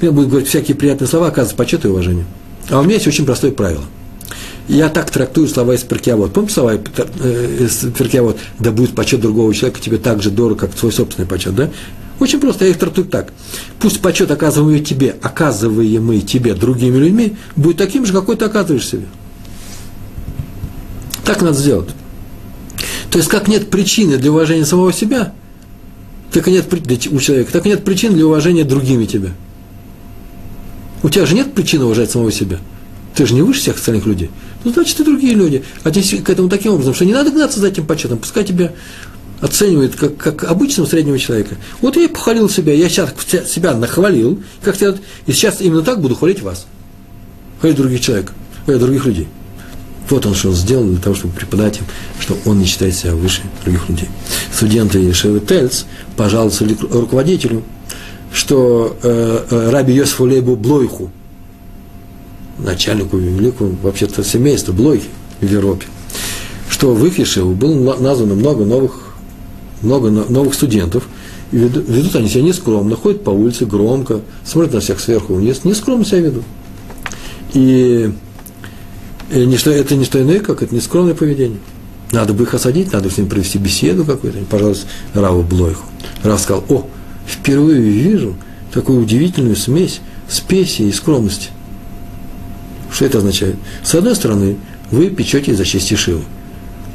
Мне 0.00 0.10
будут 0.10 0.30
говорить 0.30 0.48
всякие 0.48 0.76
приятные 0.76 1.08
слова, 1.08 1.28
оказывается, 1.28 1.56
почет 1.56 1.84
и 1.84 1.88
уважение. 1.88 2.24
А 2.70 2.80
у 2.80 2.84
меня 2.84 2.94
есть 2.94 3.06
очень 3.06 3.26
простое 3.26 3.50
правило– 3.50 3.84
я 4.68 4.88
так 4.88 5.10
трактую 5.10 5.48
слова 5.48 5.74
из 5.74 5.82
Перкиавод. 5.82 6.32
Помните 6.32 6.54
слова 6.54 6.74
э, 6.74 7.56
из 7.60 7.78
Перкиавод? 7.96 8.38
Да 8.58 8.70
будет 8.70 8.94
почет 8.94 9.20
другого 9.20 9.52
человека 9.54 9.80
тебе 9.80 9.98
так 9.98 10.22
же 10.22 10.30
дорого, 10.30 10.66
как 10.66 10.78
свой 10.78 10.92
собственный 10.92 11.26
почет, 11.26 11.54
да? 11.54 11.70
Очень 12.20 12.38
просто, 12.38 12.66
я 12.66 12.70
их 12.70 12.78
трактую 12.78 13.06
так. 13.06 13.32
Пусть 13.78 14.00
почет, 14.00 14.30
оказываемый 14.30 14.80
тебе, 14.80 15.16
оказываемый 15.22 16.20
тебе 16.20 16.54
другими 16.54 16.98
людьми, 16.98 17.36
будет 17.56 17.78
таким 17.78 18.04
же, 18.04 18.12
какой 18.12 18.36
ты 18.36 18.44
оказываешь 18.44 18.86
себе. 18.86 19.06
Так 21.24 21.40
надо 21.40 21.54
сделать. 21.54 21.88
То 23.10 23.18
есть, 23.18 23.30
как 23.30 23.48
нет 23.48 23.70
причины 23.70 24.18
для 24.18 24.30
уважения 24.30 24.66
самого 24.66 24.92
себя, 24.92 25.32
так 26.30 26.46
и 26.46 26.52
нет 26.52 26.66
у 27.10 27.18
человека, 27.18 27.52
так 27.52 27.66
и 27.66 27.70
нет 27.70 27.84
причин 27.84 28.14
для 28.14 28.26
уважения 28.26 28.64
другими 28.64 29.06
тебя. 29.06 29.30
У 31.02 31.08
тебя 31.08 31.24
же 31.24 31.34
нет 31.34 31.54
причины 31.54 31.84
уважать 31.84 32.10
самого 32.10 32.30
себя. 32.30 32.58
Ты 33.14 33.26
же 33.26 33.34
не 33.34 33.42
выше 33.42 33.60
всех 33.60 33.76
остальных 33.76 34.06
людей. 34.06 34.30
Ну, 34.64 34.72
значит, 34.72 35.00
и 35.00 35.04
другие 35.04 35.34
люди. 35.34 35.64
Отнеси 35.84 36.18
к 36.18 36.28
этому 36.28 36.48
таким 36.48 36.74
образом, 36.74 36.94
что 36.94 37.04
не 37.04 37.12
надо 37.12 37.30
гнаться 37.30 37.60
за 37.60 37.68
этим 37.68 37.86
почетом, 37.86 38.18
пускай 38.18 38.44
тебя 38.44 38.72
оценивает 39.40 39.96
как, 39.96 40.16
как 40.16 40.44
обычного 40.44 40.86
среднего 40.86 41.18
человека. 41.18 41.56
Вот 41.80 41.96
я 41.96 42.04
и 42.04 42.08
похвалил 42.08 42.48
себя, 42.48 42.74
я 42.74 42.88
сейчас 42.88 43.14
себя 43.50 43.74
нахвалил, 43.74 44.42
как 44.62 44.76
тебя, 44.76 44.94
и 45.26 45.32
сейчас 45.32 45.60
именно 45.60 45.82
так 45.82 46.00
буду 46.00 46.14
хвалить 46.14 46.42
вас. 46.42 46.66
Хвалить 47.60 47.76
других 47.76 48.00
человек, 48.00 48.32
хвалить 48.64 48.82
других 48.82 49.06
людей. 49.06 49.28
Вот 50.10 50.26
он 50.26 50.34
что 50.34 50.52
сделал 50.52 50.84
для 50.84 50.98
того, 50.98 51.14
чтобы 51.14 51.34
преподать 51.34 51.78
им, 51.78 51.84
что 52.18 52.36
он 52.44 52.58
не 52.58 52.66
считает 52.66 52.94
себя 52.94 53.14
выше 53.14 53.42
других 53.64 53.88
людей. 53.88 54.08
Студенты 54.52 54.98
Ешевы 54.98 55.40
Тельц 55.40 55.84
пожаловались 56.16 56.60
руководителю, 56.90 57.62
что 58.32 58.96
э, 59.02 59.44
э, 59.50 59.70
Раби 59.70 59.94
Йосифу 59.94 60.24
Лейбу 60.24 60.56
Блойху, 60.56 61.12
начальнику 62.64 63.16
великого 63.16 63.70
вообще-то 63.82 64.22
семейства 64.24 64.72
Блойхи 64.72 65.08
в 65.40 65.50
Европе, 65.50 65.86
что 66.68 66.94
в 66.94 67.04
их 67.06 67.18
Ешеву 67.18 67.54
было 67.54 67.96
названо 67.96 68.34
много 68.34 68.64
новых, 68.64 69.14
много 69.82 70.10
новых 70.10 70.54
студентов, 70.54 71.08
и 71.52 71.56
ведут, 71.56 72.14
они 72.14 72.28
себя 72.28 72.42
нескромно, 72.42 72.94
ходят 72.96 73.24
по 73.24 73.30
улице 73.30 73.66
громко, 73.66 74.20
смотрят 74.44 74.74
на 74.74 74.80
всех 74.80 75.00
сверху 75.00 75.34
вниз, 75.34 75.64
нескромно 75.64 76.04
себя 76.04 76.20
ведут. 76.20 76.44
И, 77.54 78.12
и 79.32 79.46
не 79.46 79.56
это 79.56 79.96
не 79.96 80.04
что 80.04 80.22
иное, 80.22 80.40
как 80.40 80.62
это 80.62 80.74
нескромное 80.74 81.14
поведение. 81.14 81.58
Надо 82.12 82.34
бы 82.34 82.44
их 82.44 82.54
осадить, 82.54 82.92
надо 82.92 83.10
с 83.10 83.18
ними 83.18 83.28
провести 83.28 83.58
беседу 83.58 84.04
какую-то, 84.04 84.38
пожалуйста, 84.48 84.86
Раву 85.14 85.42
Блойху. 85.42 85.84
Рав 86.22 86.40
сказал, 86.40 86.64
о, 86.68 86.86
впервые 87.26 87.80
вижу 87.80 88.34
такую 88.72 89.00
удивительную 89.00 89.56
смесь 89.56 90.00
спеси 90.28 90.88
и 90.88 90.92
скромности. 90.92 91.50
Что 92.92 93.04
это 93.04 93.18
означает? 93.18 93.56
С 93.82 93.94
одной 93.94 94.16
стороны, 94.16 94.56
вы 94.90 95.10
печете 95.10 95.54
за 95.54 95.64
честь 95.64 95.92
Ишивы. 95.92 96.22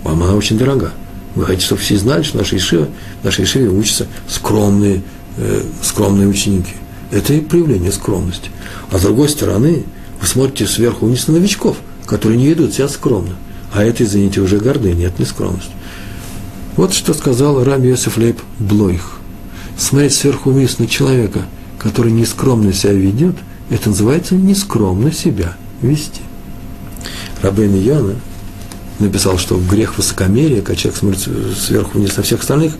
Вам 0.03 0.21
она 0.23 0.35
очень 0.35 0.57
дорога. 0.57 0.91
Вы 1.35 1.45
хотите, 1.45 1.65
чтобы 1.65 1.81
все 1.81 1.97
знали, 1.97 2.23
что 2.23 2.37
наша 2.37 2.57
Ишива, 2.57 2.87
в 3.21 3.25
нашей 3.25 3.45
Ишиве 3.45 3.69
учатся 3.69 4.07
скромные, 4.27 5.01
э, 5.37 5.63
скромные 5.81 6.27
ученики. 6.27 6.73
Это 7.11 7.33
и 7.33 7.41
проявление 7.41 7.91
скромности. 7.91 8.49
А 8.91 8.97
с 8.97 9.01
другой 9.01 9.29
стороны, 9.29 9.83
вы 10.21 10.27
смотрите 10.27 10.67
сверху 10.67 11.05
вниз 11.05 11.27
на 11.27 11.35
новичков, 11.35 11.77
которые 12.05 12.37
не 12.37 12.47
ведут 12.47 12.73
себя 12.73 12.87
скромно. 12.87 13.35
А 13.73 13.83
это, 13.83 14.03
извините, 14.03 14.41
уже 14.41 14.59
гордыня, 14.59 15.07
это 15.07 15.15
не 15.19 15.25
скромность. 15.25 15.71
Вот 16.75 16.93
что 16.93 17.13
сказал 17.13 17.63
Раби 17.63 17.89
Йосиф 17.89 18.17
Лейб 18.17 18.39
Блойх. 18.59 19.17
Смотреть 19.77 20.13
сверху 20.13 20.51
вниз 20.51 20.79
на 20.79 20.87
человека, 20.87 21.45
который 21.79 22.11
нескромно 22.11 22.73
себя 22.73 22.93
ведет, 22.93 23.35
это 23.69 23.89
называется 23.89 24.35
нескромно 24.35 25.11
себя 25.11 25.55
вести. 25.86 26.21
Рабейн 27.41 27.75
Йона 27.75 28.15
написал, 28.99 29.38
что 29.38 29.57
грех 29.57 29.97
высокомерия, 29.97 30.61
когда 30.61 30.75
человек 30.75 30.99
смотрит 30.99 31.29
сверху 31.57 31.97
вниз 31.97 32.15
на 32.15 32.23
всех 32.23 32.41
остальных, 32.41 32.73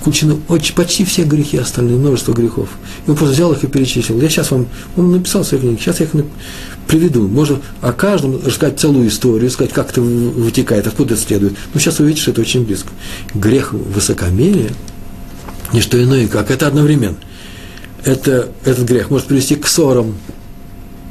включены 0.00 0.38
очень, 0.48 0.74
почти 0.74 1.04
все 1.04 1.24
грехи 1.24 1.58
остальные, 1.58 1.98
множество 1.98 2.32
грехов. 2.32 2.70
И 3.06 3.10
он 3.10 3.16
просто 3.16 3.34
взял 3.34 3.52
их 3.52 3.62
и 3.62 3.66
перечислил. 3.66 4.20
Я 4.20 4.28
сейчас 4.30 4.50
вам, 4.50 4.66
он 4.96 5.12
написал 5.12 5.44
свои 5.44 5.60
книги, 5.60 5.78
сейчас 5.78 6.00
я 6.00 6.06
их 6.06 6.12
приведу. 6.86 7.28
Можно 7.28 7.60
о 7.82 7.92
каждом 7.92 8.40
рассказать 8.44 8.80
целую 8.80 9.08
историю, 9.08 9.50
сказать, 9.50 9.72
как 9.72 9.90
это 9.90 10.00
вытекает, 10.00 10.86
откуда 10.86 11.14
это 11.14 11.22
следует. 11.22 11.54
Но 11.74 11.80
сейчас 11.80 11.98
вы 11.98 12.16
что 12.16 12.30
это 12.30 12.40
очень 12.40 12.64
близко. 12.64 12.88
Грех 13.34 13.72
высокомерия– 13.72 14.70
не 15.72 15.80
что 15.80 16.02
иное, 16.02 16.26
как 16.28 16.50
это 16.50 16.66
одновременно. 16.66 17.16
Это, 18.04 18.48
этот 18.64 18.88
грех 18.88 19.10
может 19.10 19.26
привести 19.26 19.56
к 19.56 19.66
ссорам, 19.66 20.16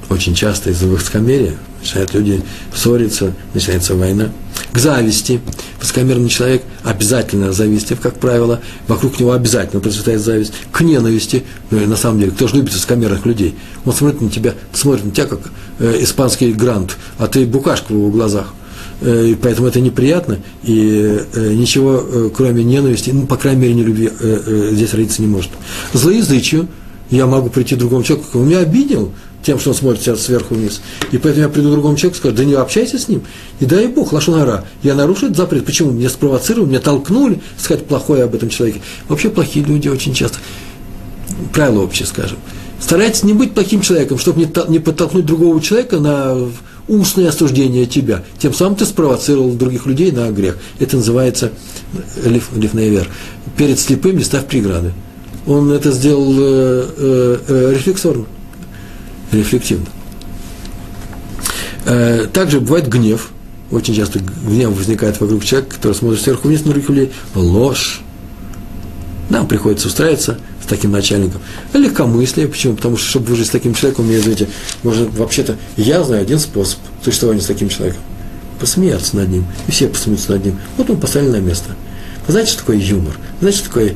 очень 0.10 0.36
часто 0.36 0.72
из-за 0.72 0.88
высокомерия 0.88 1.55
начинают 1.82 2.14
люди 2.14 2.41
ссориться, 2.76 3.34
начинается 3.53 3.95
война. 3.95 4.30
К 4.72 4.78
зависти. 4.78 5.39
Высокомерный 5.80 6.30
человек 6.30 6.64
обязательно 6.84 7.53
завистлив, 7.53 7.99
как 8.01 8.20
правило, 8.20 8.60
вокруг 8.88 9.20
него 9.20 9.32
обязательно 9.32 9.82
процветает 9.82 10.22
зависть. 10.22 10.53
К 10.72 10.82
ненависти, 10.82 11.43
ну, 11.72 11.80
на 11.88 11.95
самом 11.95 12.20
деле, 12.20 12.32
кто 12.32 12.47
же 12.47 12.55
любит 12.55 12.74
высокомерных 12.74 13.26
людей? 13.26 13.55
Он 13.86 13.93
смотрит 13.93 14.22
на 14.22 14.30
тебя, 14.30 14.53
смотрит 14.74 15.05
на 15.05 15.12
тебя, 15.12 15.26
как 15.26 15.39
э, 15.80 16.03
испанский 16.03 16.51
грант, 16.53 16.97
а 17.18 17.28
ты 17.28 17.45
букашка 17.45 17.93
в 17.93 17.95
его 17.95 18.10
глазах. 18.10 18.53
Э, 19.01 19.28
и 19.28 19.36
поэтому 19.36 19.68
это 19.68 19.80
неприятно, 19.80 20.39
и 20.64 21.20
э, 21.34 21.53
ничего, 21.53 22.03
э, 22.03 22.30
кроме 22.36 22.64
ненависти, 22.64 23.12
ну, 23.12 23.26
по 23.26 23.38
крайней 23.38 23.62
мере, 23.62 23.74
не 23.74 23.84
любви, 23.84 24.10
здесь 24.72 24.93
родиться 24.93 25.22
не 25.22 25.28
может. 25.28 25.51
Злоязычию, 25.93 26.68
я 27.10 27.26
могу 27.26 27.49
прийти 27.49 27.76
к 27.76 27.80
другому 27.80 28.03
человеку, 28.03 28.39
он 28.39 28.47
меня 28.47 28.60
обидел, 28.60 29.12
тем, 29.44 29.60
что 29.60 29.70
он 29.70 29.76
смотрит 29.76 30.02
себя 30.02 30.16
сверху 30.16 30.56
вниз. 30.56 30.82
И 31.12 31.18
поэтому 31.18 31.46
я 31.46 31.50
приду 31.50 31.70
к 31.70 31.72
другому 31.72 31.96
человеку 31.96 32.18
и 32.18 32.20
скажу, 32.20 32.36
да 32.36 32.44
не 32.44 32.54
общайся 32.54 33.00
с 33.00 33.08
ним. 33.08 33.24
И 33.60 33.66
дай 33.66 33.88
Бог, 33.88 34.12
лошонара, 34.12 34.66
я 34.84 34.96
нарушу 34.96 35.26
этот 35.26 35.38
запрет. 35.38 35.66
Почему? 35.66 35.92
Меня 35.92 36.10
спровоцировали, 36.10 36.70
меня 36.70 36.80
толкнули 36.80 37.42
сказать 37.58 37.86
плохое 37.86 38.24
об 38.24 38.36
этом 38.36 38.50
человеке. 38.50 38.82
Вообще 39.08 39.30
плохие 39.30 39.66
люди 39.66 39.88
очень 39.88 40.14
часто 40.14 40.40
правило 41.54 41.84
общее, 41.84 42.08
скажем. 42.08 42.38
Старайтесь 42.80 43.24
не 43.24 43.34
быть 43.34 43.54
плохим 43.54 43.82
человеком, 43.82 44.18
чтобы 44.18 44.50
не 44.68 44.80
подтолкнуть 44.80 45.26
другого 45.26 45.62
человека 45.62 46.00
на 46.00 46.38
устное 46.88 47.30
осуждение 47.30 47.86
тебя. 47.86 48.24
Тем 48.40 48.54
самым 48.54 48.76
ты 48.76 48.86
спровоцировал 48.86 49.52
других 49.52 49.86
людей 49.86 50.12
на 50.12 50.30
грех. 50.32 50.58
Это 50.80 50.98
называется 50.98 51.52
лиф, 52.26 52.50
лифнейвер. 52.56 53.08
Перед 53.58 53.80
слепым 53.80 54.18
не 54.18 54.24
ставь 54.24 54.48
преграды. 54.48 54.94
Он 55.46 55.72
это 55.72 55.92
сделал 55.92 56.34
э, 56.38 56.90
э, 56.98 57.38
э, 57.48 57.74
рефлексорно, 57.76 58.26
рефлективно. 59.32 59.88
Э, 61.86 62.28
также 62.32 62.60
бывает 62.60 62.88
гнев. 62.88 63.32
Очень 63.72 63.96
часто 63.96 64.20
гнев 64.20 64.72
возникает 64.72 65.20
вокруг 65.20 65.44
человека, 65.44 65.76
который 65.76 65.94
смотрит 65.94 66.22
сверху 66.22 66.48
вниз 66.48 66.66
на 66.66 66.72
других. 66.72 67.10
Ложь. 67.36 68.02
Нам 69.30 69.48
приходится 69.48 69.88
устраиваться 69.88 70.40
с 70.64 70.66
таким 70.66 70.92
начальником. 70.92 71.42
Легкомыслие. 71.74 72.48
Почему? 72.48 72.76
Потому 72.76 72.98
что, 72.98 73.08
чтобы 73.08 73.28
выжить 73.28 73.48
с 73.48 73.52
таким 73.52 73.76
человеком, 73.76 74.06
мне, 74.06 74.20
знаете, 74.20 74.48
можно 74.82 75.06
вообще-то, 75.06 75.58
я 75.78 76.04
знаю 76.04 76.24
один 76.24 76.40
способ 76.40 76.80
существования 77.04 77.42
с 77.42 77.46
таким 77.46 77.70
человеком. 77.70 78.02
Посмеяться 78.60 79.16
над 79.16 79.30
ним. 79.30 79.46
И 79.68 79.72
все 79.72 79.88
посмеются 79.88 80.32
над 80.32 80.46
ним. 80.46 80.60
Вот 80.78 80.90
он 80.90 81.00
поставили 81.00 81.30
на 81.30 81.40
место. 81.40 81.76
Знаете, 82.28 82.52
что 82.52 82.60
такое 82.60 82.78
юмор? 82.78 83.18
Знаете, 83.40 83.60
что 83.60 83.68
такое 83.70 83.96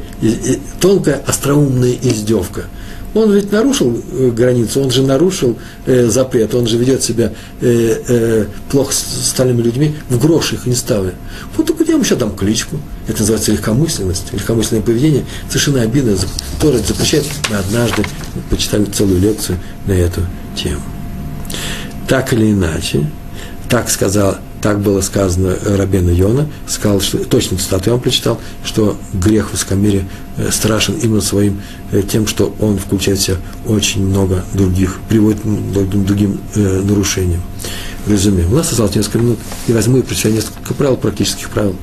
тонкая, 0.79 1.21
остроумная 1.27 1.95
издевка? 2.01 2.65
Он 3.13 3.31
ведь 3.31 3.51
нарушил 3.51 3.95
э, 4.11 4.31
границу, 4.31 4.81
он 4.81 4.89
же 4.89 5.03
нарушил 5.03 5.57
э, 5.85 6.07
запрет, 6.07 6.55
он 6.55 6.65
же 6.65 6.77
ведет 6.77 7.03
себя 7.03 7.31
э, 7.61 8.01
э, 8.07 8.45
плохо 8.71 8.91
с 8.91 9.27
остальными 9.27 9.61
людьми, 9.61 9.95
в 10.09 10.19
грош 10.19 10.53
их 10.53 10.65
не 10.65 10.73
ставя. 10.73 11.13
Вот 11.55 11.67
так 11.67 11.75
я 11.87 11.93
ему 11.93 12.03
сейчас 12.03 12.17
дам 12.17 12.35
кличку. 12.35 12.77
Это 13.07 13.19
называется 13.19 13.51
легкомысленность, 13.51 14.33
легкомысленное 14.33 14.81
поведение. 14.81 15.25
Совершенно 15.47 15.81
обидно. 15.81 16.17
Тора 16.59 16.77
запрещает. 16.77 17.25
Мы 17.49 17.57
однажды 17.57 18.03
почитали 18.49 18.85
целую 18.85 19.19
лекцию 19.19 19.59
на 19.85 19.91
эту 19.91 20.21
тему. 20.55 20.81
Так 22.07 22.33
или 22.33 22.51
иначе, 22.51 23.09
так 23.69 23.89
сказал 23.89 24.37
так 24.63 24.79
было 24.79 25.01
сказано 25.01 25.57
Рабена 25.65 26.09
Йона, 26.09 26.47
сказал, 26.69 27.01
что, 27.01 27.17
точно 27.17 27.57
цитату 27.57 27.83
я 27.87 27.91
вам 27.91 28.01
прочитал, 28.01 28.39
что 28.63 28.97
грех 29.11 29.49
в 29.49 29.51
высокомерии 29.51 30.07
э, 30.37 30.51
страшен 30.51 30.95
именно 31.03 31.19
своим 31.19 31.61
э, 31.91 32.01
тем, 32.01 32.25
что 32.27 32.55
он 32.61 32.77
включает 32.77 33.19
в 33.19 33.23
себя 33.23 33.37
очень 33.65 34.07
много 34.07 34.45
других, 34.53 34.99
приводит 35.09 35.41
к 35.41 36.05
другим 36.05 36.39
э, 36.55 36.81
нарушениям. 36.81 37.41
Резюме. 38.07 38.45
У 38.45 38.55
нас 38.55 38.71
осталось 38.71 38.95
несколько 38.95 39.17
минут, 39.17 39.39
и 39.67 39.73
возьму 39.73 39.97
и 39.97 40.01
прочитаю 40.01 40.35
несколько 40.35 40.73
правил, 40.73 40.95
практических 40.95 41.49
правил, 41.49 41.75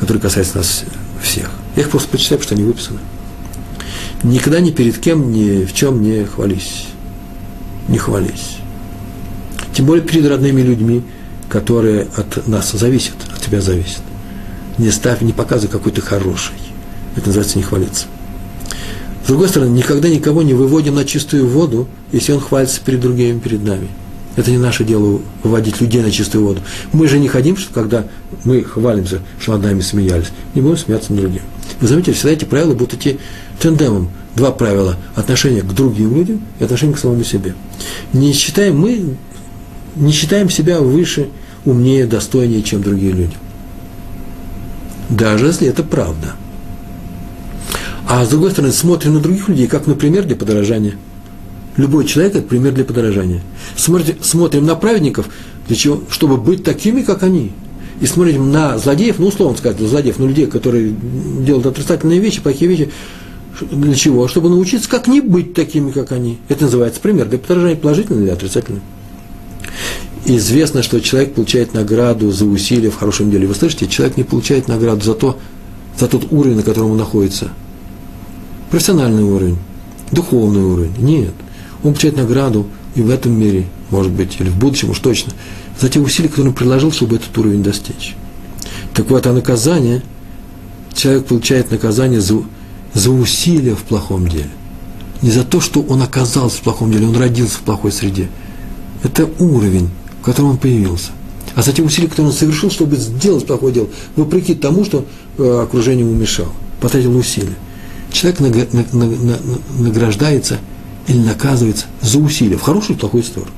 которые 0.00 0.22
касаются 0.22 0.56
нас 0.56 0.84
всех. 1.22 1.50
Я 1.76 1.82
их 1.82 1.90
просто 1.90 2.08
прочитаю, 2.08 2.40
потому 2.40 2.46
что 2.46 2.54
они 2.54 2.64
выписаны. 2.64 3.00
Никогда 4.22 4.60
ни 4.60 4.70
перед 4.70 4.96
кем, 4.96 5.30
ни 5.30 5.66
в 5.66 5.74
чем 5.74 6.00
не 6.00 6.24
хвались. 6.24 6.86
Не 7.88 7.98
хвались. 7.98 8.56
Тем 9.74 9.84
более 9.84 10.06
перед 10.06 10.26
родными 10.26 10.62
людьми, 10.62 11.02
которые 11.54 12.08
от 12.16 12.48
нас 12.48 12.72
зависят, 12.72 13.14
от 13.32 13.40
тебя 13.40 13.60
зависят. 13.60 14.02
Не 14.76 14.90
ставь, 14.90 15.20
не 15.20 15.32
показывай, 15.32 15.70
какой 15.70 15.92
ты 15.92 16.00
хороший. 16.00 16.56
Это 17.14 17.28
называется 17.28 17.58
не 17.58 17.62
хвалиться. 17.62 18.06
С 19.22 19.28
другой 19.28 19.48
стороны, 19.48 19.70
никогда 19.70 20.08
никого 20.08 20.42
не 20.42 20.52
выводим 20.52 20.96
на 20.96 21.04
чистую 21.04 21.46
воду, 21.46 21.86
если 22.10 22.32
он 22.32 22.40
хвалится 22.40 22.80
перед 22.80 22.98
другими, 22.98 23.38
перед 23.38 23.62
нами. 23.62 23.86
Это 24.34 24.50
не 24.50 24.58
наше 24.58 24.82
дело 24.82 25.20
выводить 25.44 25.80
людей 25.80 26.02
на 26.02 26.10
чистую 26.10 26.44
воду. 26.44 26.60
Мы 26.92 27.06
же 27.06 27.20
не 27.20 27.28
хотим, 27.28 27.56
что 27.56 27.72
когда 27.72 28.04
мы 28.42 28.64
хвалимся, 28.64 29.20
что 29.38 29.52
над 29.52 29.62
нами 29.62 29.80
смеялись, 29.80 30.32
не 30.56 30.60
будем 30.60 30.76
смеяться 30.76 31.12
над 31.12 31.20
другим. 31.22 31.42
Вы 31.80 31.86
заметили, 31.86 32.14
всегда 32.14 32.32
эти 32.32 32.44
правила 32.44 32.74
будут 32.74 32.94
идти 32.94 33.20
тендемом. 33.60 34.10
Два 34.34 34.50
правила– 34.50 34.96
отношение 35.14 35.62
к 35.62 35.72
другим 35.72 36.16
людям 36.16 36.42
и 36.58 36.64
отношение 36.64 36.96
к 36.96 36.98
самому 36.98 37.22
себе. 37.22 37.54
Не 38.12 38.32
считаем 38.32 38.76
мы, 38.76 39.14
не 39.94 40.10
считаем 40.10 40.50
себя 40.50 40.80
выше 40.80 41.28
умнее, 41.64 42.06
достойнее, 42.06 42.62
чем 42.62 42.82
другие 42.82 43.12
люди. 43.12 43.36
Даже 45.08 45.46
если 45.46 45.68
это 45.68 45.82
правда. 45.82 46.32
А 48.06 48.24
с 48.24 48.28
другой 48.28 48.50
стороны, 48.50 48.72
смотрим 48.72 49.14
на 49.14 49.20
других 49.20 49.48
людей, 49.48 49.66
как 49.66 49.86
на 49.86 49.94
пример 49.94 50.24
для 50.24 50.36
подражания. 50.36 50.94
Любой 51.76 52.04
человек– 52.06 52.34
это 52.36 52.46
пример 52.46 52.72
для 52.72 52.84
подражания. 52.84 53.40
Смотрим, 53.76 54.16
смотрим 54.20 54.64
на 54.64 54.76
праведников, 54.76 55.28
для 55.66 55.76
чего? 55.76 56.02
чтобы 56.10 56.36
быть 56.36 56.62
такими, 56.62 57.02
как 57.02 57.22
они. 57.22 57.52
И 58.00 58.06
смотрим 58.06 58.52
на 58.52 58.78
злодеев, 58.78 59.18
ну, 59.18 59.28
условно 59.28 59.56
сказать, 59.56 59.80
злодеев, 59.80 60.18
но 60.18 60.26
людей, 60.26 60.46
которые 60.46 60.94
делают 61.40 61.66
отрицательные 61.66 62.20
вещи, 62.20 62.40
плохие 62.40 62.68
вещи, 62.68 62.90
для 63.60 63.94
чего? 63.94 64.28
Чтобы 64.28 64.50
научиться, 64.50 64.88
как 64.88 65.06
не 65.06 65.20
быть 65.20 65.54
такими, 65.54 65.90
как 65.90 66.12
они. 66.12 66.38
Это 66.48 66.64
называется 66.64 67.00
пример 67.00 67.28
для 67.28 67.38
подражания, 67.38 67.76
положительный 67.76 68.24
или 68.24 68.30
отрицательный 68.30 68.80
известно, 70.26 70.82
что 70.82 71.00
человек 71.00 71.34
получает 71.34 71.74
награду 71.74 72.30
за 72.30 72.44
усилия 72.44 72.90
в 72.90 72.96
хорошем 72.96 73.30
деле. 73.30 73.46
Вы 73.46 73.54
слышите, 73.54 73.86
человек 73.86 74.16
не 74.16 74.24
получает 74.24 74.68
награду 74.68 75.04
за, 75.04 75.14
то, 75.14 75.38
за 75.98 76.08
тот 76.08 76.32
уровень, 76.32 76.56
на 76.56 76.62
котором 76.62 76.92
он 76.92 76.96
находится. 76.96 77.50
Профессиональный 78.70 79.22
уровень, 79.22 79.58
духовный 80.10 80.62
уровень. 80.62 80.94
Нет. 80.98 81.34
Он 81.82 81.92
получает 81.92 82.16
награду 82.16 82.66
и 82.94 83.02
в 83.02 83.10
этом 83.10 83.38
мире, 83.38 83.66
может 83.90 84.12
быть, 84.12 84.36
или 84.40 84.48
в 84.48 84.56
будущем 84.56 84.90
уж 84.90 84.98
точно, 84.98 85.32
за 85.80 85.88
те 85.88 86.00
усилия, 86.00 86.28
которые 86.28 86.50
он 86.50 86.54
приложил, 86.54 86.92
чтобы 86.92 87.16
этот 87.16 87.36
уровень 87.36 87.62
достичь. 87.62 88.14
Так 88.94 89.10
вот, 89.10 89.26
а 89.26 89.32
наказание, 89.32 90.02
человек 90.94 91.26
получает 91.26 91.70
наказание 91.70 92.20
за, 92.20 92.42
за 92.94 93.10
усилия 93.10 93.74
в 93.74 93.82
плохом 93.82 94.28
деле. 94.28 94.50
Не 95.20 95.30
за 95.30 95.44
то, 95.44 95.60
что 95.60 95.82
он 95.82 96.02
оказался 96.02 96.58
в 96.58 96.60
плохом 96.62 96.92
деле, 96.92 97.06
он 97.06 97.16
родился 97.16 97.58
в 97.58 97.62
плохой 97.62 97.92
среде. 97.92 98.28
Это 99.02 99.28
уровень 99.38 99.90
в 100.24 100.26
котором 100.26 100.52
он 100.52 100.56
появился. 100.56 101.10
А 101.54 101.60
за 101.60 101.74
те 101.74 101.82
усилия, 101.82 102.08
которые 102.08 102.30
он 102.30 102.36
совершил, 102.36 102.70
чтобы 102.70 102.96
сделать 102.96 103.46
плохое 103.46 103.74
дело, 103.74 103.88
вопреки 104.16 104.54
тому, 104.54 104.82
что 104.82 105.04
э, 105.36 105.60
окружение 105.62 106.06
ему 106.06 106.16
мешало, 106.16 106.48
потратил 106.80 107.14
усилия. 107.14 107.56
Человек 108.10 108.40
награждается 109.78 110.60
или 111.08 111.18
наказывается 111.18 111.84
за 112.00 112.20
усилия, 112.20 112.56
в 112.56 112.62
хорошую 112.62 112.96
и 112.96 113.00
плохую 113.00 113.22
сторону. 113.22 113.52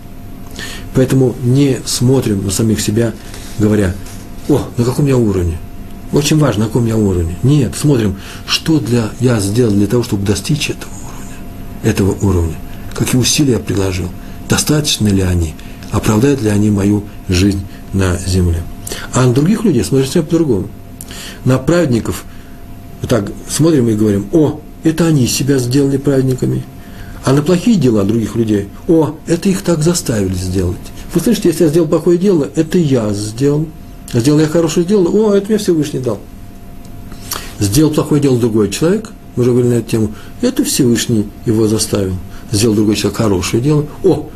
Поэтому 0.93 1.37
не 1.45 1.79
смотрим 1.85 2.45
на 2.45 2.51
самих 2.51 2.81
себя, 2.81 3.15
говоря, 3.61 3.95
о, 4.49 4.63
на 4.77 4.85
каком 4.85 5.07
я 5.07 5.17
уровне. 5.17 5.59
Очень 6.11 6.41
важно, 6.41 6.65
на 6.65 6.67
каком 6.67 6.87
я 6.87 6.97
уровне. 6.97 7.37
Нет, 7.45 7.77
смотрим, 7.77 8.17
что 8.45 8.81
для, 8.81 9.11
я 9.21 9.39
сделал 9.39 9.73
для 9.73 9.87
того, 9.87 10.03
чтобы 10.03 10.27
достичь 10.27 10.71
этого 10.71 10.91
уровня. 10.91 11.37
Этого 11.85 12.27
уровня. 12.27 12.57
Какие 12.93 13.21
усилия 13.21 13.53
я 13.53 13.59
приложил. 13.61 14.09
Достаточно 14.49 15.07
ли 15.07 15.23
они? 15.23 15.55
Оправдают 15.91 16.43
ли 16.43 16.49
они 16.49 16.71
мою 16.71 17.05
жизнь 17.29 17.61
на 17.93 18.17
земле. 18.19 18.63
А 19.13 19.27
на 19.27 19.33
других 19.33 19.65
людей 19.65 19.85
смотрим 19.85 20.07
совсем 20.07 20.25
по-другому. 20.25 20.69
На 21.45 21.59
праведников 21.59 22.25
вот 23.01 23.11
так 23.11 23.31
смотрим 23.49 23.89
и 23.89 23.95
говорим, 23.95 24.27
о, 24.33 24.61
это 24.83 25.07
они 25.07 25.27
себя 25.27 25.59
сделали 25.59 25.97
праведниками. 25.97 26.65
А 27.25 27.33
на 27.33 27.43
плохие 27.43 27.77
дела 27.77 28.05
других 28.05 28.37
людей, 28.37 28.69
о, 28.87 29.17
это 29.27 29.49
их 29.49 29.63
так 29.63 29.83
заставили 29.83 30.35
сделать. 30.35 30.77
Вы 31.13 31.21
слышите, 31.21 31.49
если 31.49 31.65
я 31.65 31.71
сделал 31.71 31.89
плохое 31.89 32.19
дело, 32.19 32.49
это 32.55 32.79
я 32.79 33.13
сделал. 33.13 33.67
А 34.13 34.21
сделал 34.21 34.39
я 34.39 34.47
хорошее 34.47 34.87
дело, 34.87 35.09
о, 35.09 35.35
это 35.35 35.49
мне 35.49 35.59
Всевышний 35.59 36.01
дал. 36.01 36.21
Сделал 37.59 37.91
плохое 37.91 38.21
дело 38.21 38.39
другой 38.39 38.71
человек, 38.71 39.11
мы 39.35 39.43
уже 39.43 39.51
говорили 39.51 39.75
на 39.75 39.79
эту 39.79 39.91
тему, 39.91 40.15
это 40.41 40.63
Всевышний 40.63 41.27
его 41.47 41.67
заставил. 41.67 42.15
Сделал 42.53 42.77
другой 42.77 42.95
человек 42.95 43.19
хорошее 43.19 43.63
дело, 43.63 43.87
о, 44.05 44.29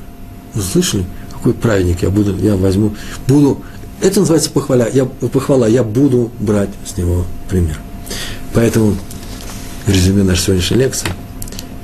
слышали, 0.60 1.04
какой 1.40 1.54
праведник 1.54 2.02
я 2.02 2.10
буду, 2.10 2.36
я 2.36 2.54
возьму, 2.54 2.94
буду, 3.26 3.62
это 4.02 4.20
называется 4.20 4.50
похваля, 4.50 4.88
я, 4.92 5.06
похвала, 5.06 5.66
я 5.66 5.82
буду 5.82 6.30
брать 6.38 6.68
с 6.84 6.98
него 6.98 7.24
пример. 7.48 7.78
Поэтому, 8.52 8.94
в 9.86 9.90
резюме 9.90 10.22
нашей 10.22 10.44
сегодняшней 10.44 10.76
лекции, 10.76 11.08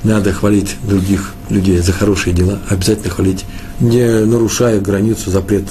надо 0.03 0.31
хвалить 0.31 0.75
других 0.83 1.33
людей 1.49 1.79
за 1.79 1.91
хорошие 1.91 2.35
дела, 2.35 2.59
обязательно 2.69 3.09
хвалить, 3.09 3.45
не 3.79 4.25
нарушая 4.25 4.79
границу, 4.79 5.31
запрет 5.31 5.63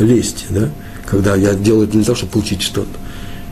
лести, 0.00 0.46
да, 0.48 0.70
когда 1.04 1.36
я 1.36 1.52
делаю 1.52 1.86
для 1.86 2.02
того, 2.02 2.16
чтобы 2.16 2.32
получить 2.32 2.62
что-то. 2.62 2.98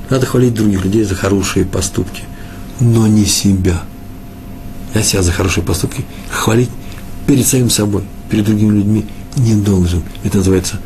Надо 0.09 0.25
хвалить 0.25 0.55
других 0.55 0.85
людей 0.85 1.05
за 1.05 1.15
хорошие 1.15 1.67
поступки, 1.67 2.23
но 2.81 3.07
не 3.07 3.27
себя. 3.27 3.83
Я 4.95 5.03
себя 5.03 5.23
за 5.23 5.33
хорошие 5.33 5.65
поступки 5.65 6.05
хвалить 6.31 6.71
перед 7.27 7.47
самим 7.47 7.69
собой, 7.69 8.05
перед 8.31 8.47
другими 8.47 8.79
людьми 8.79 9.07
не 9.37 9.55
должен. 9.55 10.03
Это 10.25 10.39
называется 10.39 10.79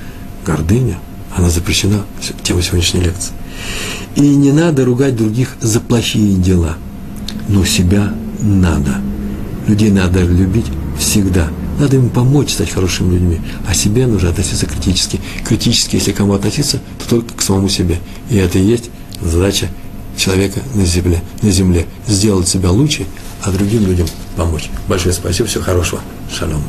гордыня. 0.44 0.98
Она 1.34 1.50
запрещена, 1.50 2.04
тема 2.42 2.62
сегодняшней 2.62 3.00
лекции. 3.00 3.32
И 4.14 4.20
не 4.20 4.52
надо 4.52 4.84
ругать 4.84 5.16
других 5.16 5.56
за 5.60 5.80
плохие 5.80 6.36
дела. 6.36 6.76
Но 7.48 7.64
себя 7.64 8.14
надо. 8.40 8.96
Людей 9.66 9.90
надо 9.90 10.22
любить 10.22 10.66
всегда. 10.98 11.48
Надо 11.78 11.96
им 11.96 12.08
помочь 12.08 12.52
стать 12.52 12.70
хорошими 12.70 13.14
людьми. 13.14 13.40
А 13.68 13.74
себе 13.74 14.06
нужно 14.06 14.30
относиться 14.30 14.66
критически. 14.66 15.20
Критически, 15.44 15.96
если 15.96 16.12
к 16.12 16.16
кому 16.16 16.32
относиться, 16.32 16.80
то 16.98 17.16
только 17.16 17.34
к 17.34 17.42
самому 17.42 17.68
себе. 17.68 17.98
И 18.30 18.36
это 18.36 18.58
и 18.58 18.64
есть 18.64 18.90
задача 19.20 19.68
человека 20.16 20.60
на 20.74 20.84
земле, 20.86 21.22
на 21.42 21.50
земле 21.50 21.86
сделать 22.06 22.48
себя 22.48 22.70
лучше, 22.70 23.04
а 23.42 23.50
другим 23.50 23.86
людям 23.86 24.06
помочь. 24.36 24.70
Большое 24.88 25.14
спасибо, 25.14 25.48
всего 25.48 25.64
хорошего. 25.64 26.00
Шалом. 26.34 26.62